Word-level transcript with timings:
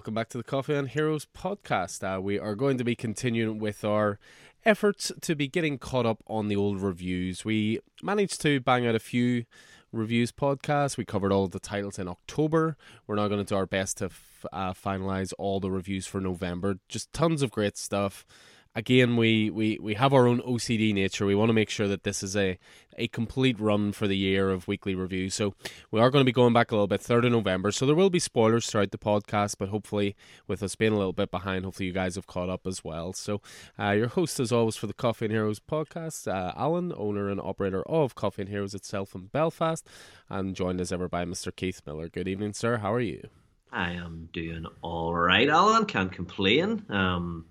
Welcome 0.00 0.14
back 0.14 0.30
to 0.30 0.38
the 0.38 0.44
Coffee 0.44 0.72
and 0.72 0.88
Heroes 0.88 1.26
podcast. 1.26 2.02
Uh, 2.02 2.22
we 2.22 2.38
are 2.38 2.54
going 2.54 2.78
to 2.78 2.84
be 2.84 2.96
continuing 2.96 3.58
with 3.58 3.84
our 3.84 4.18
efforts 4.64 5.12
to 5.20 5.34
be 5.34 5.46
getting 5.46 5.76
caught 5.76 6.06
up 6.06 6.22
on 6.26 6.48
the 6.48 6.56
old 6.56 6.80
reviews. 6.80 7.44
We 7.44 7.80
managed 8.02 8.40
to 8.40 8.60
bang 8.60 8.86
out 8.86 8.94
a 8.94 8.98
few 8.98 9.44
reviews 9.92 10.32
podcasts. 10.32 10.96
We 10.96 11.04
covered 11.04 11.32
all 11.32 11.48
the 11.48 11.60
titles 11.60 11.98
in 11.98 12.08
October. 12.08 12.78
We're 13.06 13.16
now 13.16 13.28
going 13.28 13.44
to 13.44 13.46
do 13.46 13.56
our 13.56 13.66
best 13.66 13.98
to 13.98 14.06
f- 14.06 14.46
uh, 14.50 14.72
finalize 14.72 15.34
all 15.36 15.60
the 15.60 15.70
reviews 15.70 16.06
for 16.06 16.18
November. 16.18 16.78
Just 16.88 17.12
tons 17.12 17.42
of 17.42 17.50
great 17.50 17.76
stuff 17.76 18.24
again, 18.80 19.18
we, 19.18 19.50
we, 19.50 19.78
we 19.78 19.94
have 19.94 20.14
our 20.14 20.26
own 20.26 20.40
OCD 20.40 20.94
nature. 20.94 21.26
We 21.26 21.34
want 21.34 21.50
to 21.50 21.54
make 21.54 21.68
sure 21.68 21.86
that 21.86 22.02
this 22.02 22.22
is 22.22 22.34
a, 22.34 22.58
a 22.96 23.08
complete 23.08 23.60
run 23.60 23.92
for 23.92 24.08
the 24.08 24.16
year 24.16 24.48
of 24.48 24.66
weekly 24.66 24.94
reviews. 24.94 25.34
So 25.34 25.54
we 25.90 26.00
are 26.00 26.08
going 26.08 26.22
to 26.22 26.26
be 26.26 26.32
going 26.32 26.54
back 26.54 26.70
a 26.70 26.74
little 26.74 26.86
bit, 26.86 27.02
3rd 27.02 27.26
of 27.26 27.32
November. 27.32 27.72
So 27.72 27.84
there 27.84 27.94
will 27.94 28.08
be 28.08 28.18
spoilers 28.18 28.66
throughout 28.66 28.90
the 28.90 28.96
podcast, 28.98 29.56
but 29.58 29.68
hopefully, 29.68 30.16
with 30.48 30.62
us 30.62 30.76
being 30.76 30.94
a 30.94 30.96
little 30.96 31.12
bit 31.12 31.30
behind, 31.30 31.66
hopefully 31.66 31.88
you 31.88 31.92
guys 31.92 32.14
have 32.14 32.26
caught 32.26 32.48
up 32.48 32.66
as 32.66 32.82
well. 32.82 33.12
So 33.12 33.42
uh, 33.78 33.90
your 33.90 34.08
host, 34.08 34.40
as 34.40 34.50
always, 34.50 34.76
for 34.76 34.86
the 34.86 34.94
Coffee 34.94 35.26
and 35.26 35.32
Heroes 35.32 35.60
podcast, 35.60 36.26
uh, 36.26 36.52
Alan, 36.56 36.94
owner 36.96 37.28
and 37.28 37.38
operator 37.38 37.82
of 37.82 38.14
Coffee 38.14 38.42
and 38.42 38.48
Heroes 38.48 38.74
itself 38.74 39.14
in 39.14 39.26
Belfast, 39.26 39.86
and 40.30 40.56
joined 40.56 40.80
as 40.80 40.90
ever 40.90 41.06
by 41.06 41.26
Mr. 41.26 41.54
Keith 41.54 41.82
Miller. 41.86 42.08
Good 42.08 42.28
evening, 42.28 42.54
sir. 42.54 42.78
How 42.78 42.94
are 42.94 43.00
you? 43.00 43.28
I 43.72 43.92
am 43.92 44.30
doing 44.32 44.64
all 44.80 45.14
right, 45.14 45.48
Alan. 45.48 45.84
Can't 45.84 46.10
complain. 46.10 46.84
Um, 46.88 47.44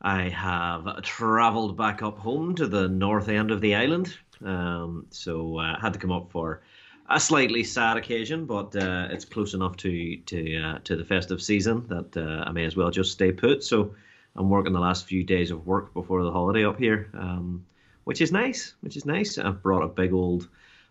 I 0.00 0.28
have 0.28 1.02
travelled 1.02 1.76
back 1.76 2.02
up 2.02 2.18
home 2.18 2.54
to 2.56 2.66
the 2.66 2.88
north 2.88 3.28
end 3.28 3.50
of 3.50 3.60
the 3.60 3.74
island, 3.74 4.16
um, 4.44 5.06
so 5.10 5.58
I 5.58 5.72
uh, 5.72 5.80
had 5.80 5.92
to 5.94 5.98
come 5.98 6.12
up 6.12 6.30
for 6.30 6.62
a 7.10 7.18
slightly 7.18 7.64
sad 7.64 7.96
occasion, 7.96 8.44
but 8.44 8.76
uh, 8.76 9.08
it's 9.10 9.24
close 9.24 9.54
enough 9.54 9.76
to 9.78 10.16
to 10.18 10.56
uh, 10.56 10.78
to 10.84 10.96
the 10.96 11.04
festive 11.04 11.42
season 11.42 11.86
that 11.88 12.16
uh, 12.16 12.44
I 12.46 12.52
may 12.52 12.64
as 12.64 12.76
well 12.76 12.90
just 12.90 13.12
stay 13.12 13.32
put. 13.32 13.64
So 13.64 13.94
I'm 14.36 14.50
working 14.50 14.72
the 14.72 14.80
last 14.80 15.06
few 15.06 15.24
days 15.24 15.50
of 15.50 15.66
work 15.66 15.92
before 15.94 16.22
the 16.22 16.30
holiday 16.30 16.64
up 16.64 16.78
here, 16.78 17.10
um, 17.14 17.64
which 18.04 18.20
is 18.20 18.30
nice. 18.30 18.74
Which 18.82 18.96
is 18.96 19.04
nice. 19.04 19.38
I've 19.38 19.62
brought 19.62 19.82
a 19.82 19.88
big 19.88 20.12
old 20.12 20.48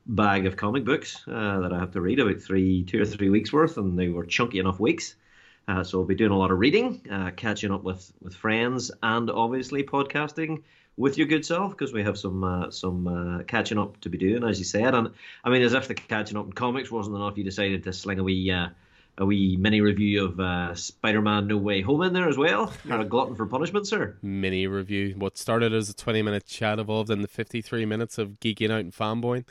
bag 0.07 0.45
of 0.45 0.57
comic 0.57 0.85
books 0.85 1.23
uh, 1.27 1.59
that 1.59 1.73
I 1.73 1.79
have 1.79 1.91
to 1.91 2.01
read 2.01 2.19
about 2.19 2.41
three, 2.41 2.83
two 2.83 3.01
or 3.01 3.05
three 3.05 3.29
weeks 3.29 3.53
worth, 3.53 3.77
and 3.77 3.97
they 3.97 4.09
were 4.09 4.25
chunky 4.25 4.59
enough 4.59 4.79
weeks. 4.79 5.15
Uh, 5.67 5.83
so 5.83 5.97
we'll 5.97 6.07
be 6.07 6.15
doing 6.15 6.31
a 6.31 6.37
lot 6.37 6.51
of 6.51 6.59
reading, 6.59 7.01
uh, 7.11 7.31
catching 7.35 7.71
up 7.71 7.83
with, 7.83 8.11
with 8.21 8.33
friends, 8.33 8.91
and 9.03 9.29
obviously 9.29 9.83
podcasting 9.83 10.63
with 10.97 11.17
your 11.17 11.27
good 11.27 11.45
self 11.45 11.71
because 11.71 11.93
we 11.93 12.03
have 12.03 12.17
some 12.17 12.43
uh, 12.43 12.71
some 12.71 13.07
uh, 13.07 13.43
catching 13.43 13.77
up 13.77 13.99
to 14.01 14.09
be 14.09 14.17
doing, 14.17 14.43
as 14.43 14.59
you 14.59 14.65
said. 14.65 14.95
And 14.95 15.09
I 15.43 15.49
mean, 15.49 15.61
as 15.61 15.73
if 15.73 15.87
the 15.87 15.93
catching 15.93 16.37
up 16.37 16.45
in 16.45 16.53
comics 16.53 16.91
wasn't 16.91 17.15
enough, 17.15 17.37
you 17.37 17.43
decided 17.43 17.83
to 17.83 17.93
sling 17.93 18.19
a 18.19 18.23
wee 18.23 18.51
uh, 18.51 18.69
a 19.19 19.25
wee 19.25 19.57
mini 19.57 19.81
review 19.81 20.25
of 20.25 20.39
uh, 20.39 20.75
Spider-Man: 20.75 21.47
No 21.47 21.57
Way 21.57 21.81
Home 21.81 22.01
in 22.01 22.13
there 22.13 22.27
as 22.27 22.37
well. 22.37 22.73
You're 22.85 23.01
a 23.01 23.05
glutton 23.05 23.35
for 23.35 23.45
punishment, 23.45 23.87
sir. 23.87 24.17
Mini 24.21 24.67
review. 24.67 25.15
What 25.17 25.37
started 25.37 25.73
as 25.73 25.89
a 25.89 25.93
20 25.93 26.21
minute 26.21 26.45
chat 26.45 26.79
evolved 26.79 27.09
into 27.09 27.27
53 27.27 27.85
minutes 27.85 28.17
of 28.17 28.39
geeking 28.39 28.71
out 28.71 28.81
and 28.81 28.93
fanboying. 28.93 29.45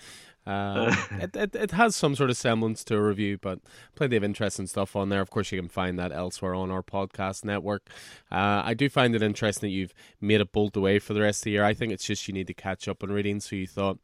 Uh, 0.46 0.94
it, 1.12 1.36
it, 1.36 1.54
it 1.54 1.70
has 1.72 1.96
some 1.96 2.14
sort 2.14 2.30
of 2.30 2.36
semblance 2.36 2.84
to 2.84 2.96
a 2.96 3.02
review, 3.02 3.38
but 3.38 3.58
plenty 3.94 4.16
of 4.16 4.24
interesting 4.24 4.66
stuff 4.66 4.94
on 4.94 5.08
there. 5.08 5.20
Of 5.20 5.30
course, 5.30 5.50
you 5.50 5.60
can 5.60 5.68
find 5.68 5.98
that 5.98 6.12
elsewhere 6.12 6.54
on 6.54 6.70
our 6.70 6.82
podcast 6.82 7.44
network. 7.44 7.88
Uh, 8.30 8.62
I 8.64 8.74
do 8.74 8.88
find 8.88 9.14
it 9.14 9.22
interesting 9.22 9.68
that 9.68 9.74
you've 9.74 9.94
made 10.20 10.40
a 10.40 10.46
bolt 10.46 10.76
away 10.76 10.98
for 10.98 11.14
the 11.14 11.20
rest 11.20 11.40
of 11.40 11.44
the 11.44 11.50
year. 11.52 11.64
I 11.64 11.74
think 11.74 11.92
it's 11.92 12.04
just 12.06 12.28
you 12.28 12.34
need 12.34 12.46
to 12.46 12.54
catch 12.54 12.86
up 12.88 13.02
on 13.02 13.10
reading. 13.10 13.40
So 13.40 13.56
you 13.56 13.66
thought, 13.66 13.98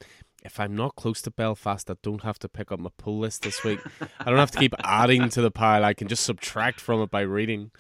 if 0.44 0.58
I'm 0.58 0.74
not 0.74 0.96
close 0.96 1.22
to 1.22 1.30
Belfast, 1.30 1.88
I 1.88 1.94
don't 2.02 2.24
have 2.24 2.40
to 2.40 2.48
pick 2.48 2.72
up 2.72 2.80
my 2.80 2.90
pull 2.98 3.20
list 3.20 3.42
this 3.42 3.62
week. 3.62 3.78
I 4.18 4.24
don't 4.24 4.38
have 4.38 4.50
to 4.50 4.58
keep 4.58 4.74
adding 4.82 5.28
to 5.28 5.40
the 5.40 5.52
pile. 5.52 5.84
I 5.84 5.94
can 5.94 6.08
just 6.08 6.24
subtract 6.24 6.80
from 6.80 7.00
it 7.02 7.12
by 7.12 7.20
reading. 7.20 7.70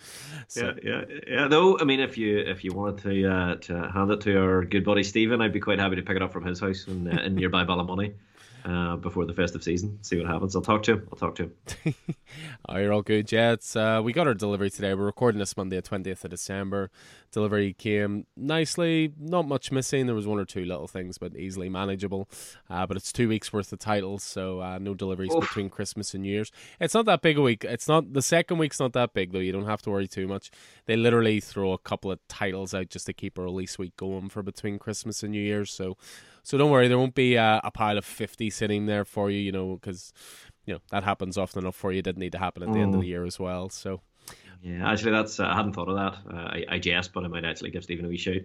So. 0.46 0.74
Yeah, 0.82 1.02
yeah, 1.08 1.18
yeah. 1.26 1.48
Though 1.48 1.76
I 1.80 1.84
mean, 1.84 1.98
if 1.98 2.16
you 2.16 2.38
if 2.38 2.62
you 2.62 2.72
wanted 2.72 3.02
to 3.02 3.32
uh, 3.32 3.54
to 3.56 3.90
hand 3.90 4.12
it 4.12 4.20
to 4.20 4.40
our 4.40 4.64
good 4.64 4.84
buddy 4.84 5.02
Stephen, 5.02 5.40
I'd 5.40 5.52
be 5.52 5.58
quite 5.58 5.80
happy 5.80 5.96
to 5.96 6.02
pick 6.02 6.14
it 6.14 6.22
up 6.22 6.32
from 6.32 6.44
his 6.44 6.60
house 6.60 6.86
in, 6.86 7.08
uh, 7.08 7.22
in 7.22 7.34
nearby 7.34 7.64
Ballymoney 7.64 8.12
uh, 8.64 8.96
before 8.96 9.24
the 9.24 9.34
festive 9.34 9.62
season. 9.62 9.98
See 10.02 10.16
what 10.16 10.26
happens. 10.26 10.54
I'll 10.54 10.62
talk 10.62 10.82
to 10.84 10.92
him. 10.92 11.08
I'll 11.12 11.18
talk 11.18 11.34
to 11.36 11.50
him. 11.84 11.94
oh, 12.68 12.76
you're 12.76 12.92
all 12.92 13.02
good. 13.02 13.32
It's, 13.32 13.76
uh, 13.76 14.00
we 14.04 14.12
got 14.12 14.26
our 14.26 14.34
delivery 14.34 14.70
today. 14.70 14.94
We're 14.94 15.04
recording 15.04 15.38
this 15.38 15.56
Monday, 15.56 15.76
the 15.76 15.82
20th 15.82 16.24
of 16.24 16.30
December. 16.30 16.90
Delivery 17.32 17.72
came 17.72 18.26
nicely. 18.36 19.12
Not 19.18 19.48
much 19.48 19.72
missing. 19.72 20.06
There 20.06 20.14
was 20.14 20.26
one 20.26 20.38
or 20.38 20.44
two 20.44 20.64
little 20.64 20.86
things, 20.86 21.18
but 21.18 21.34
easily 21.34 21.68
manageable. 21.68 22.28
Uh, 22.68 22.86
but 22.86 22.96
it's 22.96 23.12
two 23.12 23.28
weeks 23.28 23.52
worth 23.52 23.72
of 23.72 23.78
titles, 23.78 24.22
so 24.22 24.60
uh, 24.60 24.78
no 24.78 24.94
deliveries 24.94 25.34
Oof. 25.34 25.40
between 25.40 25.70
Christmas 25.70 26.14
and 26.14 26.22
New 26.22 26.30
Year's. 26.30 26.52
It's 26.78 26.94
not 26.94 27.06
that 27.06 27.22
big 27.22 27.38
a 27.38 27.42
week. 27.42 27.64
It's 27.64 27.88
not 27.88 28.12
the 28.12 28.22
second 28.22 28.58
week's 28.58 28.78
not 28.78 28.92
that 28.92 29.14
big 29.14 29.32
though. 29.32 29.38
You 29.38 29.52
don't 29.52 29.66
have 29.66 29.82
to 29.82 29.90
worry 29.90 30.06
too 30.06 30.28
much. 30.28 30.50
They 30.86 30.96
literally 30.96 31.40
throw 31.40 31.72
a 31.72 31.78
couple 31.78 32.12
of 32.12 32.20
titles 32.28 32.74
out 32.74 32.90
just 32.90 33.06
to 33.06 33.12
keep 33.12 33.38
a 33.38 33.42
release 33.42 33.78
week 33.78 33.96
going 33.96 34.28
for 34.28 34.42
between 34.42 34.78
Christmas 34.78 35.22
and 35.22 35.32
New 35.32 35.40
Year's. 35.40 35.72
So 35.72 35.96
so 36.42 36.58
don't 36.58 36.70
worry, 36.70 36.88
there 36.88 36.98
won't 36.98 37.14
be 37.14 37.36
a, 37.36 37.60
a 37.64 37.70
pile 37.70 37.98
of 37.98 38.04
50 38.04 38.50
sitting 38.50 38.86
there 38.86 39.04
for 39.04 39.30
you, 39.30 39.38
you 39.38 39.52
know, 39.52 39.74
because, 39.74 40.12
you 40.66 40.74
know, 40.74 40.80
that 40.90 41.04
happens 41.04 41.38
often 41.38 41.62
enough 41.62 41.76
for 41.76 41.92
you. 41.92 42.00
It 42.00 42.04
didn't 42.04 42.20
need 42.20 42.32
to 42.32 42.38
happen 42.38 42.62
at 42.62 42.72
the 42.72 42.80
end 42.80 42.94
of 42.94 43.00
the 43.00 43.06
mm. 43.06 43.10
year 43.10 43.24
as 43.24 43.38
well. 43.38 43.68
So. 43.68 44.00
Yeah, 44.62 44.88
actually, 44.88 45.10
that's 45.10 45.40
uh, 45.40 45.46
I 45.46 45.56
hadn't 45.56 45.72
thought 45.72 45.88
of 45.88 45.96
that. 45.96 46.32
Uh, 46.32 46.36
I, 46.38 46.64
I 46.68 46.78
jest, 46.78 47.12
but 47.12 47.24
I 47.24 47.28
might 47.28 47.44
actually 47.44 47.70
give 47.70 47.82
Stephen 47.82 48.04
a 48.04 48.08
wee 48.08 48.16
shout 48.16 48.42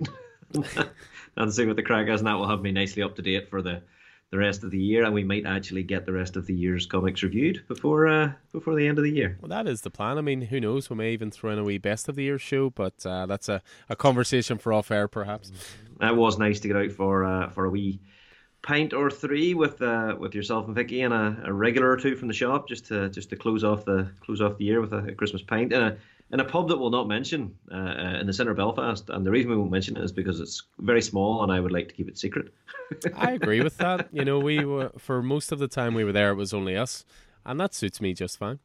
and 1.37 1.53
see 1.53 1.65
what 1.65 1.75
the 1.75 1.83
crack 1.83 2.07
is, 2.07 2.21
and 2.21 2.27
that 2.27 2.33
will 2.33 2.47
have 2.47 2.61
me 2.61 2.71
nicely 2.71 3.03
up 3.03 3.15
to 3.17 3.21
date 3.21 3.49
for 3.49 3.61
the 3.61 3.83
the 4.29 4.37
rest 4.37 4.63
of 4.63 4.71
the 4.71 4.79
year, 4.79 5.05
and 5.05 5.13
we 5.13 5.23
might 5.23 5.45
actually 5.45 5.83
get 5.83 6.05
the 6.05 6.11
rest 6.11 6.35
of 6.35 6.45
the 6.47 6.53
year's 6.53 6.85
comics 6.85 7.23
reviewed 7.23 7.63
before 7.67 8.07
uh, 8.07 8.31
before 8.51 8.75
the 8.75 8.87
end 8.87 8.97
of 8.97 9.03
the 9.03 9.11
year. 9.11 9.37
Well, 9.41 9.49
that 9.49 9.67
is 9.67 9.81
the 9.81 9.89
plan. 9.89 10.17
I 10.17 10.21
mean, 10.21 10.41
who 10.41 10.59
knows? 10.59 10.89
We 10.89 10.97
may 10.97 11.13
even 11.13 11.31
throw 11.31 11.51
in 11.51 11.59
a 11.59 11.63
wee 11.63 11.77
best 11.77 12.09
of 12.09 12.15
the 12.15 12.23
year 12.23 12.37
show, 12.37 12.69
but 12.69 13.05
uh, 13.05 13.25
that's 13.25 13.47
a, 13.47 13.61
a 13.89 13.95
conversation 13.95 14.57
for 14.57 14.73
off 14.73 14.91
air, 14.91 15.07
perhaps. 15.07 15.51
It 16.01 16.15
was 16.15 16.37
nice 16.37 16.59
to 16.59 16.67
get 16.67 16.77
out 16.77 16.91
for 16.91 17.23
uh, 17.23 17.49
for 17.49 17.65
a 17.65 17.69
wee 17.69 18.01
pint 18.61 18.93
or 18.93 19.09
three 19.09 19.53
with 19.53 19.81
uh, 19.81 20.15
with 20.19 20.35
yourself 20.35 20.65
and 20.65 20.75
Vicky 20.75 21.01
and 21.01 21.13
a, 21.13 21.43
a, 21.45 21.53
regular 21.53 21.89
or 21.89 21.97
two 21.97 22.15
from 22.15 22.27
the 22.27 22.33
shop 22.33 22.67
just 22.67 22.85
to 22.87 23.09
just 23.09 23.29
to 23.29 23.37
close 23.37 23.63
off 23.63 23.85
the 23.85 24.11
close 24.19 24.41
off 24.41 24.57
the 24.57 24.65
year 24.65 24.81
with 24.81 24.91
a, 24.91 24.97
a 24.97 25.13
Christmas 25.13 25.41
pint 25.41 25.71
and 25.71 25.83
a 25.83 25.97
in 26.31 26.39
a 26.39 26.45
pub 26.45 26.67
that 26.67 26.77
we'll 26.77 26.89
not 26.89 27.07
mention 27.07 27.55
uh, 27.71 27.75
uh, 27.75 28.17
in 28.19 28.27
the 28.27 28.33
centre 28.33 28.51
of 28.51 28.57
Belfast. 28.57 29.09
And 29.09 29.25
the 29.25 29.31
reason 29.31 29.49
we 29.49 29.57
won't 29.57 29.71
mention 29.71 29.95
it 29.97 30.03
is 30.03 30.11
because 30.11 30.39
it's 30.39 30.63
very 30.79 31.01
small 31.01 31.43
and 31.43 31.51
I 31.51 31.59
would 31.59 31.71
like 31.71 31.87
to 31.89 31.93
keep 31.93 32.09
it 32.09 32.17
secret. 32.17 32.53
I 33.15 33.31
agree 33.31 33.61
with 33.61 33.77
that. 33.77 34.09
You 34.11 34.25
know, 34.25 34.39
we 34.39 34.65
were, 34.65 34.91
for 34.97 35.21
most 35.21 35.51
of 35.51 35.59
the 35.59 35.67
time 35.67 35.93
we 35.93 36.03
were 36.03 36.11
there, 36.11 36.31
it 36.31 36.35
was 36.35 36.53
only 36.53 36.75
us, 36.75 37.05
and 37.45 37.59
that 37.59 37.73
suits 37.73 38.01
me 38.01 38.13
just 38.13 38.37
fine. 38.37 38.59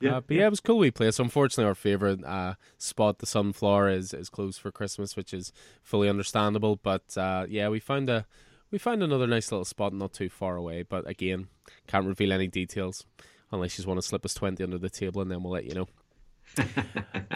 Yeah, 0.00 0.16
uh, 0.16 0.20
but 0.22 0.36
yeah, 0.36 0.46
it 0.46 0.50
was 0.50 0.60
cool. 0.60 0.78
We 0.78 0.90
place. 0.90 1.18
Unfortunately, 1.20 1.68
our 1.68 1.74
favorite 1.74 2.24
uh, 2.24 2.54
spot, 2.78 3.18
the 3.20 3.26
Sunflower, 3.26 3.90
is 3.90 4.12
is 4.12 4.28
closed 4.28 4.60
for 4.60 4.72
Christmas, 4.72 5.16
which 5.16 5.32
is 5.32 5.52
fully 5.82 6.08
understandable. 6.08 6.76
But 6.76 7.16
uh, 7.16 7.46
yeah, 7.48 7.68
we 7.68 7.78
found 7.78 8.10
a 8.10 8.26
we 8.72 8.78
found 8.78 9.04
another 9.04 9.28
nice 9.28 9.52
little 9.52 9.64
spot 9.64 9.92
not 9.92 10.12
too 10.12 10.28
far 10.28 10.56
away. 10.56 10.82
But 10.82 11.08
again, 11.08 11.46
can't 11.86 12.06
reveal 12.06 12.32
any 12.32 12.48
details 12.48 13.04
unless 13.52 13.74
you 13.74 13.76
just 13.76 13.88
want 13.88 13.98
to 13.98 14.06
slip 14.06 14.24
us 14.24 14.34
twenty 14.34 14.64
under 14.64 14.78
the 14.78 14.90
table, 14.90 15.22
and 15.22 15.30
then 15.30 15.44
we'll 15.44 15.52
let 15.52 15.64
you 15.64 15.74
know. 15.74 15.88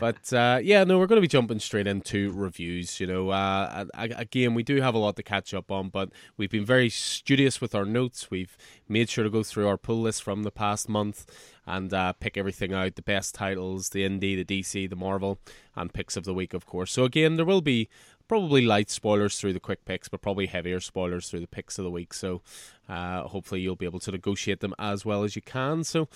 But 0.01 0.33
uh, 0.33 0.61
yeah, 0.63 0.85
no, 0.85 0.99
we're 0.99 1.07
going 1.07 1.19
to 1.19 1.23
be 1.23 1.29
jumping 1.29 1.59
straight 1.59 1.87
into 1.87 2.31
reviews. 2.33 3.01
You 3.01 3.07
know, 3.07 3.31
uh, 3.31 3.87
again, 3.95 4.55
we 4.55 4.63
do 4.63 4.81
have 4.81 4.95
a 4.95 4.99
lot 4.99 5.17
to 5.17 5.23
catch 5.23 5.53
up 5.55 5.71
on, 5.71 5.89
but 5.89 6.11
we've 6.37 6.51
been 6.51 6.65
very 6.65 6.89
studious 6.89 7.61
with 7.61 7.75
our 7.75 7.85
notes. 7.85 8.31
We've 8.31 8.57
made 8.89 9.11
sure 9.11 9.25
to 9.25 9.31
go 9.31 9.43
through 9.43 9.69
our 9.69 9.77
pull 9.77 10.01
list 10.01 10.23
from 10.23 10.43
the 10.43 10.51
past 10.51 10.89
month 10.89 11.27
and 11.67 11.93
uh, 11.93 12.13
pick 12.15 12.37
everything 12.37 12.73
out 12.73 12.95
the 12.95 13.03
best 13.03 13.35
titles, 13.35 13.91
the 13.91 14.09
indie, 14.09 14.45
the 14.45 14.61
DC, 14.61 14.89
the 14.89 14.97
Marvel, 14.97 15.39
and 15.77 15.93
picks 15.93 16.17
of 16.17 16.25
the 16.25 16.35
week, 16.35 16.55
of 16.55 16.65
course. 16.65 16.93
So 16.93 17.05
again, 17.05 17.37
there 17.37 17.45
will 17.45 17.61
be 17.61 17.89
probably 18.29 18.63
light 18.65 18.91
spoilers 18.91 19.41
through 19.41 19.55
the 19.55 19.61
quick 19.61 19.85
picks, 19.85 20.09
but 20.09 20.21
probably 20.21 20.47
heavier 20.47 20.81
spoilers 20.81 21.29
through 21.29 21.41
the 21.41 21.47
picks 21.47 21.79
of 21.79 21.85
the 21.85 21.91
week. 21.91 22.13
So 22.13 22.43
uh, 22.89 23.23
hopefully 23.23 23.63
you'll 23.63 23.77
be 23.77 23.87
able 23.87 24.01
to 24.01 24.11
negotiate 24.11 24.61
them 24.61 24.75
as 24.79 25.05
well 25.05 25.25
as 25.25 25.35
you 25.35 25.43
can. 25.43 25.83
So 25.83 26.09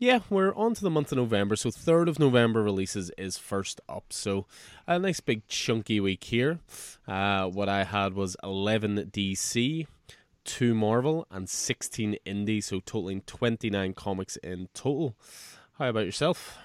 yeah, 0.00 0.20
we're 0.30 0.54
on 0.54 0.72
to 0.72 0.82
the 0.82 0.88
month 0.88 1.12
of 1.12 1.18
November. 1.18 1.56
So 1.56 1.68
3rd 1.68 2.08
of 2.08 2.18
November 2.18 2.62
releases 2.62 3.10
is 3.18 3.36
first 3.36 3.82
up. 3.86 4.06
So 4.08 4.46
a 4.86 4.98
nice 4.98 5.20
big 5.20 5.46
chunky 5.46 6.00
week 6.00 6.24
here. 6.24 6.58
Uh, 7.06 7.48
what 7.48 7.68
I 7.68 7.84
had 7.84 8.14
was 8.14 8.34
11 8.42 9.10
DC, 9.12 9.86
2 10.44 10.74
Marvel, 10.74 11.26
and 11.30 11.46
16 11.46 12.16
indie. 12.26 12.64
So 12.64 12.80
totaling 12.80 13.20
29 13.20 13.92
comics 13.92 14.36
in 14.36 14.68
total. 14.72 15.14
How 15.78 15.90
about 15.90 16.06
yourself? 16.06 16.56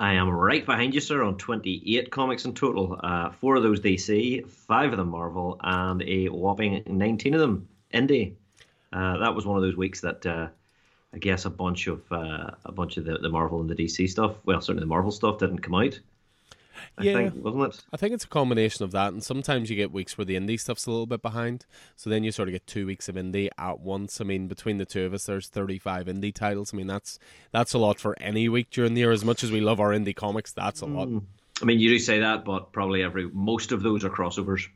I 0.00 0.14
am 0.14 0.28
right 0.28 0.66
behind 0.66 0.92
you, 0.92 1.00
sir, 1.00 1.22
on 1.22 1.36
28 1.36 2.10
comics 2.10 2.46
in 2.46 2.54
total. 2.54 2.98
Uh, 3.00 3.30
four 3.30 3.56
of 3.56 3.62
those 3.62 3.80
DC, 3.80 4.48
five 4.48 4.90
of 4.90 4.96
them 4.96 5.10
Marvel, 5.10 5.60
and 5.62 6.02
a 6.02 6.26
whopping 6.26 6.82
19 6.86 7.34
of 7.34 7.40
them 7.40 7.68
indie. 7.94 8.34
Uh, 8.92 9.18
that 9.18 9.36
was 9.36 9.46
one 9.46 9.56
of 9.56 9.62
those 9.62 9.76
weeks 9.76 10.00
that 10.00 10.26
uh, 10.26 10.48
I 11.12 11.18
guess 11.18 11.44
a 11.44 11.50
bunch 11.50 11.86
of 11.88 12.00
uh, 12.12 12.50
a 12.64 12.72
bunch 12.72 12.96
of 12.96 13.04
the, 13.04 13.18
the 13.18 13.28
Marvel 13.28 13.60
and 13.60 13.68
the 13.68 13.74
DC 13.74 14.08
stuff. 14.08 14.36
Well, 14.44 14.60
certainly 14.60 14.82
the 14.82 14.86
Marvel 14.86 15.10
stuff 15.10 15.38
didn't 15.38 15.58
come 15.58 15.74
out. 15.74 15.98
I 16.98 17.02
yeah, 17.02 17.14
think, 17.14 17.44
wasn't 17.44 17.74
it? 17.74 17.84
I 17.92 17.96
think 17.96 18.14
it's 18.14 18.24
a 18.24 18.28
combination 18.28 18.84
of 18.84 18.92
that, 18.92 19.12
and 19.12 19.22
sometimes 19.22 19.70
you 19.70 19.76
get 19.76 19.92
weeks 19.92 20.16
where 20.16 20.24
the 20.24 20.36
indie 20.36 20.58
stuff's 20.58 20.86
a 20.86 20.90
little 20.90 21.06
bit 21.06 21.22
behind, 21.22 21.66
so 21.96 22.10
then 22.10 22.24
you 22.24 22.32
sort 22.32 22.48
of 22.48 22.52
get 22.52 22.66
two 22.66 22.86
weeks 22.86 23.08
of 23.08 23.16
indie 23.16 23.48
at 23.58 23.80
once. 23.80 24.20
I 24.20 24.24
mean, 24.24 24.48
between 24.48 24.78
the 24.78 24.84
two 24.84 25.04
of 25.04 25.14
us, 25.14 25.24
there's 25.24 25.48
35 25.48 26.06
indie 26.06 26.34
titles. 26.34 26.72
I 26.72 26.76
mean, 26.76 26.86
that's 26.86 27.18
that's 27.52 27.74
a 27.74 27.78
lot 27.78 27.98
for 27.98 28.16
any 28.20 28.48
week 28.48 28.70
during 28.70 28.94
the 28.94 29.00
year. 29.00 29.12
As 29.12 29.24
much 29.24 29.44
as 29.44 29.50
we 29.50 29.60
love 29.60 29.80
our 29.80 29.90
indie 29.90 30.16
comics, 30.16 30.52
that's 30.52 30.80
a 30.80 30.86
lot. 30.86 31.08
Mm. 31.08 31.22
I 31.62 31.64
mean, 31.64 31.78
you 31.78 31.90
do 31.90 31.98
say 31.98 32.20
that, 32.20 32.44
but 32.44 32.72
probably 32.72 33.02
every 33.02 33.28
most 33.30 33.72
of 33.72 33.82
those 33.82 34.04
are 34.04 34.10
crossovers. 34.10 34.66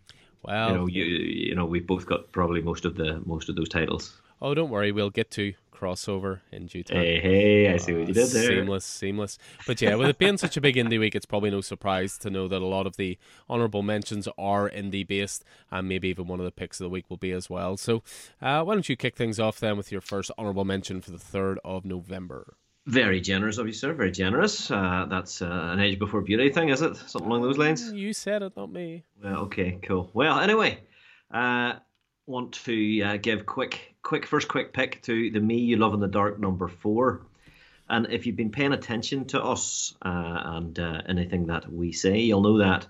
Well, 0.43 0.69
you 0.69 0.75
know, 0.75 0.87
you 0.87 1.05
you 1.05 1.55
know, 1.55 1.65
we've 1.65 1.87
both 1.87 2.07
got 2.07 2.33
probably 2.33 2.61
most 2.61 2.85
of 2.85 2.97
the 2.97 3.23
most 3.25 3.49
of 3.49 3.57
those 3.57 3.69
titles. 3.69 4.21
Oh, 4.43 4.53
don't 4.53 4.71
worry, 4.71 4.93
we'll 4.93 5.11
get 5.11 5.31
to 5.33 5.55
crossover 5.85 6.41
in 6.51 6.67
due 6.67 6.83
time. 6.83 6.99
Hey, 6.99 7.21
hey, 7.21 7.73
I 7.73 7.77
see 7.77 7.93
what 7.93 8.09
you 8.09 8.15
did 8.15 8.29
there. 8.29 8.49
Seamless, 8.49 8.85
seamless. 8.85 9.39
But 9.67 9.81
yeah, 9.83 9.95
with 9.95 10.09
it 10.09 10.19
being 10.19 10.39
such 10.39 10.57
a 10.57 10.61
big 10.61 10.77
indie 10.77 10.99
week, 10.99 11.15
it's 11.15 11.27
probably 11.27 11.51
no 11.51 11.61
surprise 11.61 12.17
to 12.19 12.31
know 12.31 12.49
that 12.49 12.63
a 12.63 12.67
lot 12.67 12.87
of 12.87 12.97
the 12.97 13.19
honourable 13.49 13.83
mentions 13.83 14.29
are 14.39 14.71
indie 14.71 15.07
based, 15.07 15.45
and 15.71 15.89
maybe 15.89 16.09
even 16.09 16.27
one 16.27 16.41
of 16.41 16.45
the 16.45 16.53
picks 16.53 16.81
of 16.81 16.85
the 16.85 16.91
week 16.91 17.11
will 17.11 17.17
be 17.17 17.33
as 17.33 17.51
well. 17.51 17.77
So, 17.77 18.03
uh, 18.41 18.63
why 18.63 18.75
don't 18.75 18.89
you 18.89 18.97
kick 18.97 19.17
things 19.17 19.39
off 19.39 19.61
then 19.61 19.77
with 19.77 19.93
your 19.93 20.01
first 20.01 20.31
honourable 20.39 20.65
mention 20.65 21.01
for 21.01 21.11
the 21.11 21.19
3rd 21.19 21.57
of 21.65 21.85
November? 21.85 22.57
Very 22.87 23.21
generous 23.21 23.59
of 23.59 23.67
you, 23.67 23.73
sir. 23.73 23.95
Very 23.95 24.13
generous. 24.13 24.71
Uh, 24.71 25.07
that's 25.09 25.41
uh, 25.41 25.47
an 25.73 25.81
age 25.81 25.99
before 25.99 26.21
beauty 26.21 26.51
thing, 26.51 26.69
is 26.69 26.83
it? 26.83 26.97
Something 26.97 27.31
along 27.31 27.43
those 27.43 27.57
lines? 27.57 27.91
You 27.93 28.13
said 28.13 28.43
it, 28.43 28.57
not 28.57 28.71
me. 28.71 29.05
Well, 29.23 29.37
okay, 29.45 29.79
cool. 29.83 30.11
Well, 30.13 30.39
anyway, 30.39 30.81
uh, 31.33 31.75
want 32.27 32.53
to 32.53 33.03
uh, 33.03 33.17
give 33.19 33.45
quick, 33.45 33.95
quick 34.03 34.27
first 34.27 34.49
quick 34.49 34.73
pick 34.73 35.03
to 35.03 35.31
the 35.31 35.41
Me 35.41 35.59
You 35.59 35.77
Love 35.77 35.95
in 35.95 36.01
the 36.01 36.09
Dark 36.09 36.39
number 36.41 36.69
four. 36.69 37.21
And 37.89 38.07
if 38.11 38.25
you've 38.25 38.37
been 38.37 38.51
paying 38.51 38.73
attention 38.73 39.27
to 39.27 39.43
us 39.43 39.95
uh, 40.03 40.43
and 40.45 40.79
uh, 40.79 41.03
anything 41.07 41.47
that 41.47 41.71
we 41.71 41.93
say, 41.93 42.21
you'll 42.21 42.41
know 42.41 42.59
that 42.59 42.87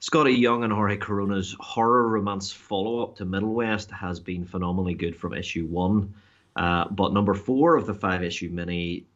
Skottie 0.00 0.38
Young 0.38 0.62
and 0.62 0.72
Jorge 0.72 0.96
Corona's 0.96 1.56
horror 1.58 2.06
romance 2.08 2.52
follow 2.52 3.02
up 3.02 3.16
to 3.16 3.24
Middle 3.24 3.52
West 3.52 3.90
has 3.90 4.20
been 4.20 4.44
phenomenally 4.44 4.94
good 4.94 5.16
from 5.16 5.34
issue 5.34 5.66
one. 5.66 6.14
Uh, 6.54 6.88
but 6.88 7.12
number 7.12 7.34
four 7.34 7.76
of 7.76 7.86
the 7.86 7.94
five 7.94 8.22
issue 8.22 8.48
mini, 8.48 9.06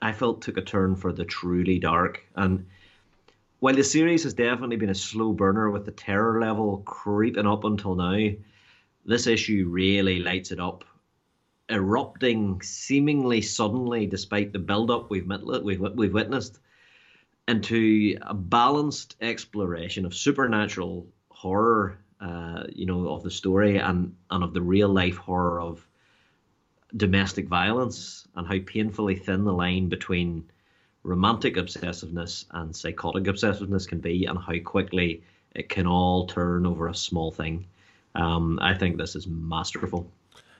I 0.00 0.12
felt 0.12 0.42
took 0.42 0.58
a 0.58 0.62
turn 0.62 0.94
for 0.94 1.12
the 1.12 1.24
truly 1.24 1.80
dark. 1.80 2.24
And 2.36 2.66
while 3.58 3.74
the 3.74 3.82
series 3.82 4.22
has 4.24 4.34
definitely 4.34 4.76
been 4.76 4.90
a 4.90 4.94
slow 4.94 5.32
burner 5.32 5.70
with 5.70 5.86
the 5.86 5.92
terror 5.92 6.40
level 6.40 6.82
creeping 6.84 7.46
up 7.46 7.64
until 7.64 7.96
now, 7.96 8.30
this 9.06 9.26
issue 9.26 9.68
really 9.70 10.18
lights 10.18 10.50
it 10.50 10.60
up, 10.60 10.84
erupting 11.70 12.60
seemingly 12.62 13.40
suddenly, 13.40 14.06
despite 14.06 14.52
the 14.52 14.58
build-up 14.58 15.10
we've 15.10 15.26
we've 15.62 15.80
we've 15.80 16.12
witnessed, 16.12 16.58
into 17.48 18.18
a 18.22 18.34
balanced 18.34 19.16
exploration 19.20 20.04
of 20.04 20.14
supernatural 20.14 21.06
horror, 21.30 21.98
uh, 22.20 22.64
you 22.72 22.86
know, 22.86 23.08
of 23.08 23.22
the 23.22 23.30
story 23.30 23.78
and 23.78 24.14
and 24.30 24.42
of 24.42 24.52
the 24.52 24.62
real 24.62 24.88
life 24.88 25.16
horror 25.16 25.60
of 25.60 25.86
domestic 26.96 27.46
violence 27.46 28.26
and 28.34 28.46
how 28.46 28.58
painfully 28.64 29.16
thin 29.16 29.44
the 29.44 29.52
line 29.52 29.88
between 29.88 30.44
romantic 31.02 31.56
obsessiveness 31.56 32.46
and 32.50 32.74
psychotic 32.74 33.24
obsessiveness 33.24 33.86
can 33.86 34.00
be, 34.00 34.24
and 34.24 34.38
how 34.38 34.58
quickly 34.64 35.22
it 35.54 35.68
can 35.68 35.86
all 35.86 36.26
turn 36.26 36.66
over 36.66 36.88
a 36.88 36.94
small 36.94 37.30
thing. 37.30 37.66
Um, 38.16 38.58
I 38.62 38.74
think 38.74 38.96
this 38.96 39.14
is 39.14 39.26
masterful. 39.26 40.10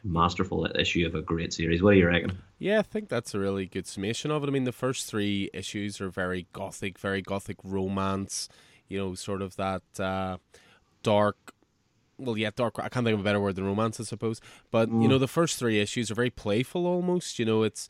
Masterful 0.05 0.67
issue 0.79 1.07
of 1.07 1.15
a 1.15 1.23
great 1.23 1.53
series. 1.53 1.83
What 1.83 1.93
do 1.93 1.99
you 1.99 2.07
reckon? 2.07 2.39
Yeah, 2.59 2.79
I 2.79 2.83
think 2.83 3.09
that's 3.09 3.35
a 3.35 3.39
really 3.39 3.67
good 3.67 3.87
summation 3.87 4.31
of 4.31 4.45
it. 4.45 4.47
I 4.47 4.51
mean, 4.51 4.65
the 4.65 4.73
first 4.73 5.07
three 5.07 5.51
issues 5.53 6.01
are 6.01 6.11
very 6.11 6.47
gothic, 6.53 6.99
very 6.99 7.23
gothic 7.23 7.57
romance. 7.65 8.49
You 8.89 8.99
know, 8.99 9.15
sort 9.15 9.43
of 9.43 9.57
that 9.57 9.83
uh, 9.99 10.37
dark 11.03 11.55
well, 12.19 12.37
yeah, 12.37 12.51
dark. 12.55 12.79
I 12.79 12.89
can't 12.89 13.05
think 13.05 13.15
of 13.15 13.21
a 13.21 13.25
better 13.25 13.41
word 13.41 13.57
than 13.57 13.65
romance, 13.65 14.01
I 14.01 14.05
suppose. 14.05 14.41
But 14.71 14.89
mm. 14.89 15.03
you 15.03 15.09
know, 15.09 15.19
the 15.19 15.29
first 15.29 15.59
three 15.59 15.81
issues 15.81 16.11
are 16.11 16.15
very 16.15 16.31
playful, 16.31 16.87
almost. 16.87 17.39
You 17.39 17.45
know, 17.45 17.63
it's 17.63 17.89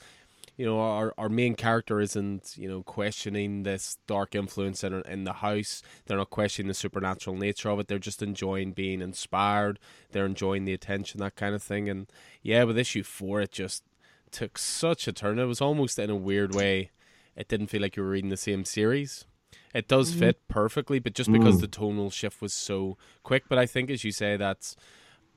you 0.57 0.65
know 0.65 0.81
our 0.81 1.13
our 1.19 1.29
main 1.29 1.55
character 1.55 2.01
isn't 2.01 2.55
you 2.57 2.69
know 2.69 2.83
questioning 2.83 3.63
this 3.63 3.99
dark 4.07 4.35
influence 4.35 4.83
in 4.83 4.95
in 5.03 5.25
the 5.25 5.35
house. 5.35 5.83
They're 6.07 6.17
not 6.17 6.31
questioning 6.31 6.69
the 6.69 6.75
supernatural 6.75 7.37
nature 7.37 7.71
of 7.71 7.81
it. 7.81 7.89
They're 7.89 7.99
just 7.99 8.23
enjoying 8.23 8.73
being 8.73 9.01
inspired. 9.01 9.79
They're 10.13 10.27
enjoying 10.27 10.65
the 10.65 10.73
attention, 10.73 11.21
that 11.21 11.37
kind 11.37 11.55
of 11.55 11.63
thing. 11.63 11.89
And 11.89 12.07
yeah, 12.43 12.65
with 12.65 12.79
issue 12.79 13.03
four, 13.03 13.43
it 13.43 13.53
just 13.53 13.83
took 14.31 14.59
such 14.59 15.07
a 15.07 15.13
turn. 15.13 15.39
It 15.39 15.45
was 15.45 15.61
almost 15.61 15.99
in 15.99 16.11
a 16.11 16.17
weird 16.17 16.55
way. 16.55 16.91
It 17.37 17.49
didn't 17.49 17.67
feel 17.67 17.83
like 17.83 17.97
you 17.97 18.03
were 18.03 18.11
reading 18.11 18.31
the 18.31 18.37
same 18.37 18.65
series. 18.65 19.27
It 19.75 19.89
does 19.89 20.15
mm. 20.15 20.21
fit 20.21 20.49
perfectly, 20.49 20.99
but 20.99 21.15
just 21.15 21.31
because 21.31 21.57
mm. 21.57 21.61
the 21.61 21.69
tonal 21.69 22.11
shift 22.11 22.41
was 22.41 22.55
so 22.55 22.97
quick. 23.23 23.45
But 23.47 23.59
I 23.59 23.67
think, 23.67 23.91
as 23.91 24.05
you 24.05 24.13
say, 24.13 24.39
that's 24.39 24.75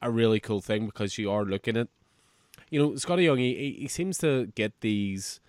a 0.01 0.09
really 0.09 0.39
cool 0.39 0.61
thing 0.61 0.85
because 0.85 1.17
you 1.17 1.29
are 1.29 1.43
looking 1.43 1.75
at 1.75 1.89
you 2.69 2.79
know, 2.79 2.91
Skottie 2.91 3.23
Young, 3.23 3.37
he, 3.37 3.77
he 3.79 3.87
seems 3.87 4.17
to 4.19 4.47
get 4.55 4.81
these 4.81 5.39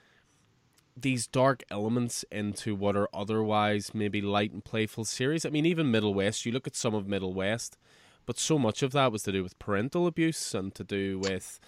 these 0.97 1.27
dark 1.27 1.63
elements 1.71 2.25
into 2.31 2.75
what 2.75 2.97
are 2.97 3.09
otherwise 3.15 3.95
maybe 3.95 4.21
light 4.21 4.53
and 4.53 4.65
playful 4.65 5.05
series. 5.05 5.47
I 5.47 5.51
mean, 5.51 5.65
even 5.65 5.91
Middle 5.91 6.13
West, 6.13 6.45
you 6.45 6.53
look 6.53 6.67
at 6.67 6.77
some 6.77 6.95
of 6.95 7.07
Middle 7.07 7.33
West, 7.33 7.79
but 8.27 8.39
so 8.39 8.59
much 8.59 8.83
of 8.83 8.93
that 8.93 9.13
was 9.13 9.23
to 9.25 9.33
do 9.33 9.43
with 9.43 9.59
parental 9.59 10.07
abuse 10.07 10.55
and 10.55 10.75
to 10.75 10.85
do 10.85 11.19
with, 11.19 11.59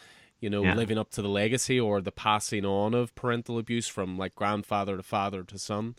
you 0.40 0.50
know, 0.50 0.64
yeah. 0.64 0.75
living 0.75 0.99
up 0.99 1.10
to 1.12 1.22
the 1.22 1.28
legacy 1.28 1.78
or 1.81 2.00
the 2.00 2.12
passing 2.12 2.64
on 2.64 2.94
of 2.94 3.14
parental 3.14 3.58
abuse 3.58 3.88
from 3.88 4.19
like 4.19 4.34
grandfather 4.34 4.96
to 4.96 5.02
father 5.02 5.44
to 5.44 5.58
son, 5.58 5.94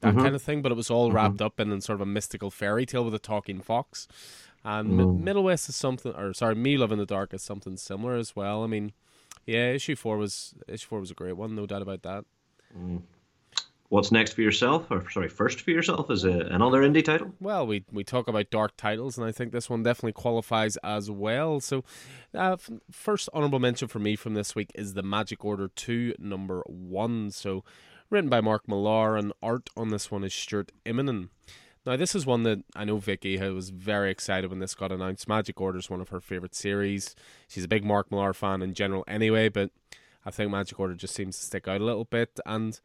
that 0.00 0.14
mm-hmm. 0.14 0.22
kind 0.22 0.34
of 0.34 0.42
thing. 0.42 0.62
But 0.62 0.72
it 0.72 0.76
was 0.76 0.90
all 0.90 1.08
mm-hmm. 1.08 1.16
wrapped 1.16 1.42
up 1.42 1.60
in, 1.60 1.70
in 1.70 1.80
sort 1.80 1.96
of 1.96 2.02
a 2.02 2.10
mystical 2.10 2.50
fairy 2.50 2.86
tale 2.86 3.04
with 3.04 3.14
a 3.14 3.18
talking 3.18 3.60
fox. 3.60 4.08
And 4.64 4.90
mm. 4.90 5.20
Middle 5.20 5.44
West 5.44 5.68
is 5.68 5.76
something, 5.76 6.12
or 6.14 6.34
sorry, 6.34 6.54
Me 6.54 6.76
Love 6.76 6.92
in 6.92 6.98
the 6.98 7.06
Dark 7.06 7.32
is 7.32 7.42
something 7.42 7.76
similar 7.76 8.16
as 8.16 8.34
well. 8.34 8.64
I 8.64 8.66
mean, 8.66 8.92
yeah, 9.46 9.70
issue 9.70 9.96
four 9.96 10.18
was 10.18 10.54
issue 10.66 10.86
four 10.86 11.00
was 11.00 11.10
a 11.10 11.14
great 11.14 11.36
one, 11.36 11.54
no 11.54 11.66
doubt 11.66 11.82
about 11.82 12.02
that. 12.02 12.24
Mm. 12.76 13.02
What's 13.90 14.12
next 14.12 14.34
for 14.34 14.42
yourself, 14.42 14.90
or 14.90 15.08
sorry, 15.08 15.30
first 15.30 15.62
for 15.62 15.70
yourself 15.70 16.10
is 16.10 16.24
a, 16.24 16.30
another 16.30 16.82
indie 16.82 17.02
title? 17.02 17.32
Well, 17.40 17.66
we 17.66 17.84
we 17.90 18.04
talk 18.04 18.28
about 18.28 18.50
dark 18.50 18.76
titles, 18.76 19.16
and 19.16 19.26
I 19.26 19.32
think 19.32 19.52
this 19.52 19.70
one 19.70 19.82
definitely 19.82 20.12
qualifies 20.12 20.76
as 20.78 21.10
well. 21.10 21.60
So, 21.60 21.84
uh, 22.34 22.58
first 22.90 23.30
honorable 23.32 23.60
mention 23.60 23.88
for 23.88 23.98
me 23.98 24.14
from 24.14 24.34
this 24.34 24.54
week 24.54 24.70
is 24.74 24.92
the 24.92 25.02
Magic 25.02 25.42
Order 25.42 25.68
Two 25.68 26.14
number 26.18 26.62
one. 26.66 27.30
So, 27.30 27.64
written 28.10 28.28
by 28.28 28.42
Mark 28.42 28.68
Millar, 28.68 29.16
and 29.16 29.32
art 29.42 29.70
on 29.74 29.88
this 29.88 30.10
one 30.10 30.22
is 30.22 30.34
Stuart 30.34 30.70
Immonen. 30.84 31.30
Now, 31.88 31.96
this 31.96 32.14
is 32.14 32.26
one 32.26 32.42
that 32.42 32.62
I 32.76 32.84
know 32.84 32.98
Vicky 32.98 33.38
was 33.38 33.70
very 33.70 34.10
excited 34.10 34.50
when 34.50 34.58
this 34.58 34.74
got 34.74 34.92
announced. 34.92 35.26
Magic 35.26 35.58
Order 35.58 35.78
is 35.78 35.88
one 35.88 36.02
of 36.02 36.10
her 36.10 36.20
favorite 36.20 36.54
series. 36.54 37.16
She's 37.48 37.64
a 37.64 37.68
big 37.68 37.82
Mark 37.82 38.10
Millar 38.10 38.34
fan 38.34 38.60
in 38.60 38.74
general, 38.74 39.04
anyway, 39.08 39.48
but 39.48 39.70
I 40.26 40.30
think 40.30 40.50
Magic 40.50 40.78
Order 40.78 40.94
just 40.94 41.14
seems 41.14 41.38
to 41.38 41.46
stick 41.46 41.66
out 41.66 41.80
a 41.80 41.84
little 41.84 42.04
bit. 42.04 42.38
And 42.44 42.78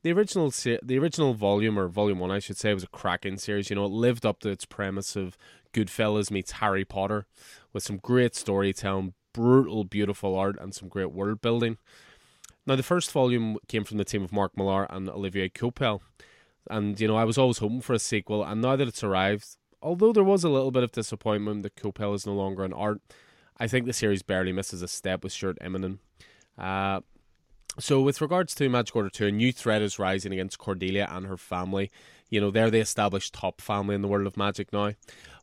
the 0.00 0.10
original 0.10 0.48
the 0.48 0.98
original 0.98 1.34
volume 1.34 1.78
or 1.78 1.86
volume 1.88 2.18
one, 2.18 2.30
I 2.30 2.38
should 2.38 2.56
say, 2.56 2.72
was 2.72 2.82
a 2.82 2.86
cracking 2.88 3.36
series. 3.36 3.68
You 3.68 3.76
know, 3.76 3.84
it 3.84 3.90
lived 3.90 4.24
up 4.24 4.40
to 4.40 4.48
its 4.48 4.64
premise 4.64 5.16
of 5.16 5.36
Goodfellas 5.74 6.30
meets 6.30 6.52
Harry 6.52 6.86
Potter, 6.86 7.26
with 7.74 7.82
some 7.82 7.98
great 7.98 8.34
storytelling, 8.34 9.12
brutal, 9.34 9.84
beautiful 9.84 10.34
art, 10.34 10.56
and 10.58 10.74
some 10.74 10.88
great 10.88 11.12
world 11.12 11.42
building. 11.42 11.76
Now, 12.66 12.76
the 12.76 12.82
first 12.82 13.12
volume 13.12 13.58
came 13.68 13.84
from 13.84 13.98
the 13.98 14.04
team 14.06 14.22
of 14.22 14.32
Mark 14.32 14.56
Millar 14.56 14.86
and 14.88 15.10
Olivier 15.10 15.50
Coipel. 15.50 16.00
And, 16.70 16.98
you 17.00 17.08
know, 17.08 17.16
I 17.16 17.24
was 17.24 17.38
always 17.38 17.58
hoping 17.58 17.80
for 17.80 17.94
a 17.94 17.98
sequel. 17.98 18.44
And 18.44 18.60
now 18.60 18.76
that 18.76 18.88
it's 18.88 19.04
arrived, 19.04 19.56
although 19.82 20.12
there 20.12 20.24
was 20.24 20.44
a 20.44 20.48
little 20.48 20.70
bit 20.70 20.82
of 20.82 20.92
disappointment 20.92 21.62
that 21.62 21.76
Coipel 21.76 22.14
is 22.14 22.26
no 22.26 22.34
longer 22.34 22.64
an 22.64 22.72
art, 22.72 23.00
I 23.58 23.66
think 23.68 23.86
the 23.86 23.92
series 23.92 24.22
barely 24.22 24.52
misses 24.52 24.82
a 24.82 24.88
step 24.88 25.24
with 25.24 25.32
Stuart 25.32 25.58
Immonen. 25.60 25.98
Uh, 26.58 27.00
so, 27.78 28.00
with 28.00 28.22
regards 28.22 28.54
to 28.54 28.68
Magic 28.70 28.96
Order 28.96 29.10
2, 29.10 29.26
a 29.26 29.30
new 29.30 29.52
threat 29.52 29.82
is 29.82 29.98
rising 29.98 30.32
against 30.32 30.58
Cordelia 30.58 31.06
and 31.10 31.26
her 31.26 31.36
family. 31.36 31.90
You 32.30 32.40
know, 32.40 32.50
they're 32.50 32.70
the 32.70 32.80
established 32.80 33.34
top 33.34 33.60
family 33.60 33.94
in 33.94 34.00
the 34.00 34.08
world 34.08 34.26
of 34.26 34.36
magic 34.36 34.72
now. 34.72 34.92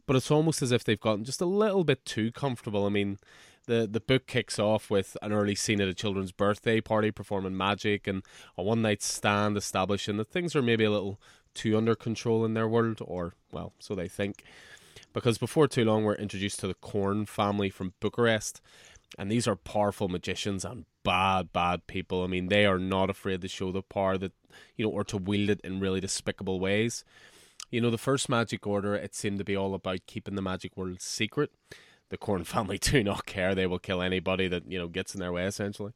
But 0.05 0.15
it's 0.15 0.31
almost 0.31 0.61
as 0.61 0.71
if 0.71 0.83
they've 0.83 0.99
gotten 0.99 1.23
just 1.23 1.41
a 1.41 1.45
little 1.45 1.83
bit 1.83 2.03
too 2.05 2.31
comfortable. 2.31 2.85
I 2.85 2.89
mean, 2.89 3.19
the 3.65 3.87
the 3.89 3.99
book 3.99 4.27
kicks 4.27 4.59
off 4.59 4.89
with 4.89 5.17
an 5.21 5.31
early 5.31 5.55
scene 5.55 5.81
at 5.81 5.87
a 5.87 5.93
children's 5.93 6.31
birthday 6.31 6.81
party 6.81 7.11
performing 7.11 7.55
magic 7.57 8.07
and 8.07 8.23
a 8.57 8.63
one 8.63 8.81
night 8.81 9.01
stand 9.01 9.57
establishing 9.57 10.17
that 10.17 10.29
things 10.29 10.55
are 10.55 10.61
maybe 10.61 10.83
a 10.83 10.91
little 10.91 11.19
too 11.53 11.77
under 11.77 11.95
control 11.95 12.45
in 12.45 12.53
their 12.53 12.67
world, 12.67 12.99
or 13.01 13.33
well, 13.51 13.73
so 13.79 13.95
they 13.95 14.07
think. 14.07 14.43
Because 15.13 15.37
before 15.37 15.67
too 15.67 15.85
long, 15.85 16.03
we're 16.03 16.15
introduced 16.15 16.59
to 16.61 16.67
the 16.67 16.73
Korn 16.73 17.25
family 17.27 17.69
from 17.69 17.93
Bucharest, 17.99 18.61
and 19.17 19.31
these 19.31 19.47
are 19.47 19.55
powerful 19.55 20.07
magicians 20.07 20.65
and 20.65 20.85
bad, 21.03 21.53
bad 21.53 21.85
people. 21.85 22.23
I 22.23 22.27
mean, 22.27 22.47
they 22.47 22.65
are 22.65 22.79
not 22.79 23.11
afraid 23.11 23.41
to 23.41 23.47
show 23.47 23.71
the 23.71 23.83
power 23.83 24.17
that 24.17 24.33
you 24.75 24.85
know, 24.85 24.91
or 24.91 25.03
to 25.05 25.17
wield 25.17 25.49
it 25.49 25.61
in 25.63 25.79
really 25.79 25.99
despicable 25.99 26.59
ways. 26.59 27.03
You 27.69 27.81
know, 27.81 27.91
the 27.91 27.97
first 27.97 28.29
Magic 28.29 28.65
Order, 28.67 28.95
it 28.95 29.15
seemed 29.15 29.39
to 29.39 29.43
be 29.43 29.55
all 29.55 29.73
about 29.73 30.05
keeping 30.07 30.35
the 30.35 30.41
magic 30.41 30.77
world 30.77 31.01
secret 31.01 31.51
the 32.09 32.17
Korn 32.17 32.43
family 32.55 32.77
do 32.77 33.03
not 33.03 33.25
care. 33.25 33.55
They 33.55 33.67
will 33.67 33.79
kill 33.79 34.01
anybody 34.01 34.47
that 34.47 34.69
you 34.71 34.77
know 34.79 34.87
gets 34.87 35.13
in 35.13 35.19
their 35.19 35.31
way, 35.31 35.45
essentially. 35.45 35.93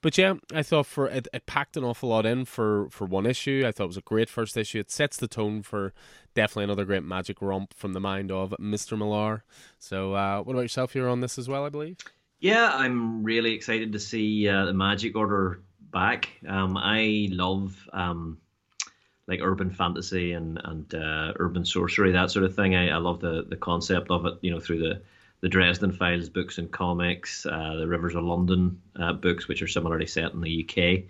but 0.00 0.18
yeah, 0.18 0.34
I 0.52 0.62
thought 0.62 0.86
for 0.86 1.06
it, 1.08 1.28
it 1.32 1.46
packed 1.46 1.76
an 1.76 1.84
awful 1.84 2.08
lot 2.08 2.26
in 2.26 2.44
for 2.44 2.88
for 2.90 3.06
one 3.06 3.26
issue. 3.26 3.64
I 3.66 3.72
thought 3.72 3.84
it 3.84 3.88
was 3.88 3.96
a 3.96 4.02
great 4.02 4.28
first 4.28 4.56
issue. 4.56 4.80
It 4.80 4.90
sets 4.90 5.16
the 5.16 5.28
tone 5.28 5.62
for 5.62 5.92
definitely 6.34 6.64
another 6.64 6.84
great 6.84 7.04
magic 7.04 7.40
romp 7.40 7.74
from 7.74 7.92
the 7.92 8.00
mind 8.00 8.30
of 8.30 8.54
Mr. 8.60 8.98
Millar. 8.98 9.44
So, 9.78 10.14
uh, 10.14 10.42
what 10.42 10.52
about 10.52 10.62
yourself? 10.62 10.94
You're 10.94 11.08
on 11.08 11.20
this 11.20 11.38
as 11.38 11.48
well, 11.48 11.64
I 11.64 11.68
believe. 11.68 11.96
Yeah, 12.40 12.72
I'm 12.74 13.22
really 13.22 13.52
excited 13.52 13.92
to 13.92 14.00
see 14.00 14.48
uh, 14.48 14.64
the 14.64 14.72
Magic 14.72 15.14
Order 15.14 15.60
back. 15.92 16.28
Um, 16.48 16.76
I 16.76 17.28
love 17.30 17.88
um, 17.92 18.38
like 19.28 19.38
urban 19.40 19.70
fantasy 19.70 20.32
and 20.32 20.60
and 20.64 20.92
uh, 20.92 21.34
urban 21.36 21.64
sorcery, 21.64 22.10
that 22.10 22.32
sort 22.32 22.44
of 22.44 22.56
thing. 22.56 22.74
I, 22.74 22.88
I 22.88 22.96
love 22.96 23.20
the 23.20 23.44
the 23.48 23.56
concept 23.56 24.10
of 24.10 24.26
it. 24.26 24.34
You 24.40 24.50
know, 24.50 24.58
through 24.58 24.78
the 24.78 25.02
the 25.42 25.48
Dresden 25.48 25.92
Files 25.92 26.28
books 26.28 26.58
and 26.58 26.70
comics, 26.70 27.44
uh, 27.44 27.74
the 27.76 27.86
Rivers 27.86 28.14
of 28.14 28.24
London 28.24 28.80
uh, 28.98 29.12
books, 29.12 29.48
which 29.48 29.60
are 29.60 29.68
similarly 29.68 30.06
set 30.06 30.32
in 30.32 30.40
the 30.40 30.64
UK, 30.64 31.04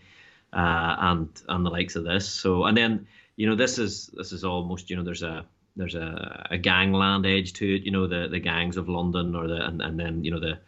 uh, 0.52 0.96
and 0.98 1.28
and 1.48 1.64
the 1.64 1.70
likes 1.70 1.96
of 1.96 2.04
this. 2.04 2.28
So, 2.28 2.64
and 2.64 2.76
then 2.76 3.06
you 3.36 3.48
know, 3.48 3.54
this 3.54 3.78
is 3.78 4.08
this 4.08 4.32
is 4.32 4.42
almost 4.42 4.90
you 4.90 4.96
know, 4.96 5.04
there's 5.04 5.22
a 5.22 5.44
there's 5.76 5.94
a, 5.94 6.48
a 6.50 6.58
gangland 6.58 7.26
edge 7.26 7.52
to 7.54 7.76
it. 7.76 7.82
You 7.82 7.90
know, 7.90 8.06
the 8.06 8.26
the 8.28 8.40
gangs 8.40 8.78
of 8.78 8.88
London, 8.88 9.36
or 9.36 9.46
the 9.46 9.66
and, 9.66 9.82
and 9.82 10.00
then 10.00 10.24
you 10.24 10.30
know 10.30 10.40
the 10.40 10.58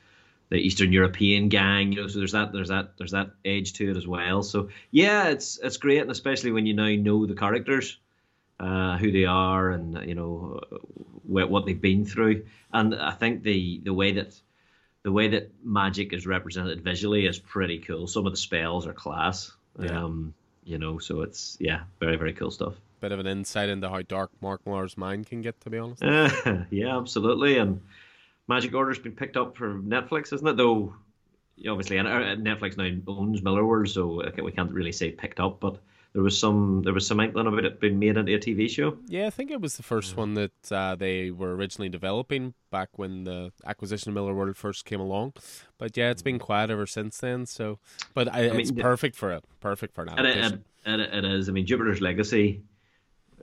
the 0.50 0.56
Eastern 0.56 0.92
European 0.92 1.48
gang, 1.48 1.92
you 1.92 2.02
know, 2.02 2.06
so 2.06 2.18
there's 2.18 2.32
that 2.32 2.52
there's 2.52 2.68
that 2.68 2.98
there's 2.98 3.12
that 3.12 3.30
edge 3.46 3.72
to 3.74 3.90
it 3.90 3.96
as 3.96 4.06
well. 4.06 4.42
So 4.42 4.68
yeah, 4.90 5.28
it's 5.28 5.58
it's 5.62 5.78
great, 5.78 6.02
and 6.02 6.10
especially 6.10 6.52
when 6.52 6.66
you 6.66 6.74
now 6.74 6.94
know 6.96 7.24
the 7.24 7.34
characters, 7.34 7.98
uh, 8.60 8.96
who 8.98 9.10
they 9.10 9.24
are, 9.24 9.70
and 9.70 10.06
you 10.08 10.14
know 10.14 10.60
what, 11.24 11.50
what 11.50 11.66
they've 11.66 11.80
been 11.80 12.04
through. 12.04 12.44
And 12.72 12.94
I 12.94 13.12
think 13.12 13.42
the 13.42 13.80
the 13.84 13.94
way 13.94 14.12
that 14.12 14.40
the 15.02 15.12
way 15.12 15.28
that 15.28 15.50
magic 15.62 16.12
is 16.12 16.26
represented 16.26 16.82
visually 16.82 17.26
is 17.26 17.38
pretty 17.38 17.78
cool. 17.78 18.06
Some 18.06 18.26
of 18.26 18.32
the 18.32 18.38
spells 18.38 18.86
are 18.86 18.92
class. 18.92 19.52
Yeah. 19.78 20.04
Um, 20.04 20.34
you 20.64 20.78
know, 20.78 20.98
so 20.98 21.22
it's 21.22 21.56
yeah, 21.60 21.82
very 22.00 22.16
very 22.16 22.32
cool 22.32 22.50
stuff. 22.50 22.74
Bit 23.00 23.12
of 23.12 23.18
an 23.18 23.26
insight 23.26 23.68
into 23.68 23.88
how 23.88 24.02
dark 24.02 24.30
Mark 24.40 24.66
Millar's 24.66 24.96
mind 24.96 25.26
can 25.26 25.42
get, 25.42 25.60
to 25.60 25.70
be 25.70 25.76
honest. 25.76 26.02
Uh, 26.02 26.64
yeah, 26.70 26.96
absolutely, 26.96 27.58
and 27.58 27.82
Magic 28.48 28.74
Order's 28.74 28.98
been 28.98 29.12
picked 29.12 29.36
up 29.36 29.56
for 29.56 29.74
Netflix, 29.74 30.32
isn't 30.32 30.46
it? 30.46 30.56
Though 30.56 30.94
obviously, 31.68 31.98
and 31.98 32.08
uh, 32.08 32.36
Netflix 32.36 32.76
now 32.76 33.12
owns 33.12 33.40
Millarworld, 33.40 33.88
so 33.88 34.22
we 34.42 34.52
can't 34.52 34.72
really 34.72 34.92
say 34.92 35.10
picked 35.10 35.40
up, 35.40 35.60
but 35.60 35.78
there 36.14 36.22
was 36.22 36.38
some 36.38 36.82
there 36.84 36.92
was 36.92 37.06
some 37.06 37.18
inkling 37.18 37.48
about 37.48 37.64
it 37.64 37.80
being 37.80 37.98
made 37.98 38.16
into 38.16 38.32
a 38.32 38.38
TV 38.38 38.70
show. 38.70 38.96
Yeah, 39.08 39.26
I 39.26 39.30
think 39.30 39.50
it 39.50 39.60
was 39.60 39.76
the 39.76 39.82
first 39.82 40.16
one 40.16 40.34
that 40.34 40.72
uh, 40.72 40.94
they 40.94 41.32
were 41.32 41.56
originally 41.56 41.88
developing 41.88 42.54
back 42.70 42.90
when 42.96 43.24
the 43.24 43.52
acquisition 43.66 44.16
of 44.16 44.22
Millarworld 44.22 44.54
first 44.54 44.84
came 44.84 45.00
along. 45.00 45.32
But 45.76 45.96
yeah, 45.96 46.10
it's 46.10 46.22
been 46.22 46.38
quiet 46.38 46.70
ever 46.70 46.86
since 46.86 47.18
then. 47.18 47.46
So, 47.46 47.80
but 48.14 48.32
I, 48.32 48.46
I 48.46 48.50
mean, 48.50 48.60
it's 48.60 48.70
perfect 48.70 49.16
for 49.16 49.32
it. 49.32 49.44
Perfect 49.58 49.92
for 49.92 50.02
an 50.02 50.10
adaptation. 50.10 50.64
It, 50.86 51.00
it, 51.00 51.14
it 51.14 51.24
is. 51.24 51.48
I 51.48 51.52
mean, 51.52 51.66
Jupiter's 51.66 52.00
Legacy 52.00 52.62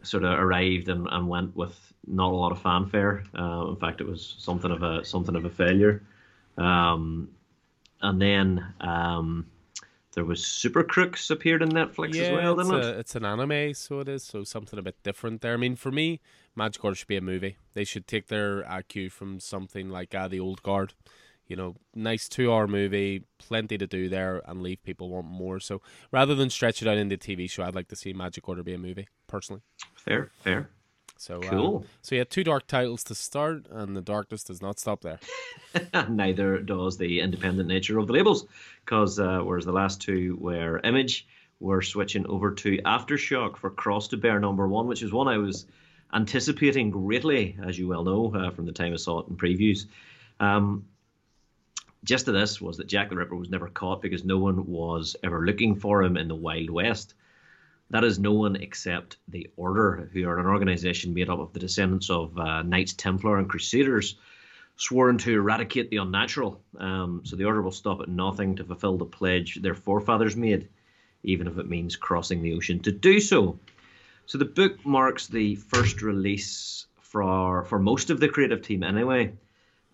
sort 0.04 0.24
of 0.24 0.40
arrived 0.40 0.88
and, 0.88 1.08
and 1.12 1.28
went 1.28 1.54
with 1.56 1.78
not 2.08 2.32
a 2.32 2.36
lot 2.36 2.54
of 2.54 2.62
fanfare. 2.62 3.26
Uh, 3.38 3.68
in 3.68 3.76
fact, 3.76 4.00
it 4.00 4.08
was 4.08 4.36
something 4.40 4.72
of 4.72 4.82
a 4.82 5.04
something 5.04 5.36
of 5.36 5.44
a 5.44 5.50
failure. 5.50 6.04
Um, 6.58 7.28
and 8.02 8.22
then 8.22 8.74
um, 8.80 9.46
there 10.14 10.26
was 10.26 10.46
Super 10.46 10.84
Crooks 10.84 11.30
appeared 11.30 11.62
on 11.62 11.72
Netflix 11.72 12.16
yeah, 12.16 12.24
as 12.24 12.32
well, 12.32 12.60
it's 12.60 12.70
didn't 12.70 12.84
a, 12.84 12.90
it? 12.90 13.00
It's 13.00 13.16
an 13.16 13.26
anime, 13.26 13.74
so 13.74 14.00
it 14.00 14.10
is. 14.10 14.24
So 14.24 14.44
something 14.44 14.78
a 14.78 14.82
bit 14.82 15.02
different 15.04 15.42
there. 15.42 15.54
I 15.54 15.58
mean, 15.58 15.76
for 15.76 15.92
me, 15.92 16.20
Magic 16.56 16.84
Order 16.84 16.96
should 16.96 17.08
be 17.08 17.18
a 17.18 17.22
movie. 17.22 17.58
They 17.74 17.84
should 17.84 18.08
take 18.08 18.28
their 18.28 18.70
uh, 18.70 18.82
cue 18.88 19.10
from 19.10 19.40
something 19.40 19.90
like 19.90 20.14
uh, 20.14 20.28
the 20.28 20.40
Old 20.40 20.64
Guard. 20.64 20.94
You 21.48 21.56
know, 21.56 21.76
nice 21.94 22.30
two-hour 22.30 22.68
movie, 22.68 23.24
plenty 23.38 23.78
to 23.78 23.88
do 23.88 24.08
there, 24.08 24.42
and 24.46 24.62
leave 24.62 24.84
people 24.84 25.10
want 25.10 25.28
more. 25.28 25.60
So 25.60 25.82
rather 26.12 26.34
than 26.36 26.50
stretch 26.50 26.82
it 26.82 26.88
out 26.88 26.98
into 26.98 27.16
a 27.16 27.18
TV 27.18 27.50
show, 27.50 27.64
I'd 27.64 27.76
like 27.76 27.90
to 27.90 27.96
see 27.96 28.14
Magic 28.14 28.48
Order 28.48 28.64
be 28.64 28.74
a 28.74 28.78
movie, 28.78 29.08
personally. 29.28 29.62
Fair, 29.96 30.32
fair. 30.44 30.70
So 31.22 31.40
cool. 31.40 31.78
Um, 31.78 31.84
so 32.02 32.16
yeah, 32.16 32.24
two 32.24 32.44
dark 32.44 32.66
titles 32.66 33.04
to 33.04 33.14
start, 33.14 33.68
and 33.70 33.96
the 33.96 34.02
darkness 34.02 34.44
does 34.44 34.60
not 34.60 34.80
stop 34.80 35.02
there. 35.02 35.20
Neither 36.10 36.58
does 36.58 36.98
the 36.98 37.20
independent 37.20 37.70
nature 37.70 38.00
of 38.00 38.08
the 38.08 38.14
labels, 38.14 38.48
because 38.84 39.20
uh, 39.20 39.42
whereas 39.42 39.64
the 39.64 39.72
last 39.72 40.02
two 40.02 40.36
were 40.42 40.80
Image, 40.84 41.28
we're 41.60 41.84
switching 41.84 42.26
over 42.26 42.56
to 42.56 42.80
Aftershock 42.80 43.58
for 43.58 43.70
Cross 43.70 44.08
to 44.08 44.18
Bear 44.18 44.40
number 44.40 44.68
one, 44.68 44.88
which 44.88 45.04
is 45.04 45.14
one 45.14 45.28
I 45.28 45.38
was 45.38 45.68
anticipating 46.12 46.90
greatly, 46.90 47.56
as 47.64 47.78
you 47.78 47.88
well 47.88 48.04
know 48.04 48.34
uh, 48.34 48.50
from 48.50 48.66
the 48.66 48.72
time 48.72 48.92
I 48.92 48.96
saw 48.96 49.20
it 49.20 49.28
in 49.28 49.38
previews. 49.38 49.86
Um, 50.40 50.88
just 52.04 52.26
to 52.26 52.32
this 52.32 52.60
was 52.60 52.78
that 52.78 52.88
Jack 52.88 53.10
the 53.10 53.16
Ripper 53.16 53.36
was 53.36 53.52
never 53.52 53.68
caught 53.68 54.02
because 54.02 54.26
no 54.26 54.40
one 54.40 54.66
was 54.66 55.16
ever 55.22 55.46
looking 55.46 55.76
for 55.76 56.02
him 56.02 56.18
in 56.18 56.28
the 56.28 56.34
Wild 56.34 56.72
West. 56.72 57.14
That 57.92 58.06
is 58.06 58.20
no 58.20 58.32
one 58.32 58.56
except 58.56 59.18
the 59.28 59.50
Order, 59.58 60.10
who 60.14 60.26
are 60.28 60.40
an 60.40 60.46
organization 60.46 61.14
made 61.14 61.30
up 61.30 61.40
of 61.40 61.52
the 61.52 61.60
descendants 61.60 62.10
of 62.10 62.38
uh, 62.38 62.64
Knights 62.64 62.94
Templar 62.94 63.38
and 63.38 63.50
Crusaders, 63.50 64.16
sworn 64.78 65.18
to 65.20 65.34
eradicate 65.34 65.90
the 65.90 65.98
unnatural. 65.98 66.62
Um, 66.78 67.22
so 67.26 67.36
the 67.36 67.44
Order 67.44 67.62
will 67.62 67.72
stop 67.72 68.00
at 68.00 68.08
nothing 68.08 68.56
to 68.56 68.64
fulfill 68.64 68.98
the 68.98 69.06
pledge 69.06 69.62
their 69.62 69.76
forefathers 69.76 70.38
made, 70.38 70.70
even 71.24 71.48
if 71.48 71.58
it 71.58 71.68
means 71.68 71.98
crossing 71.98 72.42
the 72.42 72.54
ocean 72.54 72.80
to 72.80 72.94
do 72.94 73.20
so. 73.20 73.60
So 74.26 74.38
the 74.38 74.46
book 74.46 74.86
marks 74.86 75.28
the 75.28 75.56
first 75.56 76.02
release 76.02 76.86
for 77.02 77.66
for 77.66 77.78
most 77.78 78.10
of 78.10 78.22
the 78.22 78.30
creative 78.30 78.62
team 78.62 78.84
anyway, 78.84 79.34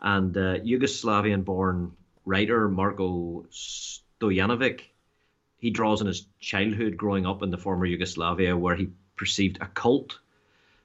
and 0.01 0.37
uh, 0.37 0.59
Yugoslavian-born 0.59 1.93
writer 2.25 2.69
Marko 2.69 3.47
Stojanovic 3.49 4.81
he 5.59 5.69
draws 5.69 6.01
on 6.01 6.07
his 6.07 6.25
childhood 6.39 6.97
growing 6.97 7.25
up 7.25 7.41
in 7.43 7.51
the 7.51 7.57
former 7.57 7.85
Yugoslavia, 7.85 8.55
where 8.55 8.75
he 8.75 8.89
perceived 9.15 9.57
a 9.61 9.67
cult 9.67 10.19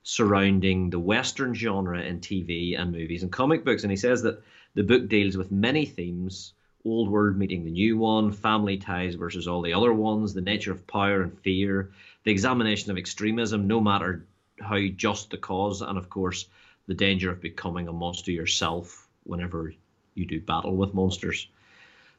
surrounding 0.02 0.90
the 0.90 0.98
Western 0.98 1.54
genre 1.54 2.00
in 2.00 2.20
TV 2.20 2.78
and 2.78 2.92
movies 2.92 3.22
and 3.22 3.30
comic 3.30 3.64
books. 3.64 3.84
And 3.84 3.90
he 3.90 3.96
says 3.96 4.22
that 4.22 4.42
the 4.74 4.82
book 4.82 5.08
deals 5.08 5.36
with 5.36 5.52
many 5.52 5.84
themes 5.86 6.54
old 6.84 7.08
world 7.08 7.36
meeting 7.36 7.64
the 7.64 7.70
new 7.70 7.96
one, 7.96 8.32
family 8.32 8.76
ties 8.76 9.14
versus 9.14 9.46
all 9.46 9.62
the 9.62 9.74
other 9.74 9.92
ones, 9.92 10.34
the 10.34 10.40
nature 10.40 10.72
of 10.72 10.86
power 10.86 11.22
and 11.22 11.38
fear, 11.40 11.92
the 12.24 12.30
examination 12.30 12.90
of 12.90 12.98
extremism, 12.98 13.66
no 13.66 13.80
matter 13.80 14.26
how 14.60 14.78
just 14.96 15.30
the 15.30 15.36
cause, 15.36 15.82
and 15.82 15.96
of 15.96 16.10
course, 16.10 16.46
the 16.86 16.94
danger 16.94 17.30
of 17.30 17.40
becoming 17.40 17.88
a 17.88 17.92
monster 17.92 18.32
yourself 18.32 19.08
whenever 19.24 19.72
you 20.14 20.26
do 20.26 20.40
battle 20.40 20.76
with 20.76 20.94
monsters. 20.94 21.48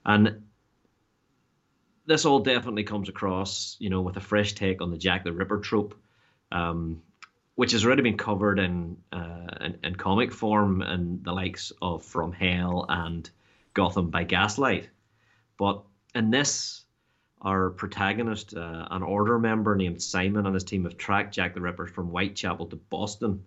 And 0.05 0.43
this 2.05 2.25
all 2.25 2.39
definitely 2.39 2.83
comes 2.83 3.09
across, 3.09 3.75
you 3.79 3.89
know, 3.89 4.01
with 4.01 4.17
a 4.17 4.21
fresh 4.21 4.53
take 4.53 4.81
on 4.81 4.91
the 4.91 4.97
Jack 4.97 5.23
the 5.23 5.31
Ripper 5.31 5.59
trope, 5.59 5.95
um, 6.51 7.01
which 7.55 7.71
has 7.71 7.85
already 7.85 8.01
been 8.01 8.17
covered 8.17 8.59
in, 8.59 8.97
uh, 9.11 9.47
in, 9.61 9.79
in 9.83 9.95
comic 9.95 10.31
form 10.31 10.81
and 10.81 11.23
the 11.23 11.31
likes 11.31 11.71
of 11.81 12.03
From 12.03 12.33
Hell 12.33 12.85
and 12.89 13.29
Gotham 13.73 14.09
by 14.09 14.23
Gaslight. 14.23 14.89
But 15.57 15.83
in 16.13 16.29
this, 16.29 16.83
our 17.41 17.69
protagonist, 17.69 18.55
uh, 18.55 18.87
an 18.91 19.03
order 19.03 19.39
member 19.39 19.75
named 19.75 20.01
Simon, 20.01 20.45
and 20.45 20.53
his 20.53 20.63
team 20.63 20.83
have 20.83 20.97
tracked 20.97 21.33
Jack 21.33 21.53
the 21.53 21.61
Ripper 21.61 21.87
from 21.87 22.07
Whitechapel 22.07 22.67
to 22.67 22.75
Boston. 22.75 23.43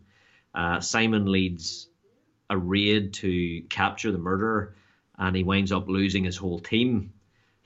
Uh, 0.55 0.81
Simon 0.81 1.31
leads 1.31 1.89
a 2.49 2.57
raid 2.57 3.15
to 3.15 3.63
capture 3.69 4.13
the 4.13 4.19
murderer, 4.19 4.77
and 5.19 5.35
he 5.35 5.43
winds 5.43 5.73
up 5.73 5.89
losing 5.89 6.25
his 6.25 6.37
whole 6.37 6.59
team 6.59 7.13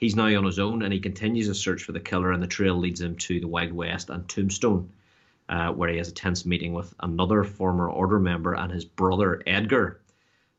He's 0.01 0.17
now 0.17 0.35
on 0.35 0.47
his 0.47 0.59
own 0.59 0.83
and 0.83 0.93
he 0.95 0.99
continues 0.99 1.47
his 1.47 1.61
search 1.61 1.83
for 1.83 1.93
the 1.93 2.01
killer, 2.01 2.33
and 2.33 2.43
the 2.43 2.47
trail 2.47 2.75
leads 2.75 3.03
him 3.03 3.17
to 3.17 3.39
the 3.39 3.47
Wild 3.47 3.73
West 3.73 4.09
and 4.09 4.27
Tombstone, 4.27 4.91
uh, 5.51 5.73
where 5.73 5.91
he 5.91 5.99
has 5.99 6.09
a 6.09 6.13
tense 6.13 6.47
meeting 6.47 6.73
with 6.73 6.95
another 7.01 7.45
former 7.45 7.91
Order 7.91 8.19
member 8.19 8.55
and 8.55 8.73
his 8.73 8.87
brother 8.87 9.43
Edgar, 9.47 10.01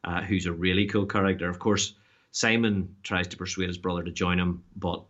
uh, 0.03 0.21
who's 0.21 0.45
a 0.45 0.53
really 0.53 0.86
cool 0.86 1.07
character. 1.07 1.50
Of 1.50 1.57
course, 1.57 1.95
Simon 2.31 2.95
tries 3.01 3.27
to 3.29 3.38
persuade 3.38 3.67
his 3.67 3.79
brother 3.79 4.03
to 4.03 4.12
join 4.12 4.39
him, 4.39 4.63
but 4.75 5.03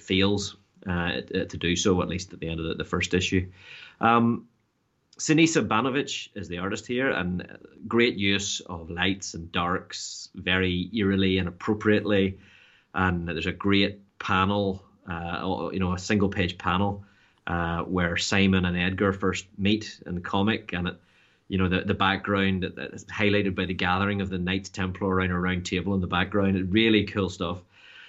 fails 0.00 0.56
uh, 0.88 1.20
to 1.20 1.56
do 1.56 1.76
so, 1.76 2.02
at 2.02 2.08
least 2.08 2.32
at 2.32 2.40
the 2.40 2.48
end 2.48 2.58
of 2.58 2.66
the, 2.66 2.74
the 2.74 2.84
first 2.84 3.14
issue. 3.14 3.48
Um, 4.00 4.48
Sinisa 5.16 5.66
Banovic 5.66 6.30
is 6.34 6.48
the 6.48 6.58
artist 6.58 6.88
here, 6.88 7.10
and 7.10 7.56
great 7.86 8.16
use 8.16 8.60
of 8.60 8.90
lights 8.90 9.34
and 9.34 9.52
darks, 9.52 10.28
very 10.34 10.90
eerily 10.92 11.38
and 11.38 11.46
appropriately 11.46 12.38
and 12.94 13.28
there's 13.28 13.46
a 13.46 13.52
great 13.52 14.00
panel, 14.18 14.84
uh, 15.08 15.70
you 15.72 15.78
know, 15.78 15.92
a 15.92 15.98
single 15.98 16.28
page 16.28 16.58
panel 16.58 17.04
uh, 17.46 17.82
where 17.82 18.16
Simon 18.16 18.64
and 18.64 18.76
Edgar 18.76 19.12
first 19.12 19.46
meet 19.58 20.00
in 20.06 20.14
the 20.14 20.20
comic, 20.20 20.72
and 20.72 20.88
it, 20.88 20.96
you 21.48 21.58
know, 21.58 21.68
the 21.68 21.80
the 21.80 21.94
background 21.94 22.72
that's 22.76 23.04
highlighted 23.04 23.54
by 23.54 23.64
the 23.64 23.74
gathering 23.74 24.20
of 24.20 24.30
the 24.30 24.38
Knights 24.38 24.68
Templar 24.68 25.08
around 25.08 25.30
a 25.30 25.38
round 25.38 25.66
table 25.66 25.94
in 25.94 26.00
the 26.00 26.06
background. 26.06 26.72
Really 26.72 27.04
cool 27.04 27.28
stuff. 27.28 27.58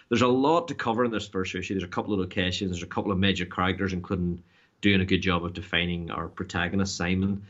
There's 0.10 0.22
a 0.22 0.28
lot 0.28 0.68
to 0.68 0.76
cover 0.76 1.06
in 1.06 1.12
this 1.12 1.28
first 1.28 1.56
issue. 1.56 1.74
There's 1.74 1.86
a 1.86 1.88
couple 1.88 2.14
of 2.14 2.20
locations. 2.20 2.72
There's 2.72 2.84
a 2.84 2.88
couple 2.88 3.12
of 3.12 3.18
major 3.18 3.46
characters, 3.46 3.94
including 3.94 4.44
doing 4.82 5.00
a 5.00 5.06
good 5.06 5.22
job 5.22 5.46
of 5.46 5.54
defining 5.54 6.12
our 6.12 6.28
protagonist 6.28 6.98
Simon. 6.98 7.44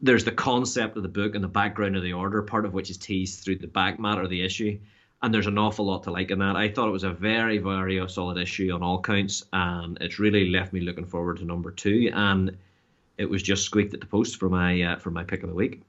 There's 0.00 0.24
the 0.24 0.32
concept 0.32 0.96
of 0.96 1.02
the 1.04 1.08
book 1.08 1.34
and 1.34 1.44
the 1.44 1.48
background 1.48 1.96
of 1.96 2.02
the 2.02 2.12
order, 2.12 2.42
part 2.42 2.64
of 2.64 2.74
which 2.74 2.90
is 2.90 2.98
teased 2.98 3.44
through 3.44 3.58
the 3.58 3.68
back 3.68 4.00
matter 4.00 4.22
of 4.22 4.30
the 4.30 4.42
issue 4.42 4.78
and 5.22 5.32
there's 5.32 5.46
an 5.46 5.58
awful 5.58 5.86
lot 5.86 6.02
to 6.04 6.10
like 6.10 6.30
in 6.30 6.38
that. 6.40 6.56
I 6.56 6.68
thought 6.68 6.88
it 6.88 6.92
was 6.92 7.04
a 7.04 7.12
very, 7.12 7.58
very 7.58 8.02
solid 8.08 8.38
issue 8.38 8.70
on 8.72 8.82
all 8.82 9.00
counts, 9.00 9.44
and 9.52 9.96
it's 10.00 10.18
really 10.18 10.50
left 10.50 10.72
me 10.72 10.80
looking 10.80 11.06
forward 11.06 11.38
to 11.38 11.44
number 11.44 11.70
two. 11.70 12.10
And 12.12 12.56
it 13.16 13.26
was 13.26 13.42
just 13.42 13.64
squeaked 13.64 13.94
at 13.94 14.00
the 14.00 14.06
post 14.06 14.38
for 14.38 14.48
my 14.48 14.82
uh, 14.82 14.98
for 14.98 15.10
my 15.10 15.24
pick 15.24 15.42
of 15.42 15.48
the 15.48 15.54
week. 15.54 15.82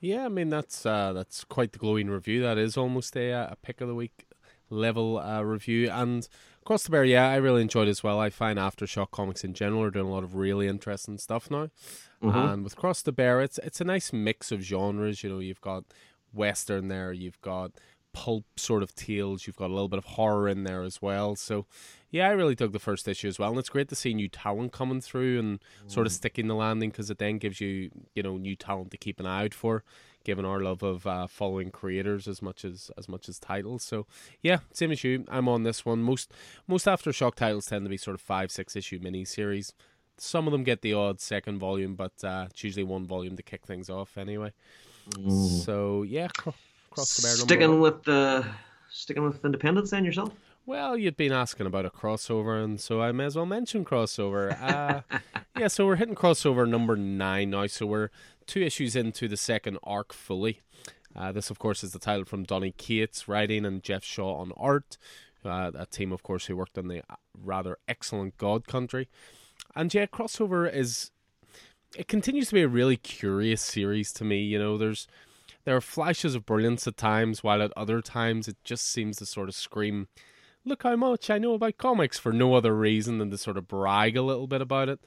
Yeah, 0.00 0.24
I 0.24 0.28
mean 0.28 0.50
that's 0.50 0.84
uh, 0.84 1.12
that's 1.12 1.44
quite 1.44 1.72
the 1.72 1.78
glowing 1.78 2.08
review. 2.08 2.42
That 2.42 2.58
is 2.58 2.76
almost 2.76 3.16
a, 3.16 3.32
uh, 3.32 3.48
a 3.52 3.56
pick 3.56 3.80
of 3.80 3.88
the 3.88 3.94
week 3.94 4.26
level 4.70 5.18
uh, 5.18 5.42
review. 5.42 5.90
And 5.90 6.28
across 6.62 6.84
the 6.84 6.90
bear, 6.90 7.04
yeah, 7.04 7.30
I 7.30 7.36
really 7.36 7.62
enjoyed 7.62 7.88
it 7.88 7.92
as 7.92 8.02
well. 8.02 8.18
I 8.18 8.30
find 8.30 8.58
Aftershock 8.58 9.10
comics 9.10 9.44
in 9.44 9.54
general 9.54 9.82
are 9.82 9.90
doing 9.90 10.06
a 10.06 10.10
lot 10.10 10.24
of 10.24 10.34
really 10.34 10.66
interesting 10.68 11.18
stuff 11.18 11.50
now. 11.50 11.70
Mm-hmm. 12.22 12.38
And 12.38 12.64
with 12.64 12.76
Cross 12.76 13.02
the 13.02 13.12
Bear, 13.12 13.40
it's 13.40 13.58
it's 13.58 13.80
a 13.80 13.84
nice 13.84 14.12
mix 14.12 14.50
of 14.52 14.60
genres. 14.60 15.22
You 15.22 15.30
know, 15.30 15.38
you've 15.38 15.60
got 15.60 15.84
western 16.32 16.88
there, 16.88 17.12
you've 17.12 17.40
got 17.40 17.72
pulp 18.16 18.46
sort 18.56 18.82
of 18.82 18.94
tales. 18.94 19.46
You've 19.46 19.56
got 19.56 19.68
a 19.68 19.74
little 19.74 19.90
bit 19.90 19.98
of 19.98 20.06
horror 20.06 20.48
in 20.48 20.64
there 20.64 20.82
as 20.82 21.02
well. 21.02 21.36
So, 21.36 21.66
yeah, 22.10 22.26
I 22.26 22.30
really 22.30 22.54
dug 22.54 22.72
the 22.72 22.78
first 22.78 23.06
issue 23.06 23.28
as 23.28 23.38
well, 23.38 23.50
and 23.50 23.58
it's 23.58 23.68
great 23.68 23.90
to 23.90 23.94
see 23.94 24.14
new 24.14 24.30
talent 24.30 24.72
coming 24.72 25.02
through 25.02 25.38
and 25.38 25.60
mm. 25.60 25.92
sort 25.92 26.06
of 26.06 26.14
mm. 26.14 26.16
sticking 26.16 26.48
the 26.48 26.54
landing 26.54 26.88
because 26.88 27.10
it 27.10 27.18
then 27.18 27.36
gives 27.36 27.60
you 27.60 27.90
you 28.14 28.22
know 28.22 28.38
new 28.38 28.56
talent 28.56 28.90
to 28.92 28.96
keep 28.96 29.20
an 29.20 29.26
eye 29.26 29.44
out 29.44 29.54
for. 29.54 29.84
Given 30.24 30.46
our 30.46 30.60
love 30.60 30.82
of 30.82 31.06
uh, 31.06 31.26
following 31.26 31.70
creators 31.70 32.26
as 32.26 32.40
much 32.40 32.64
as 32.64 32.90
as 32.96 33.06
much 33.06 33.28
as 33.28 33.38
titles, 33.38 33.84
so 33.84 34.06
yeah, 34.42 34.60
same 34.72 34.90
as 34.90 35.04
you. 35.04 35.24
I'm 35.28 35.46
on 35.46 35.62
this 35.62 35.84
one. 35.84 36.02
Most 36.02 36.32
most 36.66 36.86
aftershock 36.86 37.34
titles 37.34 37.66
tend 37.66 37.84
to 37.84 37.90
be 37.90 37.98
sort 37.98 38.14
of 38.14 38.22
five 38.22 38.50
six 38.50 38.74
issue 38.74 38.98
mini 39.00 39.26
series. 39.26 39.74
Some 40.18 40.48
of 40.48 40.52
them 40.52 40.64
get 40.64 40.80
the 40.80 40.94
odd 40.94 41.20
second 41.20 41.58
volume, 41.58 41.94
but 41.94 42.24
uh, 42.24 42.46
it's 42.50 42.64
usually 42.64 42.82
one 42.82 43.06
volume 43.06 43.36
to 43.36 43.42
kick 43.42 43.66
things 43.66 43.90
off 43.90 44.16
anyway. 44.16 44.52
Mm. 45.10 45.64
So 45.64 46.02
yeah, 46.02 46.28
the 47.04 47.22
bear. 47.22 47.32
Sticking 47.32 47.80
with 47.80 48.02
the 48.04 48.46
sticking 48.90 49.24
with 49.24 49.44
Independence 49.44 49.90
then 49.90 50.04
yourself. 50.04 50.32
Well, 50.64 50.96
you'd 50.96 51.16
been 51.16 51.30
asking 51.30 51.66
about 51.66 51.86
a 51.86 51.90
crossover, 51.90 52.62
and 52.62 52.80
so 52.80 53.00
I 53.00 53.12
may 53.12 53.26
as 53.26 53.36
well 53.36 53.46
mention 53.46 53.84
crossover. 53.84 54.56
Uh, 55.56 55.60
yeah, 55.60 55.68
so 55.68 55.86
we're 55.86 55.96
hitting 55.96 56.14
crossover 56.16 56.68
number 56.68 56.96
nine 56.96 57.50
now. 57.50 57.66
So 57.66 57.86
we're 57.86 58.10
two 58.46 58.60
issues 58.60 58.96
into 58.96 59.28
the 59.28 59.36
second 59.36 59.78
arc 59.84 60.12
fully. 60.12 60.60
Uh, 61.14 61.32
this, 61.32 61.50
of 61.50 61.58
course, 61.58 61.82
is 61.82 61.92
the 61.92 61.98
title 61.98 62.24
from 62.24 62.44
Donny 62.44 62.72
Cates 62.72 63.26
writing 63.26 63.64
and 63.64 63.82
Geoff 63.82 64.04
Shaw 64.04 64.40
on 64.40 64.52
art. 64.56 64.98
Uh, 65.44 65.70
a 65.74 65.86
team, 65.86 66.12
of 66.12 66.22
course, 66.22 66.46
who 66.46 66.56
worked 66.56 66.76
on 66.76 66.88
the 66.88 67.02
rather 67.40 67.78
excellent 67.88 68.36
God 68.36 68.66
Country. 68.66 69.08
And 69.74 69.92
yeah, 69.94 70.06
crossover 70.06 70.70
is. 70.72 71.10
It 71.96 72.08
continues 72.08 72.48
to 72.48 72.54
be 72.54 72.62
a 72.62 72.68
really 72.68 72.96
curious 72.96 73.62
series 73.62 74.12
to 74.14 74.24
me. 74.24 74.42
You 74.42 74.58
know, 74.58 74.76
there's 74.76 75.06
there 75.66 75.76
are 75.76 75.82
flashes 75.82 76.34
of 76.34 76.46
brilliance 76.46 76.86
at 76.86 76.96
times, 76.96 77.44
while 77.44 77.60
at 77.60 77.72
other 77.76 78.00
times 78.00 78.48
it 78.48 78.56
just 78.64 78.90
seems 78.90 79.18
to 79.18 79.26
sort 79.26 79.50
of 79.50 79.54
scream, 79.54 80.08
Look 80.66 80.82
how 80.82 80.96
much 80.96 81.30
I 81.30 81.38
know 81.38 81.54
about 81.54 81.78
comics 81.78 82.18
for 82.18 82.32
no 82.32 82.54
other 82.54 82.74
reason 82.74 83.18
than 83.18 83.30
to 83.30 83.38
sort 83.38 83.56
of 83.56 83.68
brag 83.68 84.16
a 84.16 84.22
little 84.22 84.48
bit 84.48 84.60
about 84.60 84.88
it. 84.88 84.98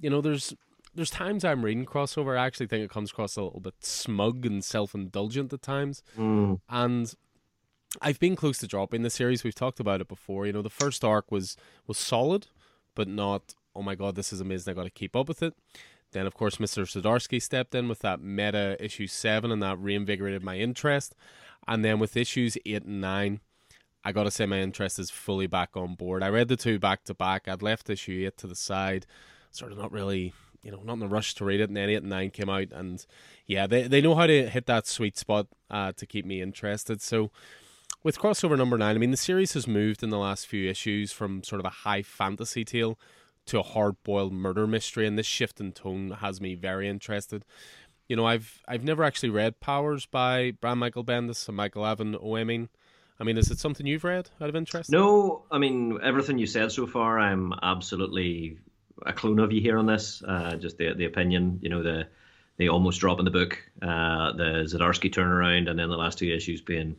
You 0.00 0.10
know, 0.10 0.20
there's 0.20 0.52
there's 0.96 1.10
times 1.10 1.44
I'm 1.44 1.64
reading 1.64 1.86
crossover, 1.86 2.36
I 2.36 2.44
actually 2.44 2.66
think 2.66 2.84
it 2.84 2.90
comes 2.90 3.12
across 3.12 3.36
a 3.36 3.42
little 3.42 3.60
bit 3.60 3.74
smug 3.80 4.44
and 4.44 4.64
self 4.64 4.96
indulgent 4.96 5.52
at 5.52 5.62
times. 5.62 6.02
Mm. 6.18 6.60
And 6.68 7.14
I've 8.02 8.18
been 8.18 8.34
close 8.34 8.58
to 8.58 8.66
dropping 8.66 9.02
the 9.02 9.10
series. 9.10 9.44
We've 9.44 9.54
talked 9.54 9.78
about 9.78 10.00
it 10.00 10.08
before. 10.08 10.44
You 10.44 10.52
know, 10.52 10.62
the 10.62 10.70
first 10.70 11.04
arc 11.04 11.30
was 11.30 11.56
was 11.86 11.98
solid, 11.98 12.48
but 12.96 13.06
not 13.06 13.54
oh 13.76 13.82
my 13.82 13.94
god, 13.94 14.16
this 14.16 14.32
is 14.32 14.40
amazing. 14.40 14.72
I 14.72 14.74
got 14.74 14.84
to 14.84 14.90
keep 14.90 15.14
up 15.14 15.28
with 15.28 15.40
it. 15.40 15.54
Then, 16.12 16.26
of 16.26 16.34
course, 16.34 16.56
Mr. 16.56 16.84
Zdarsky 16.84 17.42
stepped 17.42 17.74
in 17.74 17.88
with 17.88 18.00
that 18.00 18.20
meta 18.20 18.76
issue 18.82 19.06
7, 19.06 19.50
and 19.50 19.62
that 19.62 19.78
reinvigorated 19.78 20.42
my 20.42 20.56
interest. 20.56 21.14
And 21.66 21.84
then 21.84 21.98
with 21.98 22.16
issues 22.16 22.56
8 22.64 22.84
and 22.84 23.00
9, 23.00 23.40
I 24.04 24.12
gotta 24.12 24.30
say 24.30 24.46
my 24.46 24.60
interest 24.60 24.98
is 24.98 25.10
fully 25.10 25.48
back 25.48 25.70
on 25.76 25.94
board. 25.94 26.22
I 26.22 26.28
read 26.28 26.48
the 26.48 26.56
two 26.56 26.78
back 26.78 27.02
to 27.04 27.14
back. 27.14 27.48
I'd 27.48 27.62
left 27.62 27.90
issue 27.90 28.24
8 28.26 28.36
to 28.38 28.46
the 28.46 28.54
side, 28.54 29.04
sort 29.50 29.72
of 29.72 29.78
not 29.78 29.90
really, 29.90 30.32
you 30.62 30.70
know, 30.70 30.80
not 30.84 30.98
in 30.98 31.02
a 31.02 31.08
rush 31.08 31.34
to 31.34 31.44
read 31.44 31.60
it. 31.60 31.68
And 31.68 31.76
then 31.76 31.90
8 31.90 31.96
and 31.96 32.10
9 32.10 32.30
came 32.30 32.48
out, 32.48 32.68
and 32.72 33.04
yeah, 33.46 33.66
they, 33.66 33.82
they 33.88 34.00
know 34.00 34.14
how 34.14 34.28
to 34.28 34.48
hit 34.48 34.66
that 34.66 34.86
sweet 34.86 35.18
spot 35.18 35.48
uh, 35.70 35.92
to 35.96 36.06
keep 36.06 36.24
me 36.24 36.40
interested. 36.40 37.02
So, 37.02 37.30
with 38.04 38.20
crossover 38.20 38.56
number 38.56 38.78
nine, 38.78 38.94
I 38.94 38.98
mean, 38.98 39.10
the 39.10 39.16
series 39.16 39.54
has 39.54 39.66
moved 39.66 40.04
in 40.04 40.10
the 40.10 40.18
last 40.18 40.46
few 40.46 40.70
issues 40.70 41.10
from 41.10 41.42
sort 41.42 41.58
of 41.58 41.66
a 41.66 41.70
high 41.70 42.02
fantasy 42.02 42.64
tale 42.64 43.00
to 43.46 43.60
a 43.60 43.62
hard 43.62 44.02
boiled 44.02 44.32
murder 44.32 44.66
mystery, 44.66 45.06
and 45.06 45.18
this 45.18 45.26
shift 45.26 45.60
in 45.60 45.72
tone 45.72 46.10
has 46.20 46.40
me 46.40 46.54
very 46.54 46.88
interested. 46.88 47.44
You 48.08 48.16
know, 48.16 48.26
I've 48.26 48.62
I've 48.68 48.84
never 48.84 49.02
actually 49.02 49.30
read 49.30 49.60
Powers 49.60 50.06
by 50.06 50.52
Brian 50.60 50.78
Michael 50.78 51.04
Bendis 51.04 51.48
and 51.48 51.56
Michael 51.56 51.86
Avon 51.86 52.14
Oeming. 52.14 52.68
I 53.18 53.24
mean, 53.24 53.38
is 53.38 53.50
it 53.50 53.58
something 53.58 53.86
you've 53.86 54.04
read 54.04 54.30
out 54.40 54.48
of 54.48 54.56
interest? 54.56 54.90
No, 54.90 55.44
I 55.50 55.58
mean 55.58 55.98
everything 56.02 56.38
you 56.38 56.46
said 56.46 56.70
so 56.70 56.86
far, 56.86 57.18
I'm 57.18 57.52
absolutely 57.62 58.58
a 59.04 59.12
clone 59.12 59.38
of 59.38 59.52
you 59.52 59.60
here 59.60 59.78
on 59.78 59.86
this. 59.86 60.22
Uh, 60.22 60.56
just 60.56 60.78
the 60.78 60.94
the 60.94 61.06
opinion, 61.06 61.58
you 61.62 61.68
know, 61.68 61.82
the 61.82 62.06
the 62.58 62.68
almost 62.68 63.00
drop 63.00 63.18
in 63.18 63.24
the 63.24 63.30
book, 63.30 63.58
uh, 63.82 64.32
the 64.32 64.64
Zdarsky 64.66 65.12
turnaround, 65.12 65.68
and 65.68 65.78
then 65.78 65.88
the 65.88 65.96
last 65.96 66.18
two 66.18 66.32
issues 66.32 66.60
being 66.60 66.96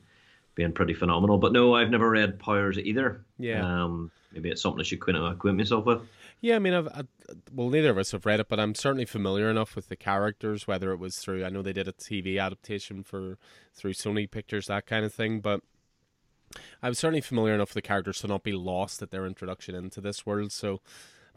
being 0.56 0.74
pretty 0.74 0.94
phenomenal. 0.94 1.38
But 1.38 1.54
no, 1.54 1.76
I've 1.76 1.90
never 1.90 2.10
read 2.10 2.40
Powers 2.40 2.78
either. 2.78 3.24
Yeah. 3.38 3.84
Um, 3.84 4.12
maybe 4.34 4.50
it's 4.50 4.62
something 4.62 4.80
I 4.80 4.84
should 4.84 5.00
acquaint 5.08 5.58
myself 5.58 5.86
with. 5.86 6.02
Yeah, 6.40 6.56
I 6.56 6.60
mean, 6.60 6.74
I've, 6.74 6.88
I, 6.88 7.04
well, 7.52 7.70
neither 7.70 7.90
of 7.90 7.98
us 7.98 8.12
have 8.12 8.26
read 8.26 8.40
it, 8.40 8.48
but 8.48 8.60
I'm 8.60 8.76
certainly 8.76 9.06
familiar 9.06 9.50
enough 9.50 9.76
with 9.76 9.90
the 9.90 9.96
characters. 9.96 10.68
Whether 10.68 10.92
it 10.92 11.00
was 11.00 11.18
through, 11.18 11.44
I 11.44 11.50
know 11.50 11.62
they 11.62 11.74
did 11.74 11.88
a 11.88 11.94
TV 11.94 12.40
adaptation 12.40 13.04
for 13.04 13.38
through 13.74 13.94
Sony 13.94 14.30
Pictures, 14.30 14.68
that 14.68 14.86
kind 14.86 15.04
of 15.04 15.14
thing. 15.14 15.40
But 15.40 15.62
I'm 16.82 16.94
certainly 16.94 17.22
familiar 17.22 17.56
enough 17.56 17.70
with 17.70 17.84
the 17.84 17.88
characters 17.88 18.20
to 18.22 18.28
not 18.28 18.44
be 18.44 18.54
lost 18.54 19.02
at 19.02 19.10
their 19.10 19.26
introduction 19.26 19.74
into 19.74 20.00
this 20.00 20.26
world. 20.26 20.52
So, 20.52 20.82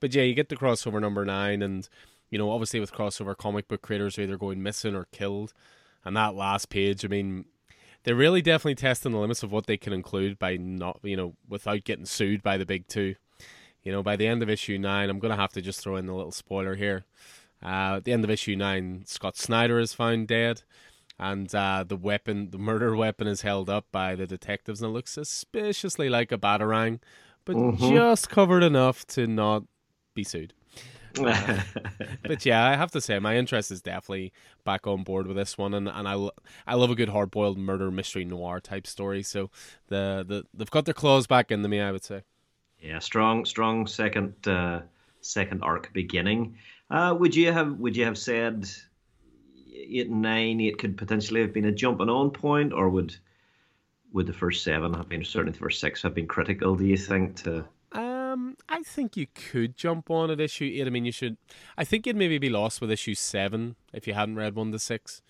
but 0.00 0.14
yeah, 0.14 0.22
you 0.22 0.34
get 0.34 0.50
the 0.50 0.56
crossover 0.56 1.00
number 1.00 1.24
nine, 1.24 1.62
and 1.62 1.88
you 2.28 2.38
know, 2.38 2.50
obviously 2.50 2.80
with 2.80 2.92
crossover, 2.92 3.36
comic 3.36 3.68
book 3.68 3.82
creators 3.82 4.18
are 4.18 4.22
either 4.22 4.36
going 4.36 4.62
missing 4.62 4.94
or 4.94 5.06
killed. 5.12 5.54
And 6.04 6.16
that 6.16 6.34
last 6.34 6.68
page, 6.68 7.04
I 7.04 7.08
mean, 7.08 7.46
they're 8.04 8.14
really 8.14 8.42
definitely 8.42 8.76
testing 8.76 9.12
the 9.12 9.18
limits 9.18 9.42
of 9.42 9.52
what 9.52 9.66
they 9.66 9.76
can 9.76 9.92
include 9.92 10.38
by 10.38 10.56
not, 10.56 11.00
you 11.02 11.16
know, 11.16 11.34
without 11.48 11.84
getting 11.84 12.06
sued 12.06 12.42
by 12.42 12.56
the 12.56 12.64
big 12.64 12.86
two. 12.86 13.16
You 13.82 13.92
know, 13.92 14.02
by 14.02 14.16
the 14.16 14.26
end 14.26 14.42
of 14.42 14.50
issue 14.50 14.78
nine, 14.78 15.08
I'm 15.08 15.18
going 15.18 15.34
to 15.34 15.40
have 15.40 15.52
to 15.52 15.62
just 15.62 15.80
throw 15.80 15.96
in 15.96 16.08
a 16.08 16.16
little 16.16 16.32
spoiler 16.32 16.74
here. 16.74 17.04
Uh, 17.62 17.96
at 17.96 18.04
the 18.04 18.12
end 18.12 18.24
of 18.24 18.30
issue 18.30 18.56
nine, 18.56 19.04
Scott 19.06 19.36
Snyder 19.36 19.78
is 19.78 19.94
found 19.94 20.28
dead, 20.28 20.62
and 21.18 21.54
uh, 21.54 21.84
the 21.86 21.96
weapon, 21.96 22.50
the 22.50 22.58
murder 22.58 22.96
weapon, 22.96 23.26
is 23.26 23.42
held 23.42 23.68
up 23.68 23.86
by 23.92 24.14
the 24.14 24.26
detectives, 24.26 24.80
and 24.80 24.90
it 24.90 24.92
looks 24.92 25.12
suspiciously 25.12 26.08
like 26.08 26.32
a 26.32 26.38
batarang, 26.38 27.00
but 27.44 27.56
mm-hmm. 27.56 27.90
just 27.90 28.30
covered 28.30 28.62
enough 28.62 29.06
to 29.08 29.26
not 29.26 29.64
be 30.14 30.24
sued. 30.24 30.54
Uh, 31.18 31.60
but 32.22 32.46
yeah, 32.46 32.64
I 32.64 32.76
have 32.76 32.90
to 32.92 33.00
say 33.00 33.18
my 33.18 33.36
interest 33.36 33.70
is 33.70 33.82
definitely 33.82 34.32
back 34.64 34.86
on 34.86 35.02
board 35.02 35.26
with 35.26 35.36
this 35.36 35.58
one, 35.58 35.74
and, 35.74 35.88
and 35.88 36.08
I, 36.08 36.28
I 36.66 36.74
love 36.74 36.90
a 36.90 36.94
good 36.94 37.08
hard 37.10 37.30
boiled 37.30 37.58
murder 37.58 37.90
mystery 37.90 38.24
noir 38.24 38.60
type 38.60 38.86
story. 38.86 39.22
So 39.22 39.50
the, 39.88 40.24
the 40.26 40.44
they've 40.54 40.70
got 40.70 40.84
their 40.84 40.94
claws 40.94 41.26
back 41.26 41.50
into 41.50 41.68
me, 41.68 41.80
I 41.80 41.92
would 41.92 42.04
say. 42.04 42.22
Yeah, 42.82 42.98
strong, 42.98 43.44
strong 43.44 43.86
second, 43.86 44.34
uh, 44.46 44.80
second 45.20 45.62
arc 45.62 45.92
beginning. 45.92 46.56
Uh, 46.90 47.14
would 47.18 47.34
you 47.34 47.52
have 47.52 47.78
would 47.78 47.96
you 47.96 48.04
have 48.04 48.18
said 48.18 48.68
eight 49.72 50.08
and 50.08 50.22
nine? 50.22 50.60
It 50.60 50.78
could 50.78 50.96
potentially 50.96 51.40
have 51.40 51.52
been 51.52 51.66
a 51.66 51.72
jumping 51.72 52.08
on 52.08 52.30
point, 52.30 52.72
or 52.72 52.88
would 52.88 53.14
would 54.12 54.26
the 54.26 54.32
first 54.32 54.64
seven 54.64 54.94
have 54.94 55.08
been 55.08 55.24
certainly 55.24 55.52
the 55.52 55.58
first 55.58 55.80
six 55.80 56.02
have 56.02 56.14
been 56.14 56.26
critical? 56.26 56.74
Do 56.74 56.84
you 56.84 56.96
think 56.96 57.36
to? 57.44 57.64
Um, 57.92 58.56
I 58.68 58.82
think 58.82 59.16
you 59.16 59.26
could 59.34 59.76
jump 59.76 60.10
on 60.10 60.30
at 60.30 60.40
issue 60.40 60.70
eight. 60.74 60.86
I 60.86 60.90
mean, 60.90 61.04
you 61.04 61.12
should. 61.12 61.36
I 61.76 61.84
think 61.84 62.06
you'd 62.06 62.16
maybe 62.16 62.38
be 62.38 62.50
lost 62.50 62.80
with 62.80 62.90
issue 62.90 63.14
seven 63.14 63.76
if 63.92 64.06
you 64.06 64.14
hadn't 64.14 64.36
read 64.36 64.54
one 64.54 64.72
to 64.72 64.78
six. 64.78 65.22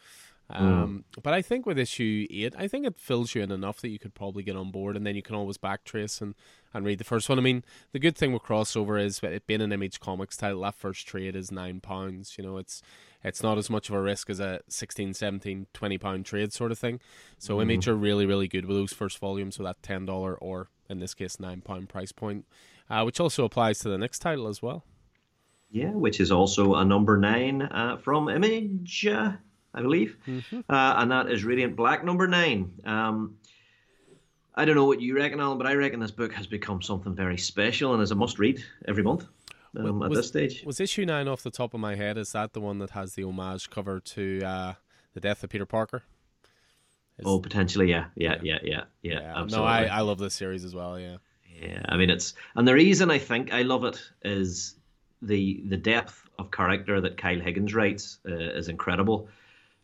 Hmm. 0.50 0.66
Um, 0.66 1.04
mm. 1.16 1.22
But 1.22 1.34
I 1.34 1.42
think 1.42 1.66
with 1.66 1.78
issue 1.78 2.26
eight, 2.30 2.54
I 2.58 2.68
think 2.68 2.86
it 2.86 2.98
fills 2.98 3.34
you 3.34 3.42
in 3.42 3.50
enough 3.50 3.80
that 3.80 3.88
you 3.88 3.98
could 3.98 4.14
probably 4.14 4.42
get 4.42 4.56
on 4.56 4.70
board, 4.70 4.96
and 4.96 5.06
then 5.06 5.14
you 5.14 5.22
can 5.22 5.36
always 5.36 5.58
backtrace 5.58 6.20
and, 6.20 6.34
and 6.72 6.84
read 6.84 6.98
the 6.98 7.04
first 7.04 7.28
one. 7.28 7.38
I 7.38 7.42
mean, 7.42 7.64
the 7.92 7.98
good 7.98 8.16
thing 8.16 8.32
with 8.32 8.42
crossover 8.42 9.02
is 9.02 9.20
it 9.22 9.46
being 9.46 9.60
an 9.60 9.72
Image 9.72 10.00
Comics 10.00 10.36
title, 10.36 10.62
that 10.62 10.74
first 10.74 11.06
trade 11.06 11.36
is 11.36 11.50
nine 11.50 11.80
pounds. 11.80 12.36
You 12.38 12.44
know, 12.44 12.58
it's 12.58 12.82
it's 13.22 13.42
not 13.42 13.58
as 13.58 13.68
much 13.68 13.88
of 13.88 13.94
a 13.94 14.00
risk 14.00 14.30
as 14.30 14.40
a 14.40 14.60
16 14.68 15.14
17 15.14 15.66
20 15.72 15.98
pound 15.98 16.24
trade 16.24 16.52
sort 16.52 16.72
of 16.72 16.78
thing 16.78 17.00
so 17.38 17.56
mm. 17.56 17.62
image 17.62 17.88
are 17.88 17.94
really 17.94 18.26
really 18.26 18.48
good 18.48 18.66
with 18.66 18.76
those 18.76 18.92
first 18.92 19.18
volumes 19.18 19.56
so 19.56 19.62
that 19.62 19.80
$10 19.82 20.36
or 20.40 20.68
in 20.88 21.00
this 21.00 21.14
case 21.14 21.38
9 21.38 21.60
pound 21.60 21.88
price 21.88 22.12
point 22.12 22.46
uh, 22.88 23.02
which 23.02 23.20
also 23.20 23.44
applies 23.44 23.78
to 23.80 23.88
the 23.88 23.98
next 23.98 24.20
title 24.20 24.48
as 24.48 24.62
well 24.62 24.84
yeah 25.70 25.90
which 25.90 26.20
is 26.20 26.32
also 26.32 26.76
a 26.76 26.84
number 26.84 27.16
9 27.16 27.62
uh, 27.62 27.96
from 27.98 28.28
image 28.28 29.06
uh, 29.06 29.32
I 29.72 29.82
believe, 29.82 30.16
mm-hmm. 30.26 30.60
uh, 30.68 30.94
and 30.96 31.12
that 31.12 31.30
is 31.30 31.44
Radiant 31.44 31.76
Black 31.76 32.04
number 32.04 32.26
nine. 32.26 32.72
Um, 32.84 33.36
I 34.54 34.64
don't 34.64 34.74
know 34.74 34.84
what 34.84 35.00
you 35.00 35.16
reckon, 35.16 35.40
Alan, 35.40 35.58
but 35.58 35.66
I 35.66 35.74
reckon 35.74 36.00
this 36.00 36.10
book 36.10 36.32
has 36.34 36.46
become 36.46 36.82
something 36.82 37.14
very 37.14 37.38
special 37.38 37.94
and 37.94 38.02
is 38.02 38.10
a 38.10 38.14
must-read 38.14 38.62
every 38.88 39.02
month. 39.02 39.26
Um, 39.76 40.00
was, 40.00 40.10
at 40.10 40.14
this 40.14 40.28
stage, 40.28 40.64
was 40.64 40.80
issue 40.80 41.06
nine 41.06 41.28
off 41.28 41.42
the 41.42 41.50
top 41.50 41.74
of 41.74 41.80
my 41.80 41.94
head? 41.94 42.18
Is 42.18 42.32
that 42.32 42.52
the 42.52 42.60
one 42.60 42.78
that 42.78 42.90
has 42.90 43.14
the 43.14 43.22
homage 43.22 43.70
cover 43.70 44.00
to 44.00 44.42
uh, 44.42 44.74
the 45.14 45.20
death 45.20 45.44
of 45.44 45.50
Peter 45.50 45.66
Parker? 45.66 46.02
Oh, 47.24 47.38
potentially, 47.38 47.88
yeah, 47.90 48.06
yeah, 48.16 48.36
yeah, 48.42 48.58
yeah, 48.62 48.82
yeah. 49.02 49.20
yeah. 49.20 49.46
No, 49.50 49.64
I, 49.64 49.84
I 49.84 50.00
love 50.00 50.18
this 50.18 50.34
series 50.34 50.64
as 50.64 50.74
well. 50.74 50.98
Yeah. 50.98 51.18
Yeah, 51.60 51.82
I 51.88 51.96
mean 51.96 52.08
it's 52.08 52.34
and 52.54 52.66
the 52.66 52.72
reason 52.72 53.10
I 53.10 53.18
think 53.18 53.52
I 53.52 53.62
love 53.62 53.84
it 53.84 54.00
is 54.22 54.76
the 55.20 55.62
the 55.66 55.76
depth 55.76 56.28
of 56.38 56.50
character 56.50 57.00
that 57.02 57.18
Kyle 57.18 57.38
Higgins 57.38 57.74
writes 57.74 58.18
uh, 58.26 58.34
is 58.34 58.68
incredible. 58.68 59.28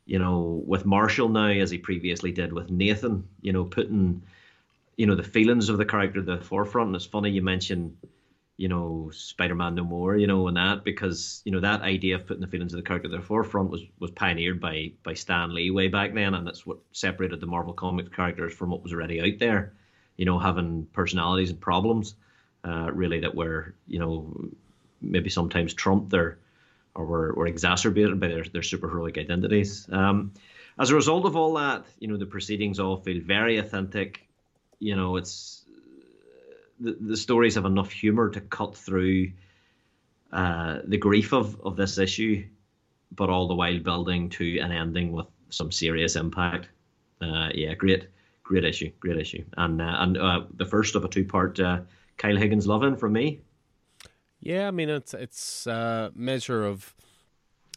You 0.06 0.18
know, 0.18 0.62
with 0.66 0.86
Marshall 0.86 1.28
now, 1.28 1.48
as 1.48 1.70
he 1.70 1.78
previously 1.78 2.32
did 2.32 2.52
with 2.52 2.70
Nathan, 2.70 3.28
you 3.40 3.52
know, 3.52 3.64
putting 3.64 4.22
you 4.96 5.06
know 5.06 5.14
the 5.14 5.22
feelings 5.22 5.68
of 5.68 5.78
the 5.78 5.84
character 5.84 6.20
at 6.20 6.26
the 6.26 6.38
forefront. 6.38 6.88
And 6.88 6.96
it's 6.96 7.06
funny 7.06 7.30
you 7.30 7.42
mentioned 7.42 7.96
you 8.56 8.68
know 8.68 9.10
Spider-Man 9.12 9.74
No 9.74 9.84
More, 9.84 10.16
you 10.16 10.26
know, 10.26 10.48
and 10.48 10.56
that 10.56 10.84
because 10.84 11.42
you 11.44 11.52
know 11.52 11.60
that 11.60 11.82
idea 11.82 12.16
of 12.16 12.26
putting 12.26 12.40
the 12.40 12.46
feelings 12.46 12.72
of 12.72 12.78
the 12.78 12.86
character 12.86 13.08
at 13.12 13.16
the 13.18 13.26
forefront 13.26 13.70
was 13.70 13.82
was 13.98 14.10
pioneered 14.10 14.60
by 14.60 14.92
by 15.02 15.14
Stan 15.14 15.54
Lee 15.54 15.70
way 15.70 15.88
back 15.88 16.14
then, 16.14 16.34
and 16.34 16.46
that's 16.46 16.66
what 16.66 16.78
separated 16.92 17.40
the 17.40 17.46
Marvel 17.46 17.74
Comics 17.74 18.14
characters 18.14 18.54
from 18.54 18.70
what 18.70 18.82
was 18.82 18.92
already 18.92 19.20
out 19.20 19.38
there. 19.38 19.74
You 20.16 20.24
know, 20.24 20.38
having 20.38 20.86
personalities 20.94 21.50
and 21.50 21.60
problems, 21.60 22.14
uh, 22.64 22.90
really 22.92 23.20
that 23.20 23.34
were 23.34 23.74
you 23.86 23.98
know 23.98 24.34
maybe 25.02 25.28
sometimes 25.28 25.74
trumped 25.74 26.10
their 26.10 26.38
or 26.94 27.04
were, 27.04 27.34
were 27.34 27.46
exacerbated 27.46 28.18
by 28.18 28.28
their 28.28 28.44
their 28.44 28.62
superheroic 28.62 29.18
identities. 29.18 29.86
Um, 29.92 30.32
as 30.78 30.90
a 30.90 30.94
result 30.94 31.24
of 31.24 31.36
all 31.36 31.54
that, 31.54 31.86
you 31.98 32.08
know, 32.08 32.16
the 32.16 32.26
proceedings 32.26 32.78
all 32.78 32.96
feel 32.96 33.22
very 33.22 33.58
authentic. 33.58 34.25
You 34.78 34.96
know, 34.96 35.16
it's 35.16 35.64
the, 36.80 36.96
the 37.00 37.16
stories 37.16 37.54
have 37.54 37.64
enough 37.64 37.90
humor 37.90 38.30
to 38.30 38.40
cut 38.40 38.76
through 38.76 39.32
uh, 40.32 40.80
the 40.86 40.98
grief 40.98 41.32
of, 41.32 41.60
of 41.62 41.76
this 41.76 41.98
issue, 41.98 42.44
but 43.12 43.30
all 43.30 43.48
the 43.48 43.54
while 43.54 43.78
building 43.78 44.28
to 44.30 44.58
an 44.58 44.72
ending 44.72 45.12
with 45.12 45.26
some 45.50 45.72
serious 45.72 46.16
impact. 46.16 46.68
Uh, 47.22 47.48
yeah, 47.54 47.74
great, 47.74 48.08
great 48.42 48.64
issue, 48.64 48.90
great 49.00 49.16
issue, 49.16 49.44
and 49.56 49.80
uh, 49.80 49.96
and 50.00 50.18
uh, 50.18 50.42
the 50.56 50.66
first 50.66 50.94
of 50.94 51.04
a 51.04 51.08
two 51.08 51.24
part 51.24 51.58
uh, 51.58 51.80
Kyle 52.18 52.36
Higgins 52.36 52.66
loving 52.66 52.96
from 52.96 53.12
me. 53.14 53.40
Yeah, 54.40 54.68
I 54.68 54.70
mean 54.70 54.90
it's 54.90 55.14
it's 55.14 55.66
a 55.66 56.12
measure 56.14 56.64
of 56.66 56.94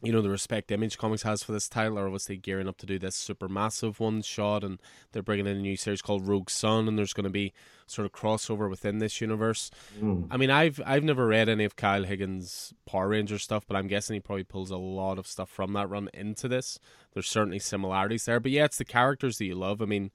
you 0.01 0.13
know 0.13 0.21
the 0.21 0.29
respect 0.29 0.71
Image 0.71 0.97
Comics 0.97 1.23
has 1.23 1.43
for 1.43 1.51
this 1.51 1.67
title 1.67 1.99
are 1.99 2.05
obviously 2.05 2.37
gearing 2.37 2.67
up 2.67 2.77
to 2.77 2.85
do 2.85 2.97
this 2.97 3.15
super 3.15 3.49
massive 3.49 3.99
one 3.99 4.21
shot, 4.21 4.63
and 4.63 4.79
they're 5.11 5.23
bringing 5.23 5.47
in 5.47 5.57
a 5.57 5.61
new 5.61 5.75
series 5.75 6.01
called 6.01 6.27
Rogue 6.27 6.49
Sun, 6.49 6.87
and 6.87 6.97
there's 6.97 7.13
going 7.13 7.25
to 7.25 7.29
be 7.29 7.53
sort 7.85 8.05
of 8.05 8.11
crossover 8.11 8.69
within 8.69 8.99
this 8.99 9.19
universe. 9.19 9.71
Mm. 9.99 10.27
I 10.31 10.37
mean, 10.37 10.51
I've 10.51 10.79
I've 10.85 11.03
never 11.03 11.27
read 11.27 11.49
any 11.49 11.65
of 11.65 11.75
Kyle 11.75 12.03
Higgins' 12.03 12.73
Power 12.85 13.09
Ranger 13.09 13.39
stuff, 13.39 13.65
but 13.67 13.75
I'm 13.75 13.87
guessing 13.87 14.13
he 14.13 14.19
probably 14.19 14.43
pulls 14.43 14.71
a 14.71 14.77
lot 14.77 15.19
of 15.19 15.27
stuff 15.27 15.49
from 15.49 15.73
that 15.73 15.89
run 15.89 16.09
into 16.13 16.47
this. 16.47 16.79
There's 17.13 17.27
certainly 17.27 17.59
similarities 17.59 18.25
there, 18.25 18.39
but 18.39 18.51
yeah, 18.51 18.65
it's 18.65 18.77
the 18.77 18.85
characters 18.85 19.37
that 19.37 19.45
you 19.45 19.55
love. 19.55 19.81
I 19.81 19.85
mean, 19.85 20.11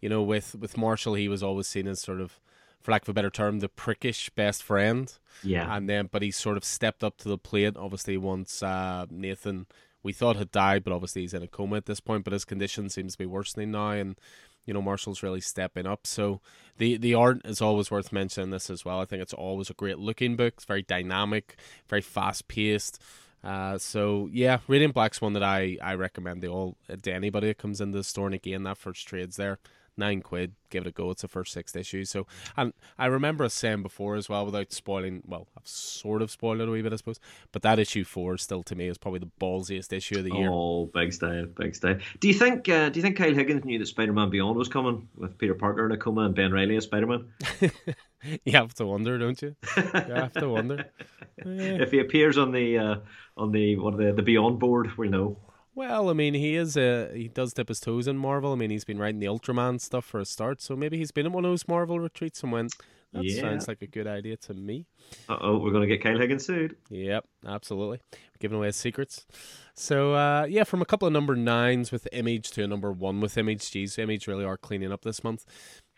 you 0.00 0.08
know, 0.08 0.22
with 0.22 0.54
with 0.56 0.76
Marshall, 0.76 1.14
he 1.14 1.28
was 1.28 1.42
always 1.42 1.66
seen 1.66 1.88
as 1.88 2.02
sort 2.02 2.20
of 2.20 2.38
for 2.86 2.92
lack 2.92 3.02
of 3.02 3.08
a 3.08 3.12
better 3.12 3.30
term, 3.30 3.58
the 3.58 3.68
prickish 3.68 4.30
best 4.34 4.62
friend. 4.62 5.12
Yeah. 5.42 5.76
And 5.76 5.88
then, 5.88 6.08
but 6.10 6.22
he 6.22 6.30
sort 6.30 6.56
of 6.56 6.64
stepped 6.64 7.04
up 7.04 7.18
to 7.18 7.28
the 7.28 7.36
plate. 7.36 7.76
Obviously, 7.76 8.16
once 8.16 8.62
uh, 8.62 9.06
Nathan, 9.10 9.66
we 10.02 10.12
thought 10.12 10.36
had 10.36 10.52
died, 10.52 10.84
but 10.84 10.92
obviously 10.92 11.22
he's 11.22 11.34
in 11.34 11.42
a 11.42 11.48
coma 11.48 11.76
at 11.76 11.86
this 11.86 12.00
point. 12.00 12.24
But 12.24 12.32
his 12.32 12.44
condition 12.44 12.88
seems 12.88 13.12
to 13.12 13.18
be 13.18 13.26
worsening 13.26 13.72
now, 13.72 13.90
and 13.90 14.16
you 14.64 14.72
know 14.72 14.80
Marshall's 14.80 15.22
really 15.22 15.40
stepping 15.40 15.86
up. 15.86 16.06
So 16.06 16.40
the 16.78 16.96
the 16.96 17.14
art 17.14 17.42
is 17.44 17.60
always 17.60 17.90
worth 17.90 18.12
mentioning 18.12 18.50
this 18.50 18.70
as 18.70 18.84
well. 18.84 19.00
I 19.00 19.04
think 19.04 19.20
it's 19.20 19.34
always 19.34 19.68
a 19.68 19.74
great 19.74 19.98
looking 19.98 20.36
book. 20.36 20.54
It's 20.56 20.64
very 20.64 20.82
dynamic, 20.82 21.56
very 21.88 22.02
fast 22.02 22.48
paced. 22.48 23.02
Uh, 23.42 23.78
so 23.78 24.28
yeah, 24.32 24.58
Radiant 24.68 24.94
Black's 24.94 25.20
one 25.20 25.34
that 25.34 25.42
I, 25.42 25.76
I 25.82 25.94
recommend 25.94 26.42
to 26.42 26.48
all 26.48 26.76
to 27.02 27.12
anybody 27.12 27.48
that 27.48 27.58
comes 27.58 27.80
into 27.80 27.98
the 27.98 28.04
store. 28.04 28.26
And 28.26 28.34
again, 28.34 28.62
that 28.62 28.78
first 28.78 29.06
trade's 29.06 29.36
there 29.36 29.58
nine 29.96 30.20
quid. 30.20 30.52
Give 30.68 30.84
it 30.84 30.88
a 30.88 30.92
go. 30.92 31.10
It's 31.10 31.22
the 31.22 31.28
first 31.28 31.52
six 31.52 31.74
issues. 31.76 32.10
So, 32.10 32.26
and 32.56 32.72
I 32.98 33.06
remember 33.06 33.44
us 33.44 33.54
saying 33.54 33.82
before 33.82 34.16
as 34.16 34.28
well, 34.28 34.44
without 34.44 34.72
spoiling. 34.72 35.22
Well, 35.26 35.46
I've 35.56 35.66
sort 35.66 36.22
of 36.22 36.30
spoiled 36.30 36.60
it 36.60 36.68
a 36.68 36.70
wee 36.70 36.82
bit, 36.82 36.92
I 36.92 36.96
suppose. 36.96 37.20
But 37.52 37.62
that 37.62 37.78
issue 37.78 38.04
four, 38.04 38.36
still 38.38 38.62
to 38.64 38.74
me, 38.74 38.88
is 38.88 38.98
probably 38.98 39.20
the 39.20 39.30
ballsiest 39.40 39.92
issue 39.92 40.18
of 40.18 40.24
the 40.24 40.32
year. 40.32 40.50
Oh, 40.50 40.86
big 40.86 41.12
style, 41.12 41.46
big 41.46 41.74
style. 41.74 41.98
Do 42.20 42.28
you 42.28 42.34
think? 42.34 42.68
Uh, 42.68 42.88
do 42.88 42.98
you 42.98 43.02
think 43.02 43.16
Kyle 43.16 43.34
Higgins 43.34 43.64
knew 43.64 43.78
that 43.78 43.86
Spider-Man 43.86 44.30
Beyond 44.30 44.56
was 44.56 44.68
coming 44.68 45.08
with 45.16 45.38
Peter 45.38 45.54
Parker 45.54 45.86
in 45.86 45.92
a 45.92 45.96
coma 45.96 46.22
and 46.22 46.34
Ben 46.34 46.52
Reilly 46.52 46.76
as 46.76 46.84
Spider-Man? 46.84 47.26
you 48.44 48.52
have 48.52 48.74
to 48.74 48.86
wonder, 48.86 49.18
don't 49.18 49.40
you? 49.40 49.54
You 49.76 50.14
have 50.14 50.32
to 50.34 50.48
wonder. 50.48 50.90
if 51.38 51.90
he 51.90 52.00
appears 52.00 52.38
on 52.38 52.52
the 52.52 52.78
uh, 52.78 52.96
on 53.36 53.52
the 53.52 53.76
what 53.76 53.96
the 53.96 54.12
the 54.12 54.22
Beyond 54.22 54.58
board, 54.58 54.96
we'll 54.96 55.10
know. 55.10 55.38
Well, 55.76 56.08
I 56.08 56.14
mean, 56.14 56.32
he 56.32 56.56
is 56.56 56.74
a 56.78 57.12
he 57.14 57.28
does 57.28 57.52
dip 57.52 57.68
his 57.68 57.80
toes 57.80 58.08
in 58.08 58.16
Marvel. 58.16 58.52
I 58.52 58.56
mean, 58.56 58.70
he's 58.70 58.86
been 58.86 58.98
writing 58.98 59.20
the 59.20 59.26
Ultraman 59.26 59.78
stuff 59.78 60.06
for 60.06 60.18
a 60.18 60.24
start, 60.24 60.62
so 60.62 60.74
maybe 60.74 60.96
he's 60.96 61.12
been 61.12 61.26
at 61.26 61.32
one 61.32 61.44
of 61.44 61.50
those 61.50 61.68
Marvel 61.68 62.00
retreats 62.00 62.42
and 62.42 62.50
went. 62.50 62.74
That 63.12 63.24
yeah. 63.24 63.42
sounds 63.42 63.68
like 63.68 63.82
a 63.82 63.86
good 63.86 64.06
idea 64.06 64.38
to 64.38 64.54
me. 64.54 64.86
Uh 65.28 65.36
oh, 65.38 65.58
we're 65.58 65.72
gonna 65.72 65.86
get 65.86 66.02
Kyle 66.02 66.18
Higgins 66.18 66.46
sued. 66.46 66.76
Yep, 66.88 67.26
absolutely. 67.46 68.00
We're 68.10 68.38
giving 68.40 68.56
away 68.56 68.68
his 68.68 68.76
secrets. 68.76 69.26
So 69.74 70.14
uh, 70.14 70.46
yeah, 70.48 70.64
from 70.64 70.80
a 70.80 70.86
couple 70.86 71.06
of 71.06 71.12
number 71.12 71.36
nines 71.36 71.92
with 71.92 72.08
Image 72.10 72.52
to 72.52 72.64
a 72.64 72.66
number 72.66 72.90
one 72.90 73.20
with 73.20 73.36
Image. 73.36 73.70
Geez, 73.70 73.98
Image 73.98 74.26
really 74.26 74.46
are 74.46 74.56
cleaning 74.56 74.92
up 74.92 75.02
this 75.02 75.22
month. 75.22 75.44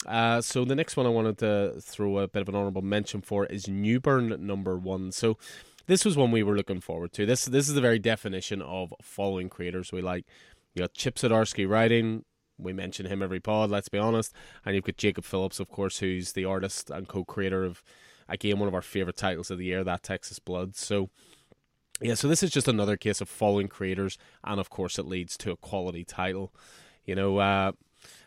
Uh, 0.07 0.41
so 0.41 0.65
the 0.65 0.75
next 0.75 0.97
one 0.97 1.07
I 1.07 1.11
wanted 1.11 1.39
to 1.39 1.81
throw 1.81 2.19
a 2.19 2.27
bit 2.27 2.43
of 2.43 2.49
an 2.49 2.57
honorable 2.57 2.83
mention 2.83 3.21
for 3.21 3.47
is 3.47 3.69
Newburn 3.69 4.45
number 4.45 4.77
one. 4.77 5.13
So 5.13 5.39
this 5.89 6.05
was 6.05 6.17
one 6.17 6.31
we 6.31 6.45
were 6.45 6.57
looking 6.57 6.81
forward 6.81 7.13
to. 7.15 7.27
This 7.27 7.47
this 7.47 7.69
is 7.69 7.75
the 7.75 7.81
very 7.81 7.99
definition 7.99 8.63
of 8.63 8.95
following 9.03 9.49
creators 9.49 9.91
we 9.91 10.03
like. 10.03 10.25
You 10.75 10.83
got 10.83 10.95
Chip 10.95 11.17
Zdarsky 11.17 11.69
writing. 11.69 12.25
We 12.59 12.73
mention 12.73 13.07
him 13.07 13.23
every 13.23 13.41
pod. 13.41 13.71
Let's 13.71 13.89
be 13.89 13.99
honest. 13.99 14.33
And 14.65 14.75
you've 14.75 14.85
got 14.85 14.97
Jacob 14.97 15.25
Phillips, 15.25 15.59
of 15.59 15.71
course, 15.71 15.99
who's 15.99 16.33
the 16.33 16.45
artist 16.45 16.91
and 16.91 17.09
co-creator 17.09 17.65
of 17.65 17.83
again 18.29 18.59
one 18.59 18.69
of 18.69 18.75
our 18.75 18.83
favorite 18.83 19.17
titles 19.17 19.51
of 19.51 19.59
the 19.59 19.65
year, 19.65 19.83
that 19.83 20.05
Texas 20.05 20.39
Blood. 20.39 20.77
So. 20.77 21.11
Yeah, 22.01 22.15
so 22.15 22.29
this 22.29 22.45
is 22.45 22.53
just 22.53 22.69
another 22.69 22.97
case 22.97 23.21
of 23.21 23.29
following 23.29 23.67
creators, 23.67 24.19
and 24.45 24.61
of 24.61 24.71
course, 24.71 25.01
it 25.01 25.07
leads 25.07 25.37
to 25.39 25.51
a 25.51 25.57
quality 25.57 26.05
title. 26.05 26.55
You 27.05 27.17
know, 27.17 27.39
uh, 27.39 27.73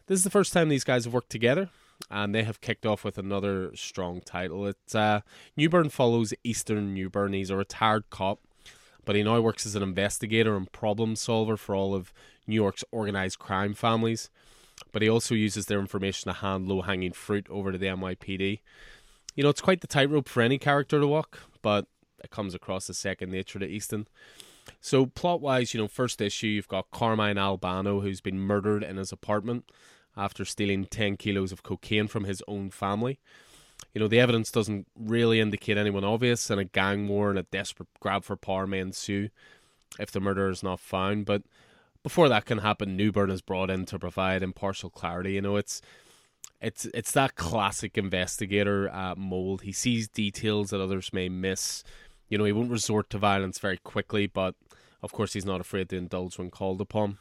this 0.08 0.17
is 0.17 0.26
the 0.26 0.30
first 0.30 0.52
time 0.52 0.67
these 0.67 0.84
guys 0.84 1.06
have 1.06 1.13
worked 1.13 1.30
together 1.30 1.69
and 2.10 2.34
they 2.34 2.44
have 2.44 2.62
kicked 2.62 2.86
off 2.86 3.04
with 3.04 3.18
another 3.18 3.72
strong 3.76 4.22
title. 4.22 4.68
It's 4.68 4.96
uh, 4.96 5.22
Newburn 5.56 5.90
follows 5.90 6.34
Easton 6.44 6.94
Newburn. 6.94 7.34
He's 7.34 7.50
a 7.50 7.56
retired 7.56 8.10
cop, 8.10 8.40
but 9.06 9.16
he 9.16 9.24
now 9.24 9.40
works 9.42 9.66
as 9.66 9.76
an 9.76 9.84
investigator 9.84 10.56
and 10.56 10.72
problem 10.72 11.16
solver 11.16 11.58
for 11.58 11.76
all 11.76 11.94
of 11.94 12.14
New 12.48 12.56
York's 12.56 12.84
organized 12.92 13.40
crime 13.40 13.74
families. 13.74 14.30
But 14.92 15.02
he 15.02 15.10
also 15.10 15.36
uses 15.36 15.68
their 15.68 15.80
information 15.80 16.32
to 16.32 16.40
hand 16.40 16.68
low 16.68 16.82
hanging 16.82 17.14
fruit 17.14 17.48
over 17.50 17.72
to 17.72 17.78
the 17.78 17.86
NYPD. 17.86 18.60
You 19.36 19.44
know, 19.44 19.50
it's 19.50 19.62
quite 19.62 19.82
the 19.82 19.88
tightrope 19.88 20.28
for 20.28 20.42
any 20.42 20.58
character 20.58 21.00
to 21.00 21.08
walk, 21.08 21.40
but 21.62 21.86
it 22.24 22.32
comes 22.32 22.56
across 22.56 22.90
as 22.90 22.98
second 22.98 23.32
nature 23.32 23.60
to 23.60 23.68
Easton. 23.68 24.08
So, 24.80 25.06
plot 25.06 25.42
wise, 25.42 25.74
you 25.74 25.80
know, 25.80 25.88
first 25.88 26.22
issue, 26.22 26.48
you've 26.48 26.68
got 26.68 26.92
Carmine 26.92 27.38
Albano, 27.38 28.02
who's 28.02 28.22
been 28.22 28.40
murdered 28.40 28.84
in 28.84 28.98
his 28.98 29.12
apartment 29.12 29.66
after 30.15 30.45
stealing 30.45 30.86
10 30.86 31.17
kilos 31.17 31.52
of 31.52 31.63
cocaine 31.63 32.08
from 32.08 32.26
his 32.26 32.43
own 32.47 32.69
family. 32.69 33.19
You 33.93 34.02
know, 34.02 34.08
the 34.08 34.19
evidence 34.19 34.52
doesn't 34.52 34.88
really 34.95 35.39
indicate 35.39 35.78
anyone 35.78 36.04
obvious, 36.04 36.50
and 36.50 36.60
a 36.60 36.65
gang 36.65 37.08
war 37.08 37.30
and 37.30 37.39
a 37.39 37.43
desperate 37.43 37.89
grab 38.00 38.24
for 38.24 38.36
power 38.36 38.67
may 38.67 38.80
ensue 38.80 39.30
if 40.00 40.12
the 40.12 40.19
murderer 40.19 40.50
is 40.50 40.63
not 40.63 40.80
found. 40.80 41.26
But 41.26 41.43
before 42.04 42.30
that 42.30 42.45
can 42.45 42.60
happen, 42.60 42.95
Newburn 42.95 43.30
is 43.30 43.41
brought 43.41 43.69
in 43.69 43.86
to 43.86 44.00
provide 44.00 44.43
impartial 44.43 44.89
clarity. 44.89 45.34
You 45.34 45.41
know, 45.41 45.56
it's 45.58 45.82
it's 46.62 46.86
it's 46.93 47.12
that 47.13 47.36
classic 47.36 47.97
investigator 47.97 48.89
uh, 48.93 49.15
mold. 49.15 49.63
He 49.63 49.71
sees 49.71 50.08
details 50.08 50.69
that 50.69 50.82
others 50.82 51.12
may 51.12 51.28
miss. 51.28 51.84
You 52.30 52.38
know, 52.38 52.45
he 52.45 52.54
won't 52.54 52.71
resort 52.71 53.10
to 53.10 53.17
violence 53.17 53.60
very 53.60 53.78
quickly, 53.78 54.28
but 54.28 54.56
of 55.04 55.12
course, 55.12 55.34
he's 55.34 55.45
not 55.45 55.60
afraid 55.60 55.89
to 55.89 55.97
indulge 55.97 56.38
when 56.38 56.52
called 56.52 56.80
upon. 56.80 57.17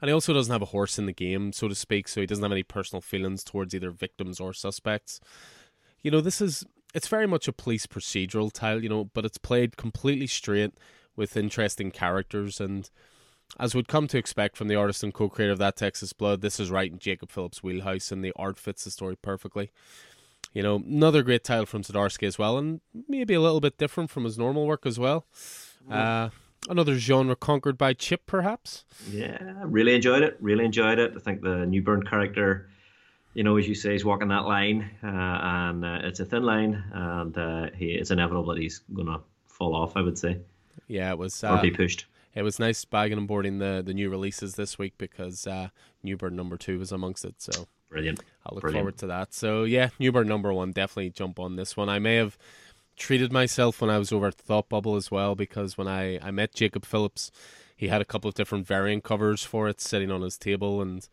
And 0.00 0.08
he 0.08 0.12
also 0.12 0.32
doesn't 0.32 0.52
have 0.52 0.62
a 0.62 0.66
horse 0.66 0.98
in 0.98 1.06
the 1.06 1.12
game, 1.12 1.52
so 1.52 1.68
to 1.68 1.74
speak, 1.74 2.08
so 2.08 2.20
he 2.20 2.26
doesn't 2.26 2.42
have 2.42 2.52
any 2.52 2.62
personal 2.62 3.00
feelings 3.00 3.44
towards 3.44 3.74
either 3.74 3.90
victims 3.90 4.40
or 4.40 4.52
suspects. 4.52 5.20
You 6.02 6.10
know, 6.10 6.20
this 6.20 6.40
is 6.40 6.64
it's 6.94 7.08
very 7.08 7.26
much 7.26 7.48
a 7.48 7.52
police 7.52 7.86
procedural 7.86 8.52
tile, 8.52 8.82
you 8.82 8.88
know, 8.88 9.04
but 9.04 9.24
it's 9.24 9.38
played 9.38 9.76
completely 9.76 10.26
straight 10.26 10.72
with 11.14 11.36
interesting 11.36 11.90
characters 11.90 12.60
and 12.60 12.90
as 13.58 13.74
we'd 13.74 13.88
come 13.88 14.06
to 14.08 14.18
expect 14.18 14.56
from 14.56 14.68
the 14.68 14.74
artist 14.74 15.02
and 15.02 15.14
co-creator 15.14 15.52
of 15.52 15.58
that 15.58 15.76
Texas 15.76 16.12
Blood, 16.12 16.40
this 16.40 16.60
is 16.60 16.70
right 16.70 16.90
in 16.90 16.98
Jacob 16.98 17.30
Phillips' 17.30 17.62
wheelhouse, 17.62 18.10
and 18.10 18.24
the 18.24 18.32
art 18.36 18.58
fits 18.58 18.84
the 18.84 18.90
story 18.90 19.16
perfectly. 19.16 19.70
You 20.52 20.62
know, 20.62 20.76
another 20.76 21.22
great 21.22 21.44
title 21.44 21.66
from 21.66 21.82
Zdarsky 21.82 22.26
as 22.26 22.38
well, 22.38 22.58
and 22.58 22.80
maybe 23.08 23.34
a 23.34 23.40
little 23.40 23.60
bit 23.60 23.78
different 23.78 24.10
from 24.10 24.24
his 24.24 24.38
normal 24.38 24.66
work 24.66 24.84
as 24.84 24.98
well. 24.98 25.26
Uh, 25.90 26.30
another 26.68 26.98
genre 26.98 27.36
conquered 27.36 27.78
by 27.78 27.92
Chip, 27.92 28.26
perhaps. 28.26 28.84
Yeah, 29.10 29.38
really 29.64 29.94
enjoyed 29.94 30.22
it. 30.22 30.36
Really 30.40 30.64
enjoyed 30.64 30.98
it. 30.98 31.12
I 31.16 31.20
think 31.20 31.42
the 31.42 31.66
Newburn 31.66 32.04
character, 32.04 32.68
you 33.34 33.44
know, 33.44 33.56
as 33.56 33.68
you 33.68 33.74
say, 33.74 33.92
he's 33.92 34.04
walking 34.04 34.28
that 34.28 34.44
line, 34.44 34.90
uh, 35.02 35.06
and 35.06 35.84
uh, 35.84 35.98
it's 36.02 36.20
a 36.20 36.24
thin 36.24 36.42
line, 36.42 36.82
and 36.92 37.36
uh, 37.36 37.66
he 37.74 37.92
it's 37.92 38.10
inevitable 38.10 38.46
that 38.54 38.60
he's 38.60 38.80
gonna 38.92 39.20
fall 39.46 39.74
off. 39.74 39.96
I 39.96 40.02
would 40.02 40.18
say. 40.18 40.38
Yeah, 40.88 41.10
it 41.10 41.18
was. 41.18 41.42
or 41.42 41.60
be 41.60 41.72
uh, 41.72 41.76
pushed. 41.76 42.06
it 42.34 42.42
was 42.42 42.58
nice 42.58 42.84
bagging 42.84 43.18
and 43.18 43.26
boarding 43.26 43.58
the, 43.58 43.82
the 43.84 43.94
new 43.94 44.08
releases 44.10 44.54
this 44.54 44.78
week 44.78 44.94
because 44.98 45.46
uh, 45.46 45.68
Newburn 46.02 46.36
number 46.36 46.56
two 46.56 46.78
was 46.78 46.92
amongst 46.92 47.24
it. 47.24 47.34
So 47.38 47.66
brilliant. 47.88 48.20
I 48.44 48.54
look 48.54 48.62
brilliant. 48.62 48.82
forward 48.82 48.98
to 48.98 49.06
that. 49.08 49.34
So 49.34 49.64
yeah, 49.64 49.90
Newburn 49.98 50.28
number 50.28 50.52
one, 50.52 50.72
definitely 50.72 51.10
jump 51.10 51.38
on 51.40 51.56
this 51.56 51.76
one. 51.76 51.88
I 51.88 51.98
may 51.98 52.16
have 52.16 52.38
treated 52.96 53.32
myself 53.32 53.80
when 53.80 53.90
I 53.90 53.98
was 53.98 54.12
over 54.12 54.28
at 54.28 54.34
Thought 54.34 54.68
Bubble 54.68 54.96
as 54.96 55.10
well 55.10 55.34
because 55.34 55.76
when 55.76 55.88
I, 55.88 56.18
I 56.18 56.30
met 56.30 56.54
Jacob 56.54 56.84
Phillips, 56.84 57.30
he 57.76 57.88
had 57.88 58.00
a 58.00 58.04
couple 58.04 58.28
of 58.28 58.34
different 58.34 58.66
variant 58.66 59.04
covers 59.04 59.42
for 59.42 59.68
it 59.68 59.80
sitting 59.80 60.10
on 60.10 60.22
his 60.22 60.38
table 60.38 60.80
and 60.80 61.06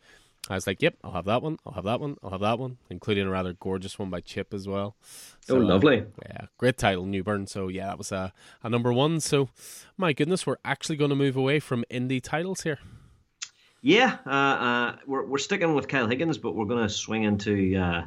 I 0.48 0.54
was 0.54 0.66
like, 0.66 0.82
"Yep, 0.82 0.96
I'll 1.02 1.12
have 1.12 1.24
that 1.24 1.42
one. 1.42 1.58
I'll 1.64 1.72
have 1.72 1.84
that 1.84 2.00
one. 2.00 2.16
I'll 2.22 2.30
have 2.30 2.40
that 2.40 2.58
one," 2.58 2.76
including 2.90 3.26
a 3.26 3.30
rather 3.30 3.54
gorgeous 3.54 3.98
one 3.98 4.10
by 4.10 4.20
Chip 4.20 4.52
as 4.52 4.68
well. 4.68 4.94
So, 5.40 5.56
oh, 5.56 5.60
lovely! 5.60 6.00
Uh, 6.00 6.04
yeah, 6.26 6.46
great 6.58 6.76
title, 6.76 7.06
Newburn. 7.06 7.46
So 7.46 7.68
yeah, 7.68 7.86
that 7.86 7.96
was 7.96 8.12
a, 8.12 8.32
a 8.62 8.68
number 8.68 8.92
one. 8.92 9.20
So, 9.20 9.48
my 9.96 10.12
goodness, 10.12 10.46
we're 10.46 10.58
actually 10.62 10.96
going 10.96 11.08
to 11.08 11.16
move 11.16 11.36
away 11.36 11.60
from 11.60 11.82
indie 11.90 12.22
titles 12.22 12.60
here. 12.60 12.78
Yeah, 13.80 14.18
uh, 14.26 14.30
uh, 14.30 14.96
we're 15.06 15.24
we're 15.24 15.38
sticking 15.38 15.74
with 15.74 15.88
Kyle 15.88 16.08
Higgins, 16.08 16.36
but 16.36 16.54
we're 16.54 16.66
going 16.66 16.82
to 16.82 16.90
swing 16.90 17.22
into 17.22 17.76
uh, 17.76 18.04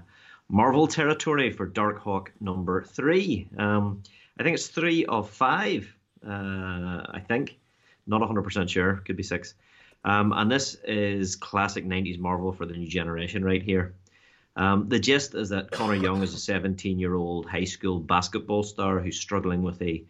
Marvel 0.50 0.88
territory 0.88 1.52
for 1.52 1.68
Darkhawk 1.68 2.30
number 2.40 2.84
three. 2.84 3.50
Um, 3.58 4.04
I 4.40 4.44
think 4.44 4.56
it's 4.56 4.68
three 4.68 5.06
of 5.06 5.30
five. 5.30 5.94
Uh, 6.26 7.04
I 7.10 7.24
think, 7.28 7.58
not 8.06 8.26
hundred 8.26 8.44
percent 8.44 8.70
sure. 8.70 9.02
Could 9.06 9.18
be 9.18 9.24
six. 9.24 9.56
Um, 10.06 10.32
and 10.32 10.50
this 10.50 10.76
is 10.86 11.36
classic 11.36 11.86
90s 11.86 12.20
Marvel 12.20 12.54
for 12.54 12.66
the 12.66 12.74
new 12.74 12.88
generation 12.88 13.44
right 13.44 13.62
here. 13.62 13.94
Um, 14.56 14.88
the 14.90 15.00
gist 15.00 15.36
is 15.36 15.50
that 15.50 15.72
Connor 15.72 15.96
Young 15.96 16.24
is 16.24 16.34
a 16.34 16.40
17 16.40 16.98
year 16.98 17.14
old 17.14 17.46
high 17.46 17.66
school 17.66 18.00
basketball 18.00 18.64
star 18.64 19.00
who's 19.00 19.20
struggling 19.20 19.64
with 19.64 19.82
a 19.82 20.04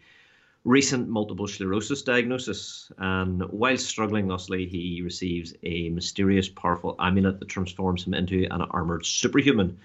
recent 0.64 1.08
multiple 1.08 1.46
sclerosis 1.46 2.02
diagnosis. 2.02 2.90
And 2.98 3.42
while 3.50 3.76
struggling 3.76 4.28
thusly, 4.28 4.66
he 4.66 5.02
receives 5.02 5.54
a 5.62 5.88
mysterious, 5.90 6.48
powerful 6.48 6.94
amulet 6.98 7.40
that 7.40 7.48
transforms 7.48 8.06
him 8.06 8.14
into 8.14 8.46
an 8.50 8.62
armored 8.62 9.04
superhuman. 9.04 9.78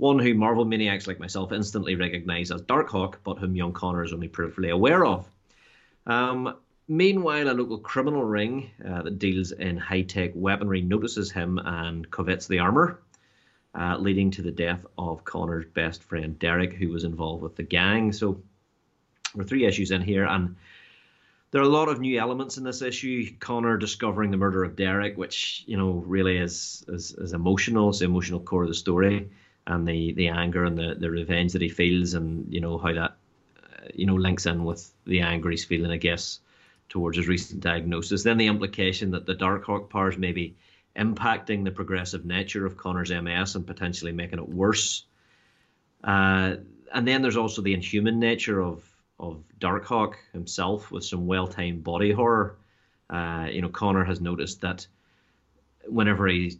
One 0.00 0.18
who 0.18 0.34
Marvel 0.34 0.64
maniacs 0.64 1.06
like 1.06 1.20
myself 1.20 1.52
instantly 1.52 1.94
recognize 1.94 2.50
as 2.50 2.62
Darkhawk, 2.62 3.16
but 3.22 3.38
whom 3.38 3.54
young 3.54 3.72
Connor 3.72 4.02
is 4.02 4.12
only 4.12 4.28
peripherally 4.28 4.72
aware 4.72 5.04
of. 5.04 5.28
Um, 6.06 6.54
Meanwhile, 6.90 7.48
a 7.48 7.54
local 7.54 7.78
criminal 7.78 8.24
ring 8.24 8.68
uh, 8.84 9.02
that 9.02 9.20
deals 9.20 9.52
in 9.52 9.76
high 9.76 10.02
tech 10.02 10.32
weaponry 10.34 10.82
notices 10.82 11.30
him 11.30 11.56
and 11.58 12.10
covets 12.10 12.48
the 12.48 12.58
armor, 12.58 13.00
uh, 13.78 13.96
leading 13.96 14.32
to 14.32 14.42
the 14.42 14.50
death 14.50 14.84
of 14.98 15.22
Connor's 15.22 15.66
best 15.66 16.02
friend 16.02 16.36
Derek, 16.36 16.72
who 16.72 16.88
was 16.88 17.04
involved 17.04 17.44
with 17.44 17.54
the 17.54 17.62
gang. 17.62 18.12
So, 18.12 18.42
we're 19.36 19.44
three 19.44 19.66
issues 19.66 19.92
in 19.92 20.02
here, 20.02 20.24
and 20.24 20.56
there 21.52 21.60
are 21.60 21.64
a 21.64 21.68
lot 21.68 21.88
of 21.88 22.00
new 22.00 22.18
elements 22.18 22.58
in 22.58 22.64
this 22.64 22.82
issue. 22.82 23.36
Connor 23.38 23.76
discovering 23.76 24.32
the 24.32 24.36
murder 24.36 24.64
of 24.64 24.74
Derek, 24.74 25.16
which 25.16 25.62
you 25.68 25.76
know 25.76 25.92
really 25.92 26.38
is 26.38 26.84
is, 26.88 27.12
is 27.12 27.34
emotional. 27.34 27.90
It's 27.90 28.00
the 28.00 28.06
emotional 28.06 28.40
core 28.40 28.64
of 28.64 28.68
the 28.68 28.74
story, 28.74 29.30
and 29.70 29.86
the 29.86 30.12
the 30.12 30.28
anger 30.28 30.64
and 30.64 30.76
the 30.76 30.96
the 30.98 31.10
revenge 31.10 31.52
that 31.52 31.62
he 31.62 31.68
feels, 31.68 32.14
and 32.14 32.52
you 32.52 32.60
know 32.60 32.76
how 32.76 32.92
that 32.92 33.16
uh, 33.56 33.88
you 33.94 34.06
know 34.06 34.16
links 34.16 34.46
in 34.46 34.64
with 34.64 34.90
the 35.06 35.20
anger 35.20 35.50
he's 35.50 35.64
feeling, 35.64 35.90
I 35.90 35.96
guess 35.96 36.40
towards 36.88 37.16
his 37.16 37.28
recent 37.28 37.60
diagnosis. 37.60 38.24
Then 38.24 38.36
the 38.36 38.48
implication 38.48 39.12
that 39.12 39.24
the 39.24 39.34
Darkhawk 39.34 39.88
powers 39.90 40.18
may 40.18 40.32
be 40.32 40.56
impacting 40.96 41.62
the 41.64 41.70
progressive 41.70 42.24
nature 42.24 42.66
of 42.66 42.76
Connor's 42.76 43.12
MS 43.12 43.54
and 43.54 43.64
potentially 43.64 44.10
making 44.10 44.40
it 44.40 44.48
worse. 44.48 45.04
Uh, 46.02 46.56
and 46.92 47.06
then 47.06 47.22
there's 47.22 47.36
also 47.36 47.62
the 47.62 47.74
inhuman 47.74 48.18
nature 48.18 48.60
of 48.60 48.84
of 49.20 49.42
Darkhawk 49.60 50.14
himself 50.32 50.90
with 50.90 51.04
some 51.04 51.26
well-timed 51.26 51.84
body 51.84 52.10
horror. 52.10 52.56
Uh, 53.10 53.48
you 53.50 53.60
know, 53.60 53.68
Connor 53.68 54.04
has 54.04 54.20
noticed 54.20 54.62
that 54.62 54.86
whenever 55.86 56.26
he 56.26 56.56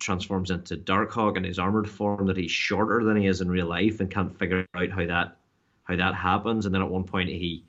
transforms 0.00 0.50
into 0.50 0.76
Darkhawk 0.76 1.36
in 1.36 1.44
his 1.44 1.58
armored 1.58 1.88
form, 1.88 2.26
that 2.26 2.36
he's 2.36 2.50
shorter 2.50 3.04
than 3.04 3.16
he 3.16 3.26
is 3.26 3.40
in 3.40 3.50
real 3.50 3.66
life, 3.66 4.00
and 4.00 4.10
can't 4.10 4.36
figure 4.38 4.66
out 4.74 4.90
how 4.90 5.06
that 5.06 5.36
how 5.84 5.96
that 5.96 6.14
happens. 6.14 6.66
And 6.66 6.74
then 6.74 6.82
at 6.82 6.90
one 6.90 7.04
point 7.04 7.28
he 7.28 7.64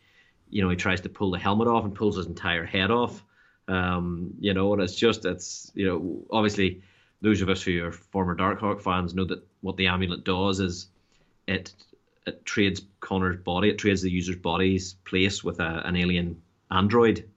you 0.51 0.61
know, 0.61 0.69
he 0.69 0.75
tries 0.75 1.01
to 1.01 1.09
pull 1.09 1.31
the 1.31 1.39
helmet 1.39 1.67
off 1.67 1.85
and 1.85 1.95
pulls 1.95 2.17
his 2.17 2.27
entire 2.27 2.65
head 2.65 2.91
off. 2.91 3.23
Um, 3.67 4.33
you 4.39 4.53
know, 4.53 4.73
and 4.73 4.81
it's 4.81 4.95
just 4.95 5.25
it's 5.25 5.71
you 5.73 5.87
know 5.87 6.25
obviously 6.29 6.83
those 7.21 7.41
of 7.41 7.49
us 7.49 7.63
who 7.63 7.83
are 7.85 7.91
former 7.91 8.35
Darkhawk 8.35 8.81
fans 8.81 9.15
know 9.15 9.25
that 9.25 9.47
what 9.61 9.77
the 9.77 9.87
amulet 9.87 10.23
does 10.23 10.59
is 10.59 10.87
it 11.47 11.73
it 12.27 12.45
trades 12.45 12.81
Connor's 12.99 13.39
body, 13.39 13.69
it 13.69 13.77
trades 13.77 14.01
the 14.01 14.11
user's 14.11 14.35
body's 14.35 14.93
place 15.05 15.43
with 15.43 15.59
a, 15.59 15.81
an 15.85 15.95
alien 15.95 16.41
android, 16.69 17.27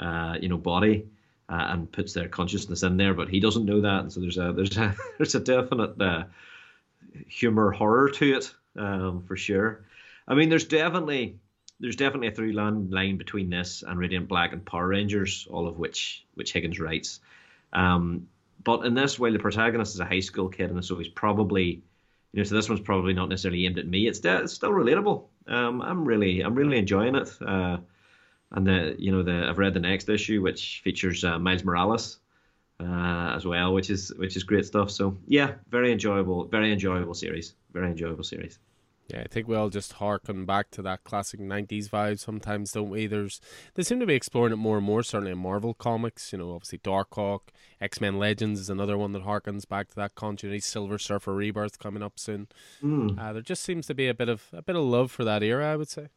uh, 0.00 0.36
you 0.40 0.48
know, 0.48 0.56
body, 0.56 1.06
uh, 1.48 1.66
and 1.70 1.90
puts 1.90 2.12
their 2.12 2.28
consciousness 2.28 2.82
in 2.82 2.96
there. 2.96 3.14
But 3.14 3.28
he 3.28 3.40
doesn't 3.40 3.64
know 3.64 3.80
that, 3.80 4.00
and 4.00 4.12
so 4.12 4.20
there's 4.20 4.38
a 4.38 4.52
there's 4.52 4.76
a 4.76 4.94
there's 5.18 5.34
a 5.34 5.40
definite 5.40 6.00
uh, 6.00 6.24
humor 7.26 7.70
horror 7.70 8.10
to 8.10 8.36
it 8.36 8.54
um, 8.76 9.22
for 9.26 9.36
sure. 9.36 9.84
I 10.26 10.34
mean, 10.34 10.48
there's 10.48 10.66
definitely 10.66 11.38
there's 11.80 11.96
definitely 11.96 12.28
a 12.28 12.32
through 12.32 12.52
line 12.52 13.16
between 13.16 13.50
this 13.50 13.84
and 13.86 13.98
Radiant 13.98 14.28
Black 14.28 14.52
and 14.52 14.64
Power 14.64 14.88
Rangers, 14.88 15.46
all 15.50 15.66
of 15.68 15.78
which 15.78 16.24
which 16.34 16.52
Higgins 16.52 16.80
writes. 16.80 17.20
Um, 17.72 18.28
but 18.62 18.84
in 18.84 18.94
this, 18.94 19.18
while 19.18 19.32
the 19.32 19.38
protagonist 19.38 19.94
is 19.94 20.00
a 20.00 20.04
high 20.04 20.20
school 20.20 20.48
kid, 20.48 20.70
and 20.70 20.84
so 20.84 20.96
he's 20.98 21.08
probably, 21.08 21.82
you 22.32 22.40
know, 22.40 22.42
so 22.42 22.54
this 22.54 22.68
one's 22.68 22.80
probably 22.80 23.12
not 23.12 23.28
necessarily 23.28 23.64
aimed 23.66 23.78
at 23.78 23.86
me. 23.86 24.08
It's, 24.08 24.20
de- 24.20 24.42
it's 24.42 24.52
still 24.52 24.70
relatable. 24.70 25.24
Um, 25.46 25.80
I'm 25.80 26.04
really 26.04 26.40
I'm 26.40 26.54
really 26.54 26.78
enjoying 26.78 27.14
it. 27.14 27.30
Uh, 27.40 27.78
and 28.52 28.66
the 28.66 28.96
you 28.98 29.12
know 29.12 29.22
the 29.22 29.48
I've 29.48 29.58
read 29.58 29.74
the 29.74 29.80
next 29.80 30.08
issue 30.08 30.42
which 30.42 30.80
features 30.84 31.24
uh, 31.24 31.38
Miles 31.38 31.64
Morales 31.64 32.18
uh, 32.80 33.32
as 33.34 33.44
well, 33.44 33.74
which 33.74 33.90
is 33.90 34.12
which 34.16 34.36
is 34.36 34.42
great 34.42 34.64
stuff. 34.64 34.90
So 34.90 35.16
yeah, 35.26 35.54
very 35.68 35.92
enjoyable, 35.92 36.44
very 36.44 36.72
enjoyable 36.72 37.14
series, 37.14 37.54
very 37.72 37.90
enjoyable 37.90 38.24
series. 38.24 38.58
Yeah, 39.08 39.22
I 39.22 39.26
think 39.26 39.48
we 39.48 39.56
all 39.56 39.70
just 39.70 39.94
harken 39.94 40.44
back 40.44 40.70
to 40.72 40.82
that 40.82 41.02
classic 41.02 41.40
'90s 41.40 41.88
vibe 41.88 42.18
sometimes, 42.18 42.72
don't 42.72 42.90
we? 42.90 43.06
There's 43.06 43.40
they 43.74 43.82
seem 43.82 44.00
to 44.00 44.06
be 44.06 44.14
exploring 44.14 44.52
it 44.52 44.56
more 44.56 44.76
and 44.76 44.86
more. 44.86 45.02
Certainly 45.02 45.32
in 45.32 45.38
Marvel 45.38 45.72
comics, 45.72 46.30
you 46.30 46.38
know, 46.38 46.54
obviously 46.54 46.78
Darkhawk, 46.78 47.40
X 47.80 48.02
Men 48.02 48.18
Legends 48.18 48.60
is 48.60 48.68
another 48.68 48.98
one 48.98 49.12
that 49.12 49.24
harkens 49.24 49.66
back 49.66 49.88
to 49.88 49.94
that 49.96 50.14
continuity. 50.14 50.60
Silver 50.60 50.98
Surfer 50.98 51.34
Rebirth 51.34 51.78
coming 51.78 52.02
up 52.02 52.18
soon. 52.18 52.48
Mm. 52.82 53.18
Uh, 53.18 53.32
there 53.32 53.42
just 53.42 53.64
seems 53.64 53.86
to 53.86 53.94
be 53.94 54.08
a 54.08 54.14
bit 54.14 54.28
of 54.28 54.44
a 54.52 54.60
bit 54.60 54.76
of 54.76 54.82
love 54.82 55.10
for 55.10 55.24
that 55.24 55.42
era, 55.42 55.72
I 55.72 55.76
would 55.76 55.88
say. 55.88 56.08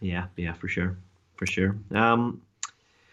Yeah, 0.00 0.28
yeah, 0.36 0.54
for 0.54 0.68
sure, 0.68 0.96
for 1.38 1.46
sure. 1.46 1.78
Um, 1.94 2.42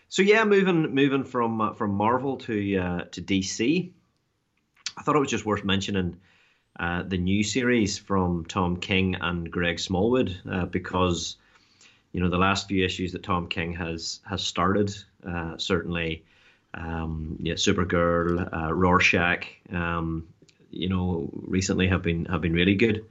so 0.09 0.21
yeah, 0.21 0.43
moving 0.43 0.93
moving 0.93 1.23
from 1.23 1.61
uh, 1.61 1.73
from 1.73 1.91
Marvel 1.91 2.38
to 2.38 2.77
uh, 2.77 3.01
to 3.11 3.21
DC, 3.21 3.91
I 4.97 5.01
thought 5.01 5.15
it 5.15 5.19
was 5.19 5.29
just 5.29 5.45
worth 5.45 5.63
mentioning 5.63 6.17
uh, 6.79 7.03
the 7.03 7.17
new 7.17 7.43
series 7.43 7.97
from 7.97 8.45
Tom 8.45 8.77
King 8.77 9.15
and 9.15 9.49
Greg 9.49 9.79
Smallwood 9.79 10.38
uh, 10.49 10.65
because 10.65 11.38
you 12.11 12.19
know 12.19 12.29
the 12.29 12.38
last 12.38 12.67
few 12.67 12.83
issues 12.83 13.11
that 13.13 13.23
Tom 13.23 13.47
King 13.47 13.73
has 13.73 14.19
has 14.27 14.43
started 14.43 14.93
uh, 15.27 15.57
certainly 15.57 16.23
um, 16.73 17.38
yeah 17.39 17.53
Supergirl 17.53 18.51
uh, 18.51 18.73
Rorschach 18.73 19.45
um, 19.71 20.27
you 20.71 20.89
know 20.89 21.29
recently 21.33 21.88
have 21.88 22.01
been 22.01 22.25
have 22.25 22.41
been 22.41 22.53
really 22.53 22.75
good 22.75 23.05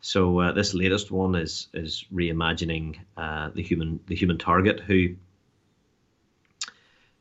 so 0.00 0.40
uh, 0.40 0.52
this 0.52 0.74
latest 0.74 1.10
one 1.10 1.34
is 1.34 1.68
is 1.74 2.04
reimagining 2.12 2.98
uh, 3.16 3.50
the 3.54 3.62
human 3.62 4.00
the 4.06 4.14
human 4.14 4.38
target 4.38 4.80
who 4.80 5.16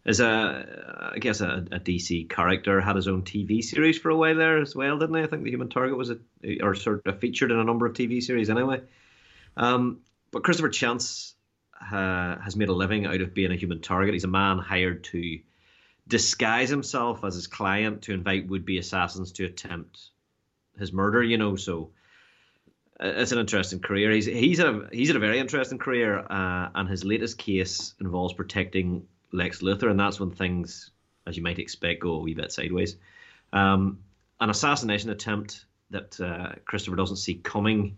is 0.05 0.19
a 0.19 1.11
I 1.13 1.19
guess 1.19 1.41
a, 1.41 1.65
a, 1.71 1.79
DC 1.79 2.29
character 2.29 2.79
had 2.79 2.95
his 2.95 3.07
own 3.07 3.23
TV 3.23 3.63
series 3.63 3.97
for 3.97 4.09
a 4.09 4.15
while 4.15 4.35
there 4.35 4.59
as 4.59 4.75
well, 4.75 4.99
didn't 4.99 5.15
he? 5.15 5.23
I 5.23 5.27
think 5.27 5.43
the 5.43 5.49
Human 5.49 5.69
Target 5.69 5.97
was 5.97 6.11
a 6.11 6.17
or 6.61 6.75
sort 6.75 7.05
of 7.07 7.19
featured 7.19 7.51
in 7.51 7.59
a 7.59 7.63
number 7.63 7.85
of 7.85 7.93
TV 7.93 8.21
series 8.21 8.49
anyway. 8.49 8.81
Um, 9.57 10.01
but 10.31 10.43
Christopher 10.43 10.69
Chance 10.69 11.33
uh, 11.81 12.37
has 12.37 12.55
made 12.55 12.69
a 12.69 12.73
living 12.73 13.05
out 13.05 13.21
of 13.21 13.33
being 13.33 13.51
a 13.51 13.55
human 13.55 13.81
target. 13.81 14.13
He's 14.13 14.23
a 14.23 14.29
man 14.29 14.59
hired 14.59 15.03
to 15.05 15.39
disguise 16.07 16.69
himself 16.69 17.23
as 17.23 17.33
his 17.33 17.47
client 17.47 18.03
to 18.03 18.13
invite 18.13 18.47
would-be 18.47 18.77
assassins 18.77 19.31
to 19.33 19.45
attempt 19.45 20.09
his 20.77 20.93
murder. 20.93 21.23
You 21.23 21.37
know, 21.37 21.55
so 21.55 21.91
it's 22.99 23.31
an 23.31 23.39
interesting 23.39 23.79
career. 23.79 24.11
He's 24.11 24.25
he's 24.25 24.59
a 24.59 24.87
he's 24.91 25.07
had 25.09 25.17
a 25.17 25.19
very 25.19 25.39
interesting 25.39 25.77
career, 25.77 26.19
uh, 26.19 26.69
and 26.75 26.89
his 26.89 27.03
latest 27.03 27.37
case 27.37 27.93
involves 27.99 28.33
protecting 28.33 29.05
Lex 29.31 29.61
Luthor, 29.61 29.89
and 29.89 29.99
that's 29.99 30.19
when 30.19 30.31
things, 30.31 30.91
as 31.27 31.35
you 31.35 31.43
might 31.43 31.59
expect, 31.59 32.01
go 32.01 32.13
a 32.13 32.19
wee 32.19 32.33
bit 32.33 32.51
sideways. 32.51 32.95
Um, 33.51 33.99
an 34.39 34.49
assassination 34.49 35.09
attempt 35.09 35.65
that 35.89 36.19
uh, 36.19 36.53
Christopher 36.65 36.95
doesn't 36.95 37.17
see 37.17 37.35
coming 37.35 37.97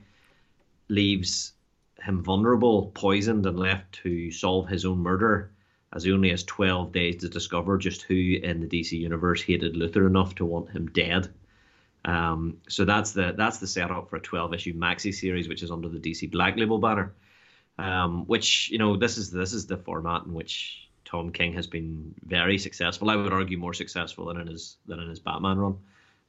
leaves 0.89 1.53
him 2.01 2.23
vulnerable, 2.23 2.91
poisoned, 2.93 3.45
and 3.45 3.57
left 3.57 3.91
to 4.03 4.31
solve 4.31 4.67
his 4.67 4.86
own 4.86 4.99
murder, 4.99 5.51
as 5.93 6.03
he 6.03 6.12
only 6.12 6.29
has 6.29 6.43
12 6.43 6.91
days 6.91 7.17
to 7.17 7.29
discover 7.29 7.77
just 7.77 8.03
who 8.03 8.15
in 8.15 8.62
the 8.62 8.67
DC 8.67 8.91
universe 8.91 9.41
hated 9.41 9.75
Luthor 9.75 10.07
enough 10.07 10.36
to 10.36 10.45
want 10.45 10.69
him 10.69 10.88
dead. 10.88 11.33
Um, 12.08 12.58
so 12.70 12.86
that's 12.86 13.12
the 13.12 13.34
that's 13.38 13.60
the 13.60 13.67
setup 13.67 14.10
for 14.10 14.15
a 14.15 14.22
12 14.22 14.54
issue 14.54 14.74
maxi 14.74 15.13
series, 15.13 15.48
which 15.50 15.62
is 15.62 15.70
under 15.70 15.89
the 15.89 16.00
DC 16.00 16.32
Black 16.32 16.58
Label 16.58 16.80
banner. 16.80 17.13
Um, 17.78 18.26
which 18.26 18.72
you 18.72 18.80
know 18.80 18.98
this 18.98 19.17
is 19.17 19.30
this 19.30 19.54
is 19.54 19.67
the 19.67 19.78
format 19.78 20.24
in 20.26 20.34
which 20.34 20.89
Tom 21.06 21.32
King 21.32 21.54
has 21.54 21.67
been 21.67 22.15
very 22.26 22.58
successful. 22.58 23.10
I 23.10 23.15
would 23.15 23.34
argue 23.34 23.58
more 23.58 23.74
successful 23.74 24.26
than 24.26 24.38
in 24.38 24.48
his 24.48 24.78
than 24.88 25.00
in 25.00 25.10
his 25.10 25.20
Batman 25.20 25.58
run. 25.58 25.78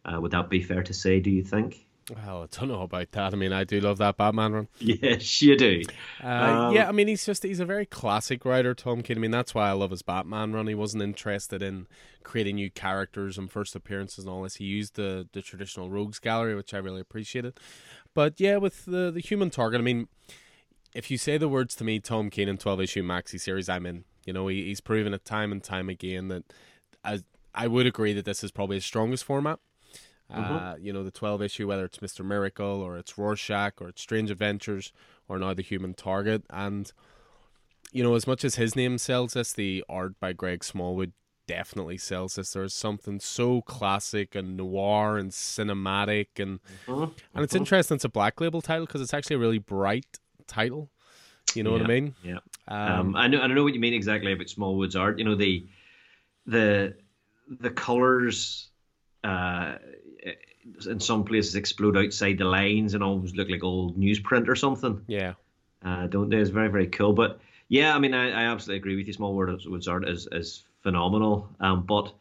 Uh, 0.05 0.21
would 0.21 0.33
that 0.33 0.51
be 0.51 0.62
fair 0.62 0.83
to 0.83 0.93
say? 0.93 1.21
Do 1.21 1.31
you 1.31 1.45
think? 1.45 1.87
Well, 2.11 2.42
I 2.44 2.47
don't 2.51 2.68
know 2.68 2.83
about 2.83 3.12
that. 3.12 3.35
I 3.35 3.37
mean, 3.37 3.53
I 3.53 3.64
do 3.64 3.81
love 3.81 3.99
that 3.99 4.16
Batman 4.16 4.53
run. 4.53 4.68
Yes, 4.79 5.42
you 5.42 5.57
do. 5.57 5.83
Uh, 6.25 6.27
um, 6.27 6.75
yeah, 6.75 6.88
I 6.88 6.92
mean, 6.92 7.07
he's 7.07 7.27
just 7.27 7.42
he's 7.42 7.61
a 7.61 7.66
very 7.66 7.85
classic 7.85 8.44
writer, 8.44 8.75
Tom 8.75 9.03
King. 9.03 9.18
I 9.18 9.21
mean, 9.21 9.31
that's 9.31 9.55
why 9.55 9.68
I 9.68 9.73
love 9.73 9.90
his 9.90 10.01
Batman 10.03 10.53
run. 10.53 10.66
He 10.66 10.75
wasn't 10.75 11.03
interested 11.03 11.62
in 11.62 11.87
creating 12.23 12.57
new 12.57 12.71
characters 12.71 13.37
and 13.37 13.51
first 13.51 13.77
appearances 13.77 14.25
and 14.25 14.33
all 14.33 14.42
this. 14.42 14.57
He 14.57 14.64
used 14.64 14.97
the 14.97 15.29
the 15.33 15.42
traditional 15.42 15.90
rogues 15.90 16.18
gallery, 16.18 16.55
which 16.55 16.73
I 16.73 16.79
really 16.79 17.01
appreciated. 17.01 17.59
But 18.14 18.40
yeah, 18.40 18.57
with 18.57 18.87
the 18.87 19.11
the 19.11 19.21
Human 19.21 19.51
Target, 19.51 19.81
I 19.81 19.85
mean, 19.85 20.09
if 20.94 21.11
you 21.11 21.18
say 21.18 21.37
the 21.37 21.49
words 21.49 21.75
to 21.77 21.85
me, 21.85 22.01
Tom 22.01 22.31
in 22.35 22.57
twelve 22.57 22.81
issue 22.81 23.03
maxi 23.03 23.38
series, 23.38 23.68
I'm 23.68 23.85
in. 23.85 24.05
You 24.25 24.33
know, 24.33 24.49
he, 24.49 24.64
he's 24.64 24.81
proven 24.81 25.12
it 25.14 25.25
time 25.25 25.53
and 25.53 25.62
time 25.62 25.88
again 25.88 26.29
that 26.29 26.44
as 27.05 27.25
I 27.55 27.66
would 27.66 27.87
agree 27.87 28.12
that 28.14 28.25
this 28.25 28.42
is 28.42 28.51
probably 28.51 28.77
his 28.77 28.85
strongest 28.85 29.25
format. 29.25 29.59
Mm-hmm. 30.33 30.55
Uh, 30.55 30.75
you 30.77 30.93
know, 30.93 31.03
the 31.03 31.11
12 31.11 31.43
issue, 31.43 31.67
whether 31.69 31.85
it's 31.85 31.99
Mr. 31.99 32.25
Miracle 32.25 32.83
or 32.83 32.99
it's 32.99 33.17
Rorschach 33.17 33.81
or 33.81 33.88
it's 33.88 34.03
Strange 34.03 34.31
Adventures 34.31 34.93
or 35.29 35.38
now 35.38 35.55
the 35.55 35.62
Human 35.62 35.95
Target. 35.95 36.45
And, 36.51 36.93
you 37.93 38.03
know, 38.03 38.14
as 38.14 38.27
much 38.27 38.45
as 38.45 38.57
his 38.57 38.77
name 38.77 38.99
sells 38.99 39.33
this, 39.33 39.53
the 39.53 39.85
art 39.88 40.21
by 40.21 40.35
Greg 40.35 40.64
Smallwood 40.64 41.12
definitely 41.47 41.97
sells 41.97 42.35
this. 42.35 42.53
There's 42.53 42.75
something 42.75 43.21
so 43.21 43.62
classic 43.62 44.35
and 44.35 44.57
noir 44.57 45.17
and 45.17 45.31
cinematic. 45.31 46.27
And, 46.38 46.61
mm-hmm. 46.87 47.05
and 47.05 47.12
it's 47.37 47.55
mm-hmm. 47.55 47.62
interesting. 47.62 47.95
It's 47.95 48.05
a 48.05 48.11
black 48.11 48.41
label 48.41 48.61
title 48.61 48.85
because 48.85 49.01
it's 49.01 49.14
actually 49.14 49.37
a 49.37 49.41
really 49.41 49.59
bright 49.59 50.19
title. 50.47 50.91
You 51.55 51.62
know 51.62 51.71
yeah, 51.71 51.83
what 51.83 51.91
I 51.91 51.95
mean? 51.95 52.14
Yeah. 52.23 52.38
Um, 52.69 53.01
um, 53.01 53.17
I 53.17 53.27
know. 53.27 53.41
I 53.41 53.47
know 53.47 53.64
what 53.64 53.73
you 53.73 53.81
mean 53.81 53.95
exactly 53.95 54.33
about 54.33 54.51
Smallwood's 54.51 54.95
art. 54.95 55.19
You 55.19 55.25
know 55.25 55.35
the 55.35 55.67
the 56.45 56.95
the 57.49 57.71
colors 57.71 58.69
uh, 59.24 59.76
in 60.87 61.00
some 61.00 61.24
places 61.24 61.54
explode 61.54 61.96
outside 61.96 62.38
the 62.38 62.44
lines 62.44 62.94
and 62.94 63.02
almost 63.02 63.37
look 63.37 63.48
like 63.48 63.64
old 63.64 63.98
newsprint 63.98 64.48
or 64.48 64.54
something. 64.54 65.02
Yeah. 65.07 65.35
Uh, 65.85 66.07
don't 66.07 66.28
they? 66.28 66.37
It's 66.37 66.50
very 66.50 66.68
very 66.68 66.88
cool. 66.88 67.12
But 67.12 67.40
yeah, 67.68 67.94
I 67.94 67.98
mean, 67.98 68.14
I, 68.14 68.31
I 68.31 68.44
absolutely 68.44 68.78
agree 68.78 68.96
with 68.96 69.07
you. 69.07 69.12
Small 69.12 69.33
Smallwood's 69.33 69.88
art 69.88 70.09
is 70.09 70.28
is 70.33 70.64
phenomenal. 70.83 71.48
Um, 71.61 71.85
but 71.85 72.12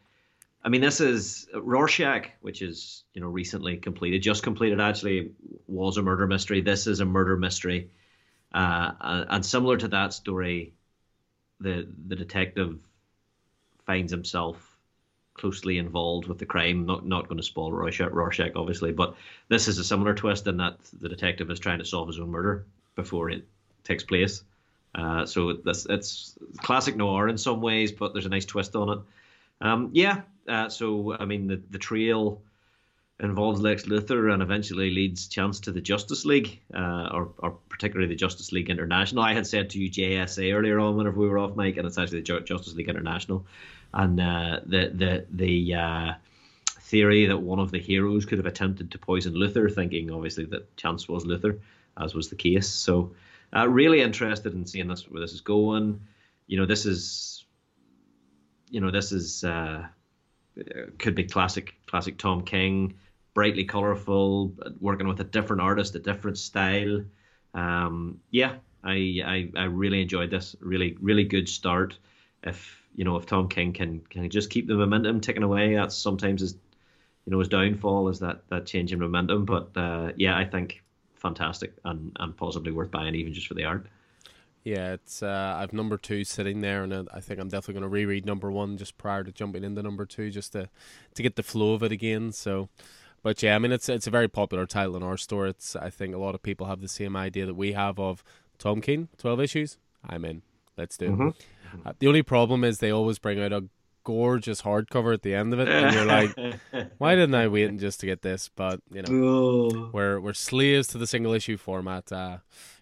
I 0.64 0.70
mean, 0.70 0.82
this 0.82 1.00
is 1.02 1.48
Rorschach, 1.54 2.30
which 2.42 2.62
is 2.62 3.04
you 3.14 3.22
know 3.22 3.28
recently 3.28 3.78
completed, 3.78 4.22
just 4.22 4.44
completed 4.44 4.80
actually, 4.80 5.32
was 5.68 5.98
a 5.98 6.02
murder 6.02 6.28
mystery. 6.28 6.62
This 6.62 6.88
is 6.88 7.00
a 7.00 7.06
murder 7.06 7.38
mystery, 7.38 7.90
uh, 8.54 8.92
and 9.30 9.46
similar 9.46 9.78
to 9.78 9.88
that 9.90 10.14
story, 10.14 10.74
the 11.60 11.88
the 12.08 12.16
detective 12.16 12.78
finds 13.86 14.12
himself 14.12 14.67
closely 15.38 15.78
involved 15.78 16.28
with 16.28 16.40
the 16.40 16.46
crime. 16.46 16.86
Not 16.86 17.06
not 17.06 17.28
going 17.28 17.38
to 17.38 17.44
spoil 17.44 17.72
Rorschach, 17.72 18.12
Rorschach, 18.12 18.56
obviously, 18.56 18.92
but 18.92 19.16
this 19.48 19.68
is 19.68 19.78
a 19.78 19.84
similar 19.84 20.14
twist 20.14 20.48
in 20.48 20.58
that 20.58 20.78
the 21.02 21.10
detective 21.10 21.50
is 21.50 21.60
trying 21.60 21.80
to 21.80 21.86
solve 21.86 22.08
his 22.08 22.20
own 22.20 22.30
murder 22.30 22.66
before 22.96 23.30
it 23.30 23.46
takes 23.84 24.04
place. 24.04 24.44
Uh, 24.96 25.26
so 25.26 25.54
this 25.54 25.86
it's 25.90 26.36
classic 26.58 26.96
noir 26.96 27.28
in 27.28 27.38
some 27.38 27.62
ways, 27.62 27.92
but 27.92 28.14
there's 28.14 28.26
a 28.26 28.30
nice 28.30 28.46
twist 28.46 28.76
on 28.76 28.90
it. 28.90 29.00
Um, 29.62 29.90
yeah. 29.94 30.22
Uh, 30.48 30.70
so 30.70 31.16
I 31.20 31.26
mean, 31.26 31.48
the 31.48 31.62
the 31.72 31.78
trail 31.78 32.42
involves 33.20 33.60
Lex 33.60 33.84
Luthor 33.84 34.32
and 34.32 34.44
eventually 34.44 34.92
leads 34.92 35.28
Chance 35.28 35.62
to 35.62 35.72
the 35.72 35.82
Justice 35.82 36.24
League, 36.24 36.60
uh, 36.74 37.10
or, 37.12 37.30
or 37.40 37.58
particularly 37.70 38.08
the 38.08 38.16
Justice 38.16 38.52
League 38.52 38.70
International. 38.70 39.24
I 39.24 39.34
had 39.34 39.48
said 39.48 39.72
to 39.72 39.80
you 39.80 39.90
JSA 39.90 40.54
earlier 40.54 40.80
on 40.80 40.96
whenever 40.96 41.20
we 41.20 41.28
were 41.28 41.40
off 41.40 41.56
mic, 41.56 41.78
and 41.78 41.88
it's 41.88 41.98
actually 41.98 42.22
the 42.22 42.42
Justice 42.42 42.76
League 42.76 42.90
International 42.90 43.46
and 43.94 44.20
uh, 44.20 44.60
the 44.66 44.92
the 44.94 45.26
the 45.32 45.76
uh, 45.76 46.14
theory 46.82 47.26
that 47.26 47.38
one 47.38 47.60
of 47.60 47.72
the 47.72 47.80
heroes 47.80 48.26
could 48.26 48.38
have 48.38 48.46
attempted 48.46 48.92
to 48.92 48.98
poison 48.98 49.34
Luthor, 49.34 49.74
thinking 49.74 50.12
obviously 50.12 50.46
that 50.46 50.76
Chance 50.78 51.08
was 51.08 51.26
Luthor, 51.26 51.60
as 51.98 52.14
was 52.14 52.30
the 52.30 52.36
case. 52.36 52.68
So, 52.68 53.14
uh, 53.56 53.68
really 53.68 54.02
interested 54.02 54.54
in 54.54 54.66
seeing 54.66 54.88
this 54.88 55.10
where 55.10 55.22
this 55.22 55.34
is 55.34 55.42
going. 55.42 56.02
You 56.48 56.58
know, 56.58 56.66
this 56.66 56.86
is, 56.86 57.46
you 58.70 58.82
know, 58.82 58.92
this 58.92 59.12
is 59.12 59.44
uh, 59.44 59.88
could 60.98 61.16
be 61.16 61.24
classic 61.24 61.76
classic 61.88 62.18
Tom 62.18 62.44
King, 62.44 62.96
brightly 63.38 63.66
colorful, 63.66 64.52
working 64.80 65.08
with 65.08 65.20
a 65.20 65.24
different 65.24 65.62
artist, 65.62 65.94
a 65.94 66.00
different 66.00 66.40
style. 66.40 67.04
Um, 67.54 68.20
yeah, 68.32 68.56
I, 68.84 69.22
I 69.24 69.52
I 69.56 69.64
really 69.66 70.02
enjoyed 70.02 70.32
this. 70.32 70.56
Really 70.60 70.98
really 71.00 71.24
good 71.24 71.48
start. 71.48 72.00
If 72.42 72.82
you 72.96 73.04
know, 73.06 73.16
if 73.16 73.28
Tom 73.28 73.48
King 73.48 73.74
can 73.74 74.00
can 74.10 74.28
just 74.32 74.50
keep 74.50 74.66
the 74.66 74.74
momentum 74.74 75.22
ticking 75.22 75.44
away, 75.44 75.76
that's 75.76 75.96
sometimes 75.96 76.42
his 76.42 76.54
you 77.26 77.32
know 77.32 77.38
his 77.38 77.48
downfall 77.48 78.10
is 78.10 78.18
that 78.22 78.42
that 78.50 78.66
change 78.66 78.92
in 78.92 78.98
momentum. 78.98 79.46
But 79.46 79.70
uh, 79.78 80.14
yeah, 80.16 80.36
I 80.36 80.44
think 80.44 80.82
fantastic 81.14 81.74
and 81.86 82.18
and 82.20 82.36
possibly 82.36 82.72
worth 82.72 82.90
buying 82.90 83.14
even 83.14 83.34
just 83.34 83.46
for 83.46 83.54
the 83.54 83.66
art. 83.66 83.86
Yeah, 84.64 84.94
it's 84.94 85.22
uh, 85.22 85.58
I've 85.60 85.74
number 85.74 86.00
two 86.00 86.24
sitting 86.24 86.62
there, 86.62 86.82
and 86.82 87.08
I 87.14 87.20
think 87.20 87.40
I'm 87.40 87.50
definitely 87.50 87.76
going 87.76 87.84
to 87.84 87.96
reread 87.96 88.26
number 88.26 88.52
one 88.52 88.78
just 88.78 88.98
prior 88.98 89.24
to 89.24 89.32
jumping 89.32 89.64
into 89.64 89.84
number 89.84 90.08
two, 90.08 90.32
just 90.32 90.54
to 90.54 90.70
to 91.14 91.22
get 91.22 91.36
the 91.36 91.44
flow 91.44 91.76
of 91.76 91.84
it 91.84 91.92
again. 91.92 92.32
So, 92.32 92.70
but 93.28 93.44
yeah, 93.44 93.56
I 93.56 93.60
mean 93.60 93.74
it's 93.74 93.90
it's 93.90 94.08
a 94.08 94.10
very 94.10 94.30
popular 94.30 94.66
title 94.66 94.96
in 94.96 95.04
our 95.04 95.18
store. 95.18 95.48
It's 95.48 95.76
I 95.76 95.90
think 95.90 96.16
a 96.16 96.18
lot 96.18 96.34
of 96.34 96.42
people 96.42 96.68
have 96.68 96.80
the 96.80 96.88
same 96.88 97.18
idea 97.18 97.46
that 97.46 97.56
we 97.56 97.74
have 97.74 98.00
of 98.00 98.24
Tom 98.58 98.80
King, 98.80 99.10
twelve 99.18 99.42
issues. 99.42 99.78
I'm 100.02 100.24
in. 100.24 100.44
Let's 100.78 100.96
do 100.96 101.08
it. 101.08 101.12
Mm-hmm. 101.12 101.82
Uh, 101.86 101.92
the 102.00 102.08
only 102.08 102.22
problem 102.22 102.64
is 102.64 102.80
they 102.80 102.90
always 102.90 103.20
bring 103.20 103.42
out 103.42 103.52
a 103.52 103.66
gorgeous 104.06 104.62
hardcover 104.62 105.14
at 105.14 105.24
the 105.24 105.36
end 105.36 105.52
of 105.52 105.60
it, 105.60 105.68
and 105.68 105.94
you're 105.94 106.06
like, 106.06 106.34
why 107.00 107.16
didn't 107.16 107.36
I 107.36 107.50
wait 107.50 107.66
and 107.66 107.82
just 107.82 108.00
to 108.00 108.06
get 108.06 108.22
this? 108.22 108.50
But 108.56 108.80
you 108.94 109.02
know, 109.02 109.90
we're 109.92 110.22
we're 110.22 110.32
slaves 110.32 110.88
to 110.88 110.98
the 110.98 111.06
single 111.06 111.34
issue 111.34 111.58
format. 111.58 112.10
Uh, 112.10 112.38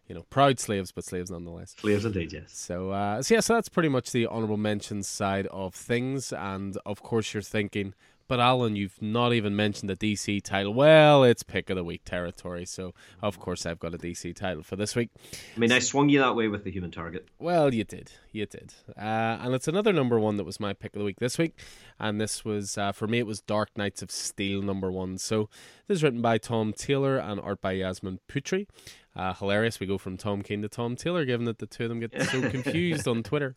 you 0.08 0.13
know, 0.13 0.27
proud 0.29 0.60
slaves, 0.60 0.91
but 0.91 1.05
slaves 1.05 1.31
nonetheless. 1.31 1.73
Slaves 1.79 2.05
indeed, 2.05 2.31
yes. 2.31 2.55
So, 2.55 2.91
uh, 2.91 3.23
so 3.23 3.34
yeah, 3.34 3.39
so 3.39 3.55
that's 3.55 3.69
pretty 3.69 3.89
much 3.89 4.12
the 4.12 4.27
honorable 4.27 4.58
mentions 4.58 5.08
side 5.08 5.47
of 5.47 5.73
things, 5.73 6.31
and 6.31 6.77
of 6.86 7.01
course, 7.01 7.34
you're 7.34 7.41
thinking, 7.41 7.95
but 8.28 8.40
Alan, 8.40 8.76
you've 8.76 9.02
not 9.02 9.34
even 9.34 9.56
mentioned 9.56 9.90
the 9.90 9.96
DC 9.96 10.42
title. 10.44 10.74
Well, 10.74 11.24
it's 11.24 11.44
pick 11.44 11.70
of 11.70 11.76
the 11.76 11.84
week 11.84 12.04
territory, 12.06 12.66
so 12.66 12.94
of 13.22 13.40
course 13.40 13.66
I've 13.66 13.80
got 13.80 13.94
a 13.94 13.98
DC 13.98 14.36
title 14.36 14.64
for 14.64 14.76
this 14.76 14.96
week. 14.96 15.10
I 15.56 15.60
mean, 15.60 15.72
I 15.72 15.80
swung 15.80 16.10
you 16.10 16.20
that 16.20 16.36
way 16.36 16.48
with 16.48 16.64
the 16.64 16.72
Human 16.72 16.92
Target. 16.92 17.28
Well, 17.40 17.74
you 17.74 17.84
did, 17.84 18.12
you 18.32 18.46
did, 18.46 18.74
uh, 18.98 19.40
and 19.42 19.54
it's 19.54 19.68
another 19.68 19.94
number 19.94 20.20
one 20.20 20.38
that 20.38 20.44
was 20.44 20.60
my 20.60 20.74
pick 20.74 20.96
of 20.96 21.00
the 21.00 21.06
week 21.06 21.20
this 21.20 21.38
week, 21.38 21.54
and 22.00 22.20
this 22.20 22.44
was 22.44 22.78
uh, 22.78 22.92
for 22.92 23.08
me 23.08 23.20
it 23.20 23.28
was 23.28 23.42
Dark 23.42 23.70
Knights 23.76 24.02
of 24.02 24.12
Steel 24.12 24.62
number 24.62 24.92
one. 24.92 25.18
So 25.18 25.50
this 25.88 25.98
is 25.98 26.04
written 26.04 26.22
by 26.22 26.38
Tom 26.38 26.74
Taylor 26.74 27.18
and 27.18 27.40
art 27.40 27.62
by 27.62 27.74
Yasmin 27.74 28.20
Putri. 28.28 28.68
Uh, 29.16 29.34
hilarious. 29.34 29.80
We 29.80 29.88
go 29.88 29.98
from 29.98 30.18
Tom 30.18 30.42
King 30.42 30.62
to 30.62 30.68
Tom 30.68 30.96
Taylor, 30.96 31.24
given 31.24 31.46
that 31.46 31.60
the 31.60 31.66
two 31.66 31.84
of 31.84 31.90
them 31.90 32.00
get 32.02 32.22
so 32.24 32.42
confused 32.50 33.08
on 33.08 33.24
Twitter. 33.24 33.56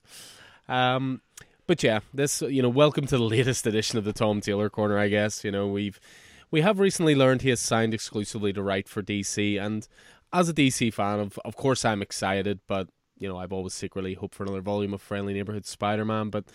Um, 0.68 1.22
but 1.68 1.82
yeah, 1.82 2.00
this 2.12 2.42
you 2.42 2.62
know, 2.62 2.68
welcome 2.68 3.06
to 3.06 3.16
the 3.16 3.22
latest 3.36 3.64
edition 3.66 3.98
of 3.98 4.04
the 4.04 4.12
Tom 4.12 4.40
Taylor 4.40 4.68
Corner. 4.68 4.98
I 4.98 5.08
guess 5.08 5.44
you 5.44 5.52
know 5.52 5.68
we've 5.68 6.00
we 6.50 6.62
have 6.62 6.80
recently 6.80 7.14
learned 7.14 7.42
he 7.42 7.50
has 7.50 7.60
signed 7.60 7.94
exclusively 7.94 8.52
to 8.54 8.62
write 8.62 8.88
for 8.88 9.02
DC, 9.02 9.60
and 9.60 9.86
as 10.32 10.48
a 10.48 10.54
DC 10.54 10.92
fan, 10.92 11.20
of 11.20 11.38
of 11.44 11.54
course 11.54 11.84
I'm 11.84 12.02
excited, 12.02 12.58
but 12.66 12.88
you 13.18 13.28
know 13.28 13.36
I've 13.36 13.52
always 13.52 13.74
secretly 13.74 14.14
hoped 14.14 14.34
for 14.34 14.42
another 14.42 14.62
volume 14.62 14.94
of 14.94 15.02
Friendly 15.02 15.34
Neighborhood 15.34 15.66
Spider-Man, 15.66 16.30
but. 16.30 16.46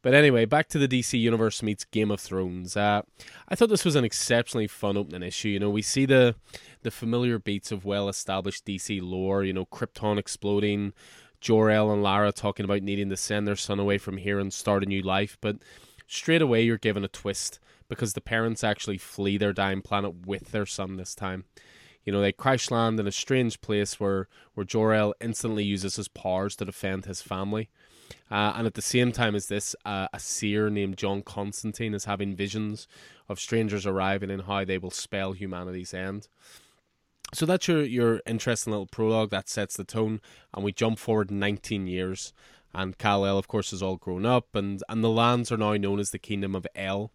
But 0.00 0.14
anyway, 0.14 0.46
back 0.46 0.66
to 0.70 0.80
the 0.80 0.88
DC 0.88 1.16
Universe 1.20 1.62
meets 1.62 1.84
Game 1.84 2.10
of 2.10 2.18
Thrones. 2.18 2.76
Uh, 2.76 3.02
I 3.48 3.54
thought 3.54 3.68
this 3.68 3.84
was 3.84 3.94
an 3.94 4.04
exceptionally 4.04 4.66
fun 4.66 4.96
opening 4.96 5.22
issue. 5.22 5.50
You 5.50 5.60
know, 5.60 5.70
we 5.70 5.80
see 5.80 6.06
the 6.06 6.34
the 6.82 6.90
familiar 6.90 7.38
beats 7.38 7.70
of 7.70 7.84
well 7.84 8.08
established 8.08 8.66
DC 8.66 9.00
lore. 9.00 9.44
You 9.44 9.52
know, 9.52 9.64
Krypton 9.64 10.18
exploding, 10.18 10.92
Jor-El 11.42 11.90
and 11.90 12.02
Lara 12.02 12.32
talking 12.32 12.64
about 12.64 12.82
needing 12.82 13.10
to 13.10 13.16
send 13.16 13.46
their 13.46 13.56
son 13.56 13.80
away 13.80 13.98
from 13.98 14.16
here 14.16 14.38
and 14.38 14.52
start 14.52 14.84
a 14.84 14.86
new 14.86 15.02
life, 15.02 15.36
but 15.40 15.56
straight 16.06 16.40
away 16.40 16.62
you're 16.62 16.78
given 16.78 17.04
a 17.04 17.08
twist 17.08 17.58
because 17.88 18.14
the 18.14 18.20
parents 18.20 18.62
actually 18.62 18.96
flee 18.96 19.36
their 19.36 19.52
dying 19.52 19.82
planet 19.82 20.24
with 20.24 20.52
their 20.52 20.64
son 20.64 20.96
this 20.96 21.14
time. 21.16 21.44
You 22.04 22.12
know, 22.12 22.20
they 22.20 22.32
crash 22.32 22.70
land 22.70 22.98
in 22.98 23.06
a 23.06 23.12
strange 23.12 23.60
place 23.60 23.98
where, 23.98 24.28
where 24.54 24.64
Jor-El 24.64 25.14
instantly 25.20 25.64
uses 25.64 25.96
his 25.96 26.08
powers 26.08 26.56
to 26.56 26.64
defend 26.64 27.04
his 27.04 27.20
family. 27.20 27.68
Uh, 28.30 28.54
and 28.56 28.66
at 28.66 28.74
the 28.74 28.82
same 28.82 29.10
time 29.10 29.34
as 29.34 29.48
this, 29.48 29.74
uh, 29.84 30.06
a 30.12 30.20
seer 30.20 30.70
named 30.70 30.96
John 30.96 31.22
Constantine 31.22 31.94
is 31.94 32.04
having 32.04 32.36
visions 32.36 32.86
of 33.28 33.40
strangers 33.40 33.84
arriving 33.84 34.30
and 34.30 34.42
how 34.42 34.64
they 34.64 34.78
will 34.78 34.90
spell 34.90 35.32
humanity's 35.32 35.92
end. 35.92 36.28
So 37.34 37.46
that's 37.46 37.66
your 37.66 37.82
your 37.82 38.20
interesting 38.26 38.72
little 38.72 38.86
prologue 38.86 39.30
that 39.30 39.48
sets 39.48 39.76
the 39.76 39.84
tone, 39.84 40.20
and 40.52 40.64
we 40.64 40.72
jump 40.72 40.98
forward 40.98 41.30
19 41.30 41.86
years, 41.86 42.32
and 42.74 42.98
Kal 42.98 43.24
El, 43.24 43.38
of 43.38 43.48
course, 43.48 43.72
is 43.72 43.82
all 43.82 43.96
grown 43.96 44.26
up, 44.26 44.54
and 44.54 44.82
and 44.88 45.02
the 45.02 45.08
lands 45.08 45.50
are 45.50 45.56
now 45.56 45.74
known 45.74 45.98
as 45.98 46.10
the 46.10 46.18
Kingdom 46.18 46.54
of 46.54 46.66
El. 46.74 47.10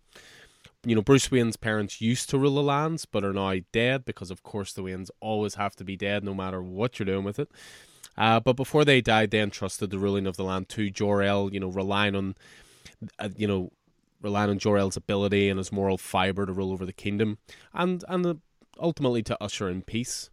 You 0.86 0.96
know, 0.96 1.02
Bruce 1.02 1.30
Wayne's 1.30 1.58
parents 1.58 2.02
used 2.02 2.30
to 2.30 2.38
rule 2.38 2.56
the 2.56 2.64
lands, 2.64 3.06
but 3.06 3.24
are 3.24 3.34
now 3.34 3.56
dead 3.72 4.06
because, 4.06 4.32
of 4.32 4.42
course, 4.44 4.74
the 4.74 4.84
Waynes 4.84 5.10
always 5.20 5.56
have 5.56 5.76
to 5.76 5.84
be 5.84 5.98
dead 5.98 6.24
no 6.24 6.34
matter 6.34 6.62
what 6.62 6.98
you're 6.98 7.06
doing 7.06 7.24
with 7.24 7.40
it. 7.40 7.50
Uh, 8.18 8.40
but 8.40 8.54
before 8.54 8.86
they 8.86 9.02
died, 9.02 9.32
they 9.32 9.42
entrusted 9.42 9.90
the 9.90 10.00
ruling 10.00 10.26
of 10.26 10.38
the 10.38 10.44
land 10.44 10.70
to 10.70 10.90
Jor-El, 10.90 11.52
you 11.54 11.60
know, 11.60 11.68
relying 11.68 12.16
on, 12.16 12.36
uh, 13.20 13.30
you 13.36 13.48
know, 13.48 13.72
relying 14.22 14.50
on 14.50 14.60
Jor-El's 14.60 14.98
ability 14.98 15.50
and 15.50 15.58
his 15.58 15.72
moral 15.72 15.98
fiber 15.98 16.46
to 16.46 16.54
rule 16.54 16.72
over 16.72 16.86
the 16.86 16.94
kingdom, 16.94 17.38
and 17.74 18.04
and 18.08 18.26
uh, 18.26 18.34
ultimately 18.80 19.24
to 19.24 19.44
usher 19.44 19.70
in 19.70 19.82
peace. 19.82 20.30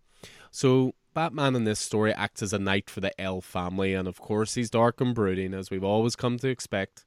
So 0.51 0.95
Batman 1.15 1.55
in 1.55 1.65
this 1.65 1.81
story 1.81 2.13
acts 2.13 2.43
as 2.43 2.53
a 2.53 2.59
knight 2.59 2.91
for 2.91 3.01
the 3.01 3.19
El 3.21 3.41
family, 3.41 3.95
and 3.95 4.09
of 4.09 4.21
course 4.21 4.55
he's 4.55 4.71
dark 4.71 5.01
and 5.01 5.15
brooding, 5.15 5.55
as 5.55 5.71
we've 5.71 5.85
always 5.85 6.17
come 6.17 6.39
to 6.39 6.49
expect. 6.49 7.05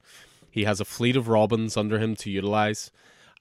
He 0.49 0.63
has 0.63 0.79
a 0.79 0.85
fleet 0.85 1.15
of 1.15 1.27
Robins 1.27 1.77
under 1.77 1.99
him 1.99 2.15
to 2.17 2.29
utilize, 2.29 2.91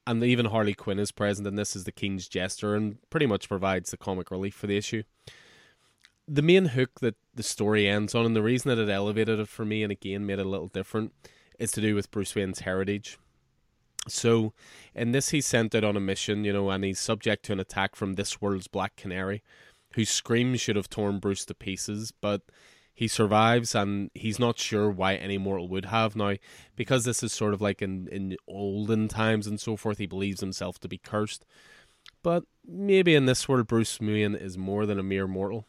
and 0.07 0.22
even 0.22 0.47
Harley 0.47 0.74
Quinn 0.74 0.99
is 0.99 1.12
present 1.12 1.47
in 1.47 1.57
this 1.57 1.74
as 1.74 1.84
the 1.84 1.92
King's 1.92 2.28
jester 2.28 2.74
and 2.74 2.99
pretty 3.11 3.26
much 3.26 3.49
provides 3.49 3.90
the 3.90 3.97
comic 3.97 4.30
relief 4.30 4.55
for 4.55 4.66
the 4.66 4.76
issue. 4.76 5.03
The 6.28 6.42
main 6.42 6.66
hook 6.66 7.01
that 7.01 7.14
the 7.34 7.44
story 7.44 7.88
ends 7.88 8.14
on, 8.14 8.26
and 8.26 8.34
the 8.34 8.42
reason 8.42 8.68
that 8.68 8.82
it 8.82 8.90
elevated 8.90 9.38
it 9.38 9.49
for 9.49 9.64
me 9.64 9.82
and 9.82 9.92
again 9.92 10.26
made 10.26 10.40
it 10.40 10.47
a 10.47 10.49
little 10.49 10.68
different, 10.68 11.12
is 11.59 11.70
to 11.72 11.80
do 11.80 11.94
with 11.94 12.11
Bruce 12.11 12.34
Wayne's 12.34 12.61
heritage. 12.61 13.18
So, 14.09 14.53
in 14.95 15.13
this, 15.13 15.31
he's 15.31 15.47
sent 15.47 15.75
out 15.75 15.85
on 15.85 15.97
a 15.97 16.01
mission, 16.01 16.45
you 16.45 16.53
know, 16.53 16.71
and 16.71 16.85
he's 16.85 17.01
subject 17.01 17.45
to 17.47 17.53
an 17.53 17.61
attack 17.61 17.97
from 17.97 18.15
this 18.15 18.41
world's 18.41 18.69
Black 18.69 18.97
Canary, 18.97 19.43
whose 19.95 20.11
screams 20.11 20.61
should 20.61 20.77
have 20.77 20.91
torn 20.91 21.19
Bruce 21.19 21.45
to 21.47 21.55
pieces, 21.55 22.13
but 22.13 22.43
he 22.97 23.09
survives 23.09 23.75
and 23.75 24.11
he's 24.15 24.39
not 24.39 24.59
sure 24.59 24.91
why 24.91 25.17
any 25.17 25.37
mortal 25.37 25.69
would 25.69 25.85
have. 25.85 26.17
Now, 26.17 26.37
because 26.77 27.05
this 27.05 27.23
is 27.23 27.31
sort 27.31 27.53
of 27.53 27.61
like 27.61 27.83
in, 27.83 28.09
in 28.09 28.37
olden 28.49 29.07
times 29.09 29.47
and 29.47 29.61
so 29.61 29.77
forth, 29.77 29.99
he 29.99 30.07
believes 30.07 30.41
himself 30.41 30.79
to 30.81 30.89
be 30.89 30.97
cursed. 30.97 31.45
But 32.23 32.45
maybe 32.67 33.15
in 33.15 33.27
this 33.27 33.49
world, 33.49 33.67
Bruce 33.67 34.01
Wayne 34.01 34.35
is 34.35 34.57
more 34.57 34.87
than 34.87 34.99
a 34.99 35.03
mere 35.03 35.27
mortal. 35.27 35.67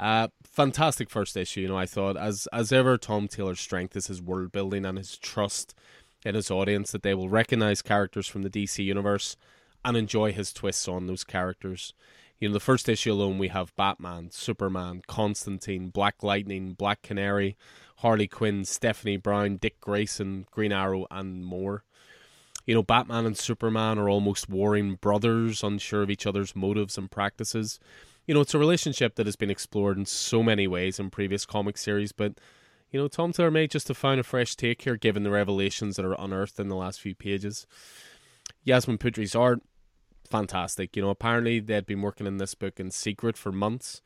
Uh, 0.00 0.28
fantastic 0.42 1.08
first 1.08 1.36
issue, 1.36 1.60
you 1.60 1.68
know, 1.68 1.78
I 1.78 1.86
thought. 1.86 2.16
As 2.16 2.48
as 2.52 2.72
ever, 2.72 2.98
Tom 2.98 3.28
Taylor's 3.28 3.60
strength 3.60 3.94
is 3.94 4.08
his 4.08 4.20
world 4.20 4.50
building 4.50 4.84
and 4.84 4.98
his 4.98 5.16
trust 5.16 5.76
in 6.24 6.34
his 6.34 6.50
audience 6.50 6.92
that 6.92 7.02
they 7.02 7.14
will 7.14 7.28
recognize 7.28 7.82
characters 7.82 8.26
from 8.26 8.42
the 8.42 8.50
DC 8.50 8.84
universe 8.84 9.36
and 9.84 9.96
enjoy 9.96 10.32
his 10.32 10.52
twists 10.52 10.88
on 10.88 11.06
those 11.06 11.24
characters. 11.24 11.94
You 12.38 12.48
know, 12.48 12.54
the 12.54 12.60
first 12.60 12.88
issue 12.88 13.12
alone, 13.12 13.38
we 13.38 13.48
have 13.48 13.74
Batman, 13.76 14.30
Superman, 14.32 15.02
Constantine, 15.06 15.90
Black 15.90 16.22
Lightning, 16.22 16.72
Black 16.72 17.02
Canary, 17.02 17.56
Harley 17.98 18.26
Quinn, 18.26 18.64
Stephanie 18.64 19.16
Brown, 19.16 19.58
Dick 19.58 19.80
Grayson, 19.80 20.46
Green 20.50 20.72
Arrow, 20.72 21.06
and 21.10 21.44
more. 21.44 21.84
You 22.66 22.74
know, 22.74 22.82
Batman 22.82 23.26
and 23.26 23.36
Superman 23.36 23.98
are 23.98 24.08
almost 24.08 24.48
warring 24.48 24.94
brothers, 24.96 25.62
unsure 25.62 26.02
of 26.02 26.10
each 26.10 26.26
other's 26.26 26.56
motives 26.56 26.98
and 26.98 27.10
practices. 27.10 27.78
You 28.26 28.34
know, 28.34 28.40
it's 28.40 28.54
a 28.54 28.58
relationship 28.58 29.16
that 29.16 29.26
has 29.26 29.36
been 29.36 29.50
explored 29.50 29.98
in 29.98 30.06
so 30.06 30.42
many 30.42 30.66
ways 30.66 30.98
in 30.98 31.10
previous 31.10 31.44
comic 31.44 31.76
series, 31.76 32.12
but 32.12 32.34
you 32.92 33.00
know, 33.00 33.08
Tom 33.08 33.32
Taylor 33.32 33.50
may 33.50 33.66
just 33.66 33.88
have 33.88 33.96
found 33.96 34.20
a 34.20 34.22
fresh 34.22 34.54
take 34.54 34.82
here 34.82 34.96
given 34.96 35.22
the 35.22 35.30
revelations 35.30 35.96
that 35.96 36.04
are 36.04 36.16
unearthed 36.18 36.60
in 36.60 36.68
the 36.68 36.76
last 36.76 37.00
few 37.00 37.14
pages. 37.14 37.66
Yasmin 38.64 38.98
Putri's 38.98 39.34
art, 39.34 39.62
fantastic. 40.28 40.94
You 40.94 41.02
know, 41.02 41.08
apparently 41.08 41.58
they'd 41.58 41.86
been 41.86 42.02
working 42.02 42.26
in 42.26 42.36
this 42.36 42.54
book 42.54 42.78
in 42.78 42.90
secret 42.90 43.38
for 43.38 43.50
months. 43.50 44.02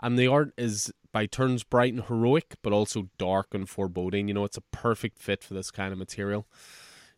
And 0.00 0.16
the 0.16 0.28
art 0.28 0.52
is 0.56 0.92
by 1.12 1.26
turns 1.26 1.64
bright 1.64 1.92
and 1.92 2.04
heroic, 2.04 2.54
but 2.62 2.72
also 2.72 3.08
dark 3.18 3.48
and 3.52 3.68
foreboding. 3.68 4.28
You 4.28 4.34
know, 4.34 4.44
it's 4.44 4.56
a 4.56 4.62
perfect 4.62 5.18
fit 5.18 5.42
for 5.42 5.54
this 5.54 5.72
kind 5.72 5.92
of 5.92 5.98
material. 5.98 6.46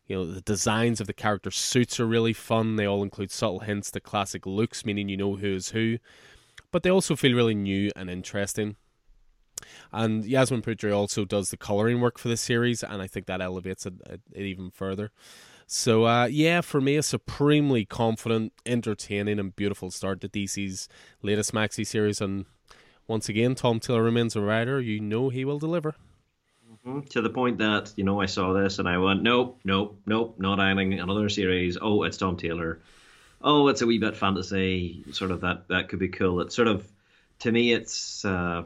You 0.07 0.17
know, 0.17 0.25
the 0.25 0.41
designs 0.41 0.99
of 0.99 1.05
the 1.05 1.13
character 1.13 1.51
suits 1.51 1.99
are 1.99 2.07
really 2.07 2.33
fun. 2.33 2.75
They 2.75 2.87
all 2.87 3.03
include 3.03 3.31
subtle 3.31 3.59
hints 3.59 3.91
to 3.91 3.99
classic 3.99 4.47
looks, 4.47 4.83
meaning 4.83 5.09
you 5.09 5.17
know 5.17 5.35
who 5.35 5.53
is 5.53 5.69
who. 5.69 5.99
But 6.71 6.81
they 6.81 6.89
also 6.89 7.15
feel 7.15 7.35
really 7.35 7.55
new 7.55 7.91
and 7.95 8.09
interesting. 8.09 8.77
And 9.91 10.25
Yasmin 10.25 10.61
Putri 10.61 10.95
also 10.95 11.25
does 11.25 11.49
the 11.49 11.57
coloring 11.57 12.01
work 12.01 12.17
for 12.17 12.27
the 12.27 12.37
series, 12.37 12.83
and 12.83 13.01
I 13.01 13.07
think 13.07 13.27
that 13.27 13.41
elevates 13.41 13.85
it, 13.85 13.93
it, 14.09 14.21
it 14.33 14.43
even 14.43 14.71
further. 14.71 15.11
So, 15.67 16.05
uh, 16.05 16.25
yeah, 16.25 16.61
for 16.61 16.81
me, 16.81 16.97
a 16.97 17.03
supremely 17.03 17.85
confident, 17.85 18.53
entertaining, 18.65 19.39
and 19.39 19.55
beautiful 19.55 19.91
start 19.91 20.21
to 20.21 20.29
DC's 20.29 20.89
latest 21.21 21.53
maxi 21.53 21.85
series. 21.85 22.21
And 22.21 22.45
once 23.07 23.29
again, 23.29 23.55
Tom 23.55 23.79
Taylor 23.79 24.03
remains 24.03 24.35
a 24.35 24.41
writer. 24.41 24.79
You 24.81 24.99
know 24.99 25.29
he 25.29 25.45
will 25.45 25.59
deliver. 25.59 25.95
Mm-hmm. 26.69 27.01
To 27.01 27.21
the 27.21 27.29
point 27.29 27.59
that, 27.59 27.93
you 27.95 28.03
know, 28.03 28.19
I 28.19 28.25
saw 28.25 28.53
this 28.53 28.79
and 28.79 28.89
I 28.89 28.97
went, 28.97 29.23
nope, 29.23 29.59
nope, 29.63 29.99
nope, 30.05 30.35
not 30.37 30.59
adding 30.59 30.99
another 30.99 31.29
series. 31.29 31.77
Oh, 31.81 32.03
it's 32.03 32.17
Tom 32.17 32.35
Taylor. 32.35 32.81
Oh, 33.41 33.67
it's 33.69 33.81
a 33.81 33.85
wee 33.85 33.99
bit 33.99 34.17
fantasy. 34.17 35.03
Sort 35.11 35.31
of 35.31 35.41
that, 35.41 35.67
that 35.69 35.89
could 35.89 35.99
be 35.99 36.09
cool. 36.09 36.41
It's 36.41 36.55
sort 36.55 36.67
of, 36.67 36.85
to 37.39 37.51
me, 37.51 37.73
it's. 37.73 38.25
Uh, 38.25 38.63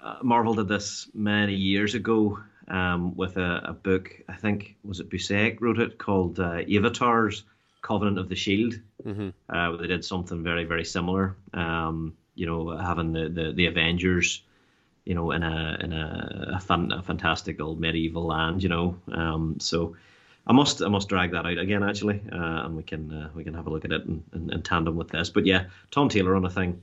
uh, 0.00 0.16
Marvel 0.22 0.54
did 0.54 0.68
this 0.68 1.08
many 1.14 1.54
years 1.54 1.94
ago 1.94 2.38
um, 2.68 3.16
with 3.16 3.36
a, 3.36 3.62
a, 3.64 3.72
book. 3.72 4.14
I 4.28 4.34
think 4.34 4.76
was 4.84 5.00
it 5.00 5.10
Busiek 5.10 5.60
wrote 5.60 5.78
it 5.78 5.98
called 5.98 6.38
uh, 6.38 6.62
Avataars 6.62 7.42
Covenant 7.82 8.18
of 8.18 8.28
the 8.28 8.36
Shield. 8.36 8.74
Mm-hmm. 9.04 9.30
Uh, 9.48 9.76
they 9.76 9.86
did 9.86 10.04
something 10.04 10.42
very 10.42 10.64
very 10.64 10.84
similar. 10.84 11.36
Um, 11.54 12.16
you 12.34 12.46
know, 12.46 12.76
having 12.76 13.12
the, 13.12 13.28
the, 13.28 13.52
the 13.52 13.66
Avengers, 13.66 14.42
you 15.04 15.14
know, 15.14 15.32
in 15.32 15.42
a 15.42 15.78
in 15.80 15.92
a, 15.92 16.52
a, 16.56 16.60
fan, 16.60 16.92
a 16.92 17.02
fantastic 17.02 17.60
old 17.60 17.80
medieval 17.80 18.26
land. 18.26 18.62
You 18.62 18.68
know, 18.68 18.98
um, 19.12 19.56
so. 19.60 19.96
I 20.46 20.52
must 20.52 20.80
I 20.80 20.88
must 20.88 21.10
drag 21.10 21.32
that 21.32 21.44
out 21.44 21.58
again 21.58 21.82
actually, 21.82 22.22
uh, 22.32 22.64
and 22.64 22.74
we 22.74 22.82
can 22.82 23.12
uh, 23.12 23.28
we 23.34 23.44
can 23.44 23.52
have 23.52 23.66
a 23.66 23.70
look 23.70 23.84
at 23.84 23.92
it 23.92 24.06
in, 24.06 24.24
in, 24.32 24.50
in 24.50 24.62
tandem 24.62 24.96
with 24.96 25.08
this. 25.08 25.28
But 25.28 25.44
yeah, 25.44 25.64
Tom 25.90 26.08
Taylor 26.08 26.34
on 26.34 26.46
a 26.46 26.48
thing, 26.48 26.82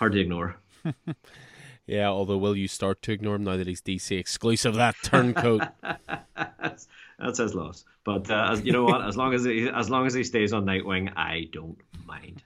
hard 0.00 0.10
to 0.10 0.18
ignore. 0.18 0.56
Yeah, 1.90 2.06
although 2.06 2.38
will 2.38 2.56
you 2.56 2.68
start 2.68 3.02
to 3.02 3.12
ignore 3.12 3.34
him 3.34 3.42
now 3.42 3.56
that 3.56 3.66
he's 3.66 3.82
DC 3.82 4.16
exclusive? 4.16 4.76
That 4.76 4.94
turncoat. 5.02 5.62
that's, 5.82 6.86
that's 7.18 7.38
his 7.38 7.52
loss. 7.52 7.84
But 8.04 8.30
uh, 8.30 8.50
as, 8.52 8.64
you 8.64 8.70
know 8.70 8.84
what? 8.84 9.04
As 9.04 9.16
long 9.16 9.34
as 9.34 9.42
he, 9.42 9.68
as 9.68 9.90
long 9.90 10.06
as 10.06 10.14
he 10.14 10.22
stays 10.22 10.52
on 10.52 10.64
Nightwing, 10.64 11.12
I 11.16 11.48
don't 11.50 11.76
mind. 12.06 12.44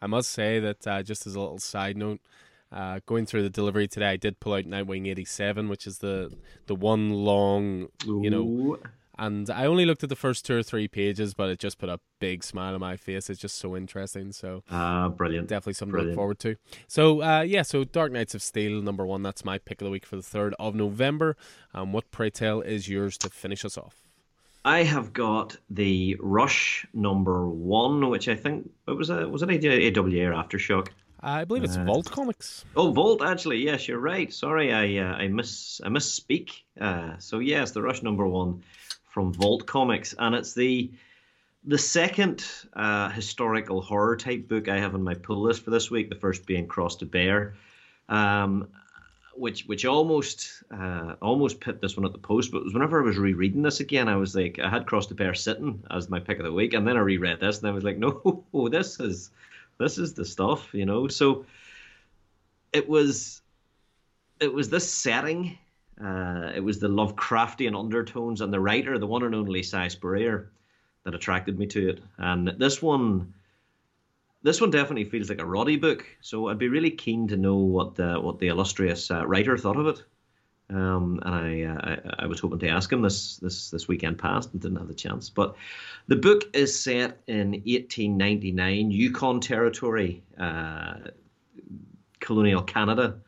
I 0.00 0.06
must 0.06 0.30
say 0.30 0.60
that 0.60 0.86
uh, 0.86 1.02
just 1.02 1.26
as 1.26 1.34
a 1.34 1.40
little 1.40 1.58
side 1.58 1.96
note, 1.96 2.20
uh, 2.70 3.00
going 3.04 3.26
through 3.26 3.42
the 3.42 3.50
delivery 3.50 3.88
today, 3.88 4.10
I 4.10 4.16
did 4.16 4.38
pull 4.38 4.54
out 4.54 4.64
Nightwing 4.64 5.08
eighty 5.08 5.24
seven, 5.24 5.68
which 5.68 5.84
is 5.84 5.98
the 5.98 6.32
the 6.66 6.76
one 6.76 7.10
long, 7.10 7.88
you 8.06 8.30
know, 8.30 8.78
and 9.18 9.50
I 9.50 9.66
only 9.66 9.84
looked 9.84 10.02
at 10.02 10.08
the 10.08 10.16
first 10.16 10.46
two 10.46 10.56
or 10.56 10.62
three 10.62 10.88
pages, 10.88 11.34
but 11.34 11.50
it 11.50 11.58
just 11.58 11.78
put 11.78 11.88
a 11.88 11.98
big 12.20 12.44
smile 12.44 12.74
on 12.74 12.80
my 12.80 12.96
face. 12.96 13.28
It's 13.28 13.40
just 13.40 13.58
so 13.58 13.76
interesting. 13.76 14.32
So, 14.32 14.62
uh, 14.70 15.08
brilliant. 15.08 15.48
Definitely 15.48 15.74
something 15.74 15.92
brilliant. 15.92 16.14
to 16.14 16.16
look 16.16 16.18
forward 16.18 16.38
to. 16.40 16.56
So, 16.86 17.22
uh, 17.22 17.40
yeah, 17.40 17.62
so 17.62 17.84
Dark 17.84 18.12
Knights 18.12 18.34
of 18.34 18.42
Steel, 18.42 18.80
number 18.80 19.04
one. 19.04 19.22
That's 19.22 19.44
my 19.44 19.58
pick 19.58 19.80
of 19.80 19.86
the 19.86 19.90
week 19.90 20.06
for 20.06 20.16
the 20.16 20.22
3rd 20.22 20.52
of 20.58 20.74
November. 20.74 21.36
Um, 21.74 21.92
what, 21.92 22.10
pray 22.10 22.30
tell, 22.30 22.60
is 22.60 22.88
yours 22.88 23.18
to 23.18 23.30
finish 23.30 23.64
us 23.64 23.76
off? 23.76 24.08
I 24.64 24.82
have 24.82 25.12
got 25.12 25.56
the 25.70 26.16
Rush 26.20 26.86
number 26.92 27.48
one, 27.48 28.10
which 28.10 28.28
I 28.28 28.36
think 28.36 28.70
it 28.86 28.92
was 28.92 29.08
a 29.08 29.28
was 29.28 29.42
it 29.42 29.48
AWA 29.48 30.26
or 30.26 30.32
Aftershock. 30.32 30.88
I 31.20 31.44
believe 31.44 31.64
it's 31.64 31.76
uh, 31.76 31.84
Vault 31.84 32.10
Comics. 32.10 32.64
Oh, 32.76 32.92
Vault, 32.92 33.22
actually, 33.22 33.58
yes, 33.58 33.88
you're 33.88 33.98
right. 33.98 34.32
Sorry, 34.32 34.72
I 34.72 35.02
uh, 35.02 35.14
I 35.14 35.28
miss 35.28 35.80
I 35.82 35.88
misspeak. 35.88 36.50
Uh, 36.80 37.18
so 37.18 37.38
yes, 37.38 37.70
the 37.70 37.82
Rush 37.82 38.02
number 38.02 38.26
one 38.26 38.62
from 39.08 39.32
Vault 39.32 39.66
Comics, 39.66 40.14
and 40.18 40.34
it's 40.34 40.54
the 40.54 40.90
the 41.64 41.78
second 41.78 42.44
uh, 42.74 43.10
historical 43.10 43.82
horror 43.82 44.16
type 44.16 44.48
book 44.48 44.68
I 44.68 44.78
have 44.78 44.94
on 44.94 45.02
my 45.02 45.14
pull 45.14 45.42
list 45.42 45.64
for 45.64 45.70
this 45.70 45.90
week. 45.90 46.08
The 46.08 46.14
first 46.14 46.46
being 46.46 46.66
Cross 46.66 46.96
to 46.96 47.06
Bear, 47.06 47.54
um, 48.08 48.68
which 49.34 49.66
which 49.66 49.84
almost 49.84 50.62
uh, 50.70 51.14
almost 51.20 51.60
put 51.60 51.80
this 51.80 51.96
one 51.96 52.06
at 52.06 52.12
the 52.12 52.18
post. 52.18 52.52
But 52.52 52.64
whenever 52.72 53.00
I 53.00 53.04
was 53.04 53.18
rereading 53.18 53.62
this 53.62 53.80
again, 53.80 54.08
I 54.08 54.16
was 54.16 54.34
like, 54.34 54.58
I 54.58 54.68
had 54.68 54.86
Cross 54.86 55.06
to 55.08 55.14
Bear 55.14 55.34
sitting 55.34 55.82
as 55.90 56.08
my 56.08 56.20
pick 56.20 56.38
of 56.38 56.44
the 56.44 56.52
week, 56.52 56.74
and 56.74 56.86
then 56.86 56.96
I 56.96 57.00
reread 57.00 57.40
this, 57.40 57.58
and 57.58 57.68
I 57.68 57.72
was 57.72 57.84
like, 57.84 57.98
no, 57.98 58.44
this 58.70 59.00
is 59.00 59.30
this 59.78 59.98
is 59.98 60.14
the 60.14 60.24
stuff, 60.24 60.72
you 60.72 60.86
know. 60.86 61.08
So 61.08 61.44
it 62.72 62.88
was 62.88 63.42
it 64.40 64.52
was 64.52 64.68
this 64.68 64.90
setting 64.90 65.58
uh, 66.02 66.52
it 66.54 66.60
was 66.60 66.78
the 66.78 66.88
Lovecraftian 66.88 67.78
undertones 67.78 68.40
and 68.40 68.52
the 68.52 68.60
writer, 68.60 68.98
the 68.98 69.06
one 69.06 69.24
and 69.24 69.34
only 69.34 69.62
Si 69.62 69.88
Spurrier, 69.88 70.50
that 71.04 71.14
attracted 71.14 71.58
me 71.58 71.66
to 71.66 71.90
it. 71.90 72.00
And 72.18 72.48
this 72.58 72.80
one, 72.80 73.34
this 74.42 74.60
one 74.60 74.70
definitely 74.70 75.04
feels 75.04 75.28
like 75.28 75.40
a 75.40 75.46
Roddy 75.46 75.76
book. 75.76 76.04
So 76.20 76.48
I'd 76.48 76.58
be 76.58 76.68
really 76.68 76.90
keen 76.90 77.26
to 77.28 77.36
know 77.36 77.56
what 77.56 77.96
the 77.96 78.20
what 78.20 78.38
the 78.38 78.48
illustrious 78.48 79.10
uh, 79.10 79.26
writer 79.26 79.58
thought 79.58 79.76
of 79.76 79.86
it. 79.86 80.04
Um, 80.70 81.18
and 81.24 81.34
I, 81.34 81.62
uh, 81.62 82.00
I, 82.18 82.24
I 82.24 82.26
was 82.26 82.40
hoping 82.40 82.58
to 82.58 82.68
ask 82.68 82.92
him 82.92 83.02
this 83.02 83.38
this 83.38 83.70
this 83.70 83.88
weekend 83.88 84.18
past 84.18 84.52
and 84.52 84.60
didn't 84.60 84.78
have 84.78 84.88
the 84.88 84.94
chance. 84.94 85.30
But 85.30 85.56
the 86.06 86.16
book 86.16 86.44
is 86.52 86.78
set 86.78 87.22
in 87.26 87.52
1899 87.52 88.90
Yukon 88.90 89.40
Territory, 89.40 90.22
uh, 90.38 90.94
colonial 92.20 92.62
Canada 92.62 93.18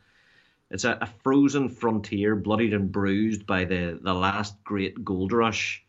it's 0.71 0.85
a, 0.85 0.97
a, 1.01 1.05
frozen 1.05 1.69
frontier, 1.69 2.35
bloodied 2.35 2.73
and 2.73 2.91
bruised 2.91 3.45
by 3.45 3.65
the, 3.65 3.99
the 4.01 4.13
last 4.13 4.63
great 4.63 5.03
gold 5.05 5.33
rush. 5.33 5.83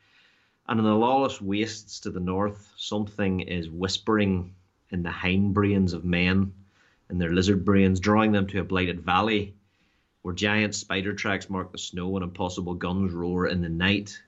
And 0.69 0.79
in 0.79 0.85
the 0.85 0.95
lawless 0.95 1.41
wastes 1.41 2.01
to 2.01 2.11
the 2.11 2.21
north, 2.21 2.73
something 2.77 3.41
is 3.41 3.71
whispering 3.71 4.55
in 4.91 5.03
the 5.03 5.11
hindbrains 5.11 5.95
of 5.95 6.05
men. 6.05 6.53
in 7.09 7.19
their 7.19 7.33
lizard 7.33 7.65
brains, 7.65 8.01
drawing 8.01 8.33
them 8.33 8.47
to 8.49 8.61
a 8.61 8.65
blighted 8.65 9.01
valley 9.01 9.55
where 10.23 10.35
giant 10.35 10.75
spider 10.75 11.13
tracks 11.13 11.51
mark 11.51 11.73
the 11.73 11.79
snow 11.79 12.17
and 12.17 12.23
impossible 12.23 12.75
guns 12.75 13.13
roar 13.13 13.47
in 13.47 13.61
the 13.61 13.69
night. 13.69 14.23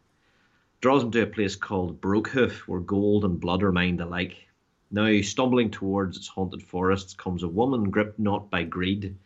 Draws 0.81 1.03
them 1.03 1.13
to 1.13 1.23
a 1.23 1.27
place 1.27 1.57
called 1.57 2.01
Brokehoof, 2.01 2.67
where 2.67 2.81
gold 2.81 3.25
and 3.25 3.41
blood 3.41 3.63
are 3.63 3.73
mined 3.73 4.01
alike. 4.01 4.37
Now, 4.91 5.21
stumbling 5.23 5.71
towards 5.71 6.17
its 6.17 6.29
haunted 6.29 6.63
forests 6.63 7.15
comes 7.15 7.43
a 7.43 7.49
woman 7.49 7.91
gripped 7.91 8.19
not 8.19 8.51
by 8.51 8.65
greed, 8.65 9.17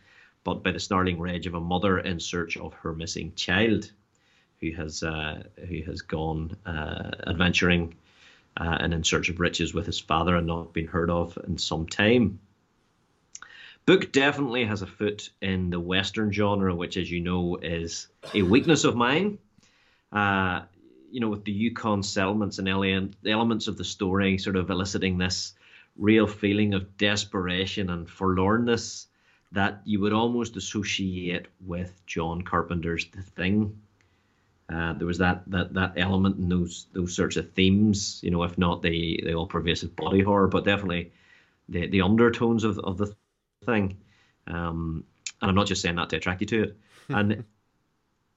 but 0.44 0.62
by 0.62 0.72
the 0.72 0.80
snarling 0.80 1.20
rage 1.20 1.46
of 1.46 1.54
a 1.54 1.60
mother 1.60 1.98
in 1.98 2.20
search 2.20 2.56
of 2.56 2.72
her 2.74 2.94
missing 2.94 3.32
child, 3.34 3.90
who 4.60 4.72
has 4.72 5.02
uh, 5.02 5.42
who 5.68 5.82
has 5.82 6.02
gone 6.02 6.56
uh, 6.66 7.10
adventuring 7.26 7.94
uh, 8.56 8.78
and 8.80 8.92
in 8.92 9.04
search 9.04 9.28
of 9.28 9.40
riches 9.40 9.74
with 9.74 9.86
his 9.86 9.98
father 10.00 10.36
and 10.36 10.46
not 10.46 10.72
been 10.72 10.86
heard 10.86 11.10
of 11.10 11.38
in 11.46 11.58
some 11.58 11.86
time. 11.86 12.38
Book 13.86 14.12
definitely 14.12 14.66
has 14.66 14.82
a 14.82 14.86
foot 14.86 15.30
in 15.40 15.70
the 15.70 15.80
Western 15.80 16.30
genre, 16.30 16.74
which, 16.74 16.96
as 16.96 17.10
you 17.10 17.20
know, 17.20 17.56
is 17.56 18.08
a 18.34 18.42
weakness 18.42 18.84
of 18.84 18.96
mine. 18.96 19.38
Uh, 20.12 20.62
you 21.10 21.20
know, 21.20 21.28
with 21.28 21.44
the 21.44 21.52
Yukon 21.52 22.02
settlements 22.02 22.58
and 22.58 22.68
elements 23.26 23.66
of 23.66 23.78
the 23.78 23.84
story 23.84 24.36
sort 24.36 24.56
of 24.56 24.68
eliciting 24.68 25.16
this 25.16 25.54
real 25.96 26.26
feeling 26.26 26.74
of 26.74 26.96
desperation 26.96 27.90
and 27.90 28.06
forlornness 28.06 29.06
that 29.52 29.80
you 29.84 30.00
would 30.00 30.12
almost 30.12 30.56
associate 30.56 31.46
with 31.64 32.04
John 32.06 32.42
Carpenter's 32.42 33.06
The 33.06 33.22
Thing. 33.22 33.80
Uh, 34.70 34.92
there 34.92 35.06
was 35.06 35.18
that, 35.18 35.42
that 35.50 35.72
that 35.72 35.94
element 35.96 36.36
in 36.36 36.48
those 36.50 36.86
those 36.92 37.16
sorts 37.16 37.36
of 37.36 37.50
themes, 37.52 38.20
you 38.22 38.30
know, 38.30 38.42
if 38.42 38.58
not 38.58 38.82
the, 38.82 39.20
the 39.24 39.32
all 39.32 39.46
pervasive 39.46 39.96
body 39.96 40.20
horror, 40.20 40.46
but 40.46 40.64
definitely 40.64 41.10
the 41.70 41.86
the 41.86 42.02
undertones 42.02 42.64
of, 42.64 42.78
of 42.80 42.98
the 42.98 43.14
thing. 43.64 43.96
Um, 44.46 45.04
and 45.40 45.48
I'm 45.48 45.54
not 45.54 45.66
just 45.66 45.80
saying 45.80 45.96
that 45.96 46.10
to 46.10 46.16
attract 46.16 46.40
you 46.42 46.46
to 46.48 46.62
it. 46.64 46.76
And 47.10 47.44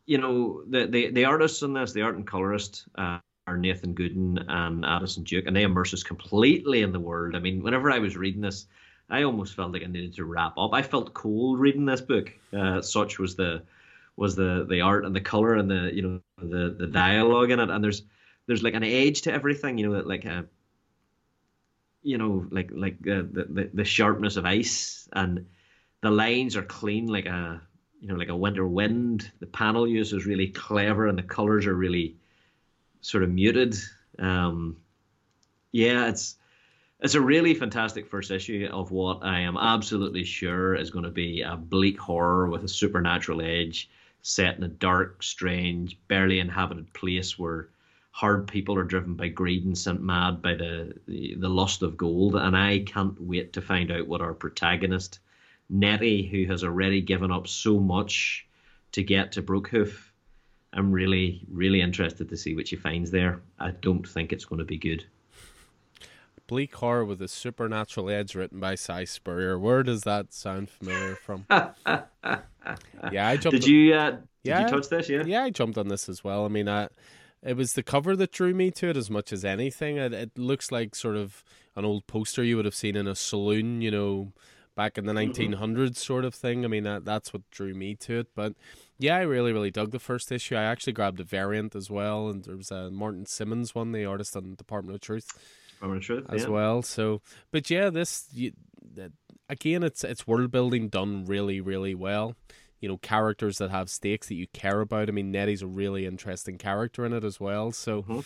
you 0.06 0.18
know, 0.18 0.64
the, 0.66 0.88
the 0.88 1.12
the 1.12 1.26
artists 1.26 1.62
in 1.62 1.74
this, 1.74 1.92
the 1.92 2.04
art 2.04 2.16
and 2.16 2.26
colorist, 2.26 2.86
uh, 2.96 3.20
are 3.48 3.58
Nathan 3.58 3.94
Gooden 3.94 4.44
and 4.48 4.86
Addison 4.86 5.24
Duke, 5.24 5.46
and 5.46 5.56
they 5.56 5.64
immerse 5.64 5.94
us 5.94 6.04
completely 6.04 6.82
in 6.82 6.92
the 6.92 7.00
world. 7.00 7.36
I 7.36 7.40
mean, 7.40 7.62
whenever 7.62 7.92
I 7.92 8.00
was 8.00 8.16
reading 8.16 8.42
this, 8.42 8.68
I 9.12 9.24
almost 9.24 9.56
felt 9.56 9.74
like 9.74 9.84
I 9.84 9.88
needed 9.88 10.16
to 10.16 10.26
wrap 10.26 10.58
up. 10.58 10.74
I 10.74 10.82
felt 10.82 11.14
cold 11.14 11.60
reading 11.60 11.86
this 11.86 12.02
book. 12.02 12.32
Uh, 12.58 12.82
such 12.82 13.20
was 13.20 13.36
the 13.36 13.64
was 14.16 14.36
the 14.36 14.66
the 14.70 14.82
art 14.82 15.06
and 15.06 15.16
the 15.16 15.22
color 15.22 15.56
and 15.56 15.70
the 15.70 15.92
you 15.94 16.02
know 16.02 16.22
the 16.38 16.76
the 16.80 16.88
dialogue 16.88 17.52
in 17.52 17.60
it. 17.60 17.70
And 17.70 17.84
there's 17.84 18.04
there's 18.48 18.64
like 18.64 18.74
an 18.74 18.84
age 18.84 19.24
to 19.24 19.34
everything. 19.34 19.78
You 19.78 19.90
know, 19.90 20.00
like 20.00 20.26
a 20.26 20.34
uh, 20.40 20.42
you 22.04 22.18
know 22.18 22.48
like 22.52 22.72
like 22.74 23.02
the, 23.02 23.28
the 23.34 23.70
the 23.74 23.86
sharpness 23.86 24.38
of 24.38 24.46
ice 24.46 25.10
and 25.14 25.46
the 26.02 26.10
lines 26.10 26.56
are 26.56 26.64
clean 26.64 27.08
like 27.08 27.26
a 27.26 27.62
you 28.00 28.08
know 28.08 28.16
like 28.16 28.30
a 28.30 28.36
winter 28.36 28.66
wind. 28.66 29.30
The 29.42 29.46
panel 29.48 29.88
use 29.88 30.14
is 30.14 30.26
really 30.26 30.48
clever 30.48 31.08
and 31.08 31.18
the 31.18 31.24
colors 31.24 31.68
are 31.68 31.76
really 31.76 32.16
sort 33.02 33.24
of 33.24 33.30
muted. 33.30 33.76
Um, 34.20 34.78
yeah, 35.74 36.08
it's 36.08 36.38
it's 37.02 37.16
a 37.16 37.22
really 37.22 37.56
fantastic 37.56 38.08
first 38.08 38.30
issue 38.30 38.70
of 38.72 38.92
what 38.92 39.24
I 39.24 39.40
am 39.40 39.58
absolutely 39.58 40.24
sure 40.24 40.76
is 40.76 40.92
going 40.92 41.06
to 41.06 41.12
be 41.12 41.42
a 41.42 41.58
bleak 41.58 42.00
horror 42.00 42.48
with 42.48 42.64
a 42.64 42.68
supernatural 42.68 43.42
edge, 43.42 43.90
set 44.22 44.56
in 44.58 44.64
a 44.64 44.68
dark, 44.68 45.24
strange, 45.24 45.98
barely 46.08 46.40
inhabited 46.40 46.94
place 46.94 47.40
where 47.40 47.70
hard 48.12 48.48
people 48.48 48.78
are 48.78 48.84
driven 48.84 49.16
by 49.16 49.30
greed 49.30 49.66
and 49.66 49.76
sent 49.76 50.04
mad 50.04 50.44
by 50.44 50.54
the, 50.54 50.94
the, 51.08 51.36
the 51.40 51.50
lust 51.50 51.82
of 51.82 51.98
gold. 51.98 52.36
And 52.36 52.56
I 52.56 52.80
can't 52.80 53.20
wait 53.20 53.54
to 53.54 53.62
find 53.62 53.90
out 53.90 54.08
what 54.08 54.22
our 54.22 54.36
protagonist, 54.36 55.20
Nettie, 55.70 56.28
who 56.28 56.46
has 56.52 56.64
already 56.64 57.02
given 57.02 57.32
up 57.32 57.48
so 57.48 57.80
much 57.80 58.46
to 58.92 59.02
get 59.02 59.32
to 59.32 59.42
Brokehoof, 59.42 60.12
I'm 60.74 60.92
really, 60.92 61.42
really 61.50 61.82
interested 61.82 62.30
to 62.30 62.38
see 62.38 62.56
what 62.56 62.68
she 62.68 62.76
finds 62.76 63.10
there. 63.10 63.42
I 63.60 63.72
don't 63.72 64.08
think 64.08 64.32
it's 64.32 64.46
going 64.46 64.60
to 64.60 64.66
be 64.66 64.78
good 64.78 65.04
bleak 66.52 66.76
horror 66.76 67.06
with 67.06 67.22
a 67.22 67.30
supernatural 67.30 68.10
edge 68.10 68.36
written 68.36 68.60
by 68.60 68.76
Si 68.76 69.06
Spurrier. 69.06 69.58
Where 69.58 69.84
does 69.84 70.02
that 70.02 70.34
sound 70.34 70.70
familiar 70.70 71.16
from? 71.16 71.46
yeah, 71.50 73.30
I 73.30 73.38
jumped. 73.38 73.62
Did 73.62 73.68
you? 73.68 73.94
Uh, 73.94 74.12
did 74.12 74.20
yeah, 74.44 74.62
you 74.64 74.68
touch 74.68 74.90
this? 74.90 75.08
Yeah, 75.08 75.24
yeah, 75.26 75.44
I 75.44 75.50
jumped 75.50 75.78
on 75.78 75.88
this 75.88 76.10
as 76.10 76.26
well. 76.26 76.44
I 76.44 76.50
mean, 76.50 76.68
I, 76.68 76.90
it 77.42 77.56
was 77.56 77.72
the 77.72 77.84
cover 77.84 78.18
that 78.18 78.34
drew 78.34 78.54
me 78.54 78.70
to 78.72 78.90
it 78.90 78.98
as 78.98 79.10
much 79.10 79.32
as 79.32 79.46
anything. 79.46 79.96
It, 79.96 80.14
it 80.14 80.38
looks 80.38 80.74
like 80.74 80.94
sort 80.94 81.16
of 81.16 81.42
an 81.78 81.86
old 81.86 82.06
poster 82.06 82.44
you 82.44 82.58
would 82.58 82.66
have 82.66 82.76
seen 82.76 82.98
in 82.98 83.08
a 83.08 83.16
saloon, 83.16 83.82
you 83.82 83.90
know, 83.90 84.34
back 84.76 84.98
in 84.98 85.06
the 85.06 85.14
1900s 85.14 85.56
mm-hmm. 85.56 85.94
sort 85.94 86.26
of 86.26 86.36
thing. 86.36 86.66
I 86.66 86.68
mean, 86.68 86.84
that, 86.84 87.06
that's 87.06 87.32
what 87.32 87.50
drew 87.52 87.74
me 87.74 87.96
to 87.96 88.20
it. 88.20 88.28
But 88.36 88.56
yeah, 89.00 89.16
I 89.16 89.22
really, 89.22 89.54
really 89.54 89.72
dug 89.72 89.92
the 89.92 90.00
first 90.00 90.30
issue. 90.34 90.58
I 90.58 90.64
actually 90.64 90.94
grabbed 90.94 91.22
a 91.22 91.24
variant 91.24 91.78
as 91.78 91.90
well, 91.90 92.28
and 92.28 92.44
there 92.44 92.58
was 92.58 92.72
a 92.72 92.92
Martin 92.92 93.26
Simmonds 93.26 93.74
one, 93.74 93.94
the 93.94 94.04
artist 94.04 94.36
on 94.36 94.56
Department 94.56 94.96
of 94.96 95.02
Truth 95.02 95.30
Truth, 96.02 96.26
as 96.30 96.44
yeah. 96.44 96.50
well. 96.50 96.82
So, 96.82 97.22
but 97.52 97.70
yeah, 97.70 97.90
this 97.90 98.28
you, 98.32 98.54
again, 99.50 99.84
it's 99.84 100.04
it's 100.04 100.28
world 100.28 100.52
building 100.52 100.90
done 100.90 101.26
really, 101.26 101.62
really 101.62 101.96
well. 101.96 102.36
You 102.80 102.90
know, 102.90 102.98
characters 102.98 103.60
that 103.60 103.70
have 103.70 103.90
stakes 103.90 104.28
that 104.28 104.36
you 104.36 104.48
care 104.54 104.82
about. 104.82 105.10
I 105.10 105.12
mean, 105.12 105.32
Nettie's 105.32 105.62
a 105.62 105.68
really 105.68 106.06
interesting 106.06 106.58
character 106.58 107.06
in 107.06 107.14
it 107.14 107.24
as 107.24 107.40
well. 107.40 107.72
So. 107.72 108.04
Mm-hmm 108.04 108.20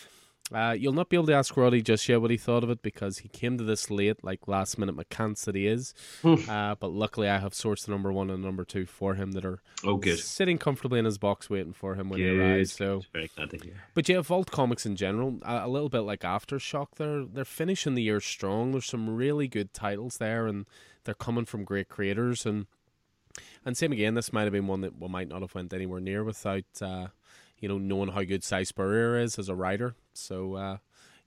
uh, 0.53 0.75
you'll 0.77 0.93
not 0.93 1.09
be 1.09 1.17
able 1.17 1.25
to 1.25 1.33
ask 1.33 1.57
Roddy 1.57 1.81
just 1.81 2.07
yet 2.07 2.21
what 2.21 2.29
he 2.29 2.37
thought 2.37 2.63
of 2.63 2.69
it 2.69 2.83
because 2.83 3.19
he 3.19 3.29
came 3.29 3.57
to 3.57 3.63
this 3.63 3.89
late, 3.89 4.23
like 4.23 4.47
last 4.47 4.77
minute 4.77 4.95
McCants 4.95 5.43
that 5.45 5.55
he 5.55 5.65
is. 5.65 5.95
uh, 6.23 6.75
but 6.75 6.91
luckily, 6.91 7.27
I 7.27 7.39
have 7.39 7.53
sourced 7.53 7.85
the 7.85 7.91
number 7.91 8.11
one 8.11 8.29
and 8.29 8.43
number 8.43 8.63
two 8.63 8.85
for 8.85 9.15
him 9.15 9.31
that 9.31 9.43
are 9.43 9.59
oh, 9.83 9.97
good. 9.97 10.19
sitting 10.19 10.59
comfortably 10.59 10.99
in 10.99 11.05
his 11.05 11.17
box 11.17 11.49
waiting 11.49 11.73
for 11.73 11.95
him 11.95 12.09
when 12.09 12.19
good. 12.19 12.33
he 12.33 12.39
arrives. 12.39 12.73
So, 12.73 13.01
very 13.11 13.31
glad 13.35 13.49
to 13.51 13.57
hear. 13.57 13.73
But 13.95 14.07
yeah, 14.07 14.21
Vault 14.21 14.51
Comics 14.51 14.85
in 14.85 14.95
general, 14.95 15.39
a, 15.41 15.65
a, 15.65 15.67
little 15.67 15.89
bit 15.89 16.01
like 16.01 16.19
Aftershock, 16.19 16.89
they're 16.97 17.25
they're 17.25 17.43
finishing 17.43 17.95
the 17.95 18.03
year 18.03 18.21
strong. 18.21 18.71
There's 18.71 18.85
some 18.85 19.15
really 19.15 19.47
good 19.47 19.73
titles 19.73 20.17
there, 20.17 20.45
and 20.45 20.67
they're 21.05 21.15
coming 21.15 21.45
from 21.45 21.63
great 21.63 21.89
creators. 21.89 22.45
And 22.45 22.67
and 23.65 23.75
same 23.75 23.91
again, 23.91 24.13
this 24.13 24.31
might 24.31 24.43
have 24.43 24.53
been 24.53 24.67
one 24.67 24.81
that 24.81 24.99
we 24.99 25.07
might 25.07 25.27
not 25.27 25.41
have 25.41 25.55
went 25.55 25.73
anywhere 25.73 26.01
near 26.01 26.23
without. 26.23 26.65
Uh, 26.79 27.07
you 27.57 27.69
know, 27.69 27.77
knowing 27.77 28.09
how 28.09 28.21
good 28.21 28.43
Si 28.43 28.65
Spurrier 28.65 29.17
is 29.17 29.39
as 29.39 29.47
a 29.47 29.55
writer. 29.55 29.95
So, 30.17 30.55
uh, 30.55 30.77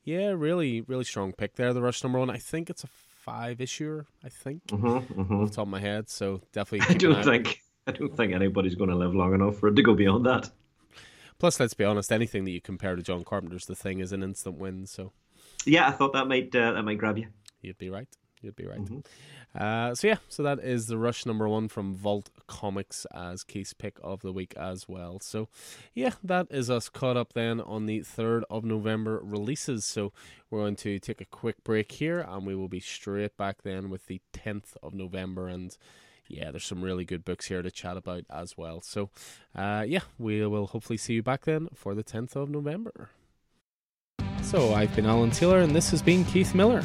yeah, 0.04 0.30
really, 0.30 0.80
really 0.82 1.04
strong 1.04 1.32
pick 1.32 1.56
there. 1.56 1.72
The 1.72 1.82
Rush 1.82 2.02
number 2.02 2.18
one. 2.18 2.30
I 2.30 2.38
think 2.38 2.70
it's 2.70 2.84
a 2.84 2.88
five 3.28 3.60
issuer. 3.60 4.06
I 4.24 4.30
think 4.30 4.66
mm-hmm, 4.68 5.20
mm-hmm. 5.20 5.34
off 5.34 5.50
the 5.50 5.56
top 5.56 5.66
of 5.66 5.68
my 5.68 5.80
head. 5.80 6.08
So 6.08 6.40
definitely. 6.52 6.94
I 6.94 6.98
don't 6.98 7.22
think 7.22 7.60
I 7.86 7.92
don't 7.92 8.16
think 8.16 8.32
anybody's 8.32 8.74
going 8.74 8.90
to 8.90 8.96
live 8.96 9.14
long 9.14 9.34
enough 9.34 9.58
for 9.58 9.68
it 9.68 9.76
to 9.76 9.82
go 9.82 9.94
beyond 9.94 10.26
that. 10.26 10.50
Plus, 11.38 11.60
let's 11.60 11.74
be 11.74 11.84
honest. 11.84 12.10
Anything 12.10 12.44
that 12.44 12.50
you 12.50 12.60
compare 12.60 12.96
to 12.96 13.02
John 13.02 13.24
Carpenter's 13.24 13.66
The 13.66 13.76
Thing 13.76 14.00
is 14.00 14.12
an 14.12 14.22
instant 14.22 14.58
win. 14.58 14.86
So. 14.86 15.12
Yeah, 15.64 15.88
I 15.88 15.92
thought 15.92 16.12
that 16.14 16.26
might 16.26 16.54
uh, 16.54 16.72
that 16.72 16.82
might 16.82 16.98
grab 16.98 17.18
you. 17.18 17.28
You'd 17.60 17.78
be 17.78 17.90
right. 17.90 18.08
You'd 18.40 18.56
be 18.56 18.66
right. 18.66 18.80
Mm-hmm. 18.80 19.00
Uh, 19.58 19.92
so 19.92 20.06
yeah, 20.06 20.18
so 20.28 20.44
that 20.44 20.60
is 20.60 20.86
the 20.86 20.96
Rush 20.96 21.26
number 21.26 21.48
one 21.48 21.66
from 21.66 21.92
Vault 21.92 22.30
Comics 22.46 23.06
as 23.12 23.42
case 23.42 23.72
pick 23.72 23.98
of 24.04 24.20
the 24.20 24.32
week 24.32 24.54
as 24.56 24.88
well. 24.88 25.18
So 25.20 25.48
yeah, 25.94 26.12
that 26.22 26.46
is 26.50 26.70
us 26.70 26.88
caught 26.88 27.16
up 27.16 27.32
then 27.32 27.60
on 27.60 27.86
the 27.86 28.02
third 28.02 28.44
of 28.48 28.64
November 28.64 29.20
releases. 29.20 29.84
So 29.84 30.12
we're 30.48 30.60
going 30.60 30.76
to 30.76 31.00
take 31.00 31.20
a 31.20 31.24
quick 31.24 31.64
break 31.64 31.90
here, 31.90 32.20
and 32.20 32.46
we 32.46 32.54
will 32.54 32.68
be 32.68 32.78
straight 32.78 33.36
back 33.36 33.62
then 33.62 33.90
with 33.90 34.06
the 34.06 34.20
tenth 34.32 34.76
of 34.82 34.94
November 34.94 35.48
and. 35.48 35.76
Yeah, 36.30 36.50
there's 36.50 36.66
some 36.66 36.82
really 36.82 37.06
good 37.06 37.24
books 37.24 37.46
here 37.46 37.62
to 37.62 37.70
chat 37.70 37.96
about 37.96 38.24
as 38.28 38.54
well. 38.54 38.82
So, 38.82 39.08
uh, 39.54 39.86
yeah, 39.88 40.00
we 40.18 40.46
will 40.46 40.66
hopefully 40.66 40.98
see 40.98 41.14
you 41.14 41.22
back 41.22 41.46
then 41.46 41.68
for 41.72 41.94
the 41.94 42.04
10th 42.04 42.36
of 42.36 42.50
November. 42.50 43.08
So, 44.42 44.74
I've 44.74 44.94
been 44.94 45.06
Alan 45.06 45.30
Taylor, 45.30 45.60
and 45.60 45.74
this 45.74 45.90
has 45.90 46.02
been 46.02 46.26
Keith 46.26 46.54
Miller. 46.54 46.84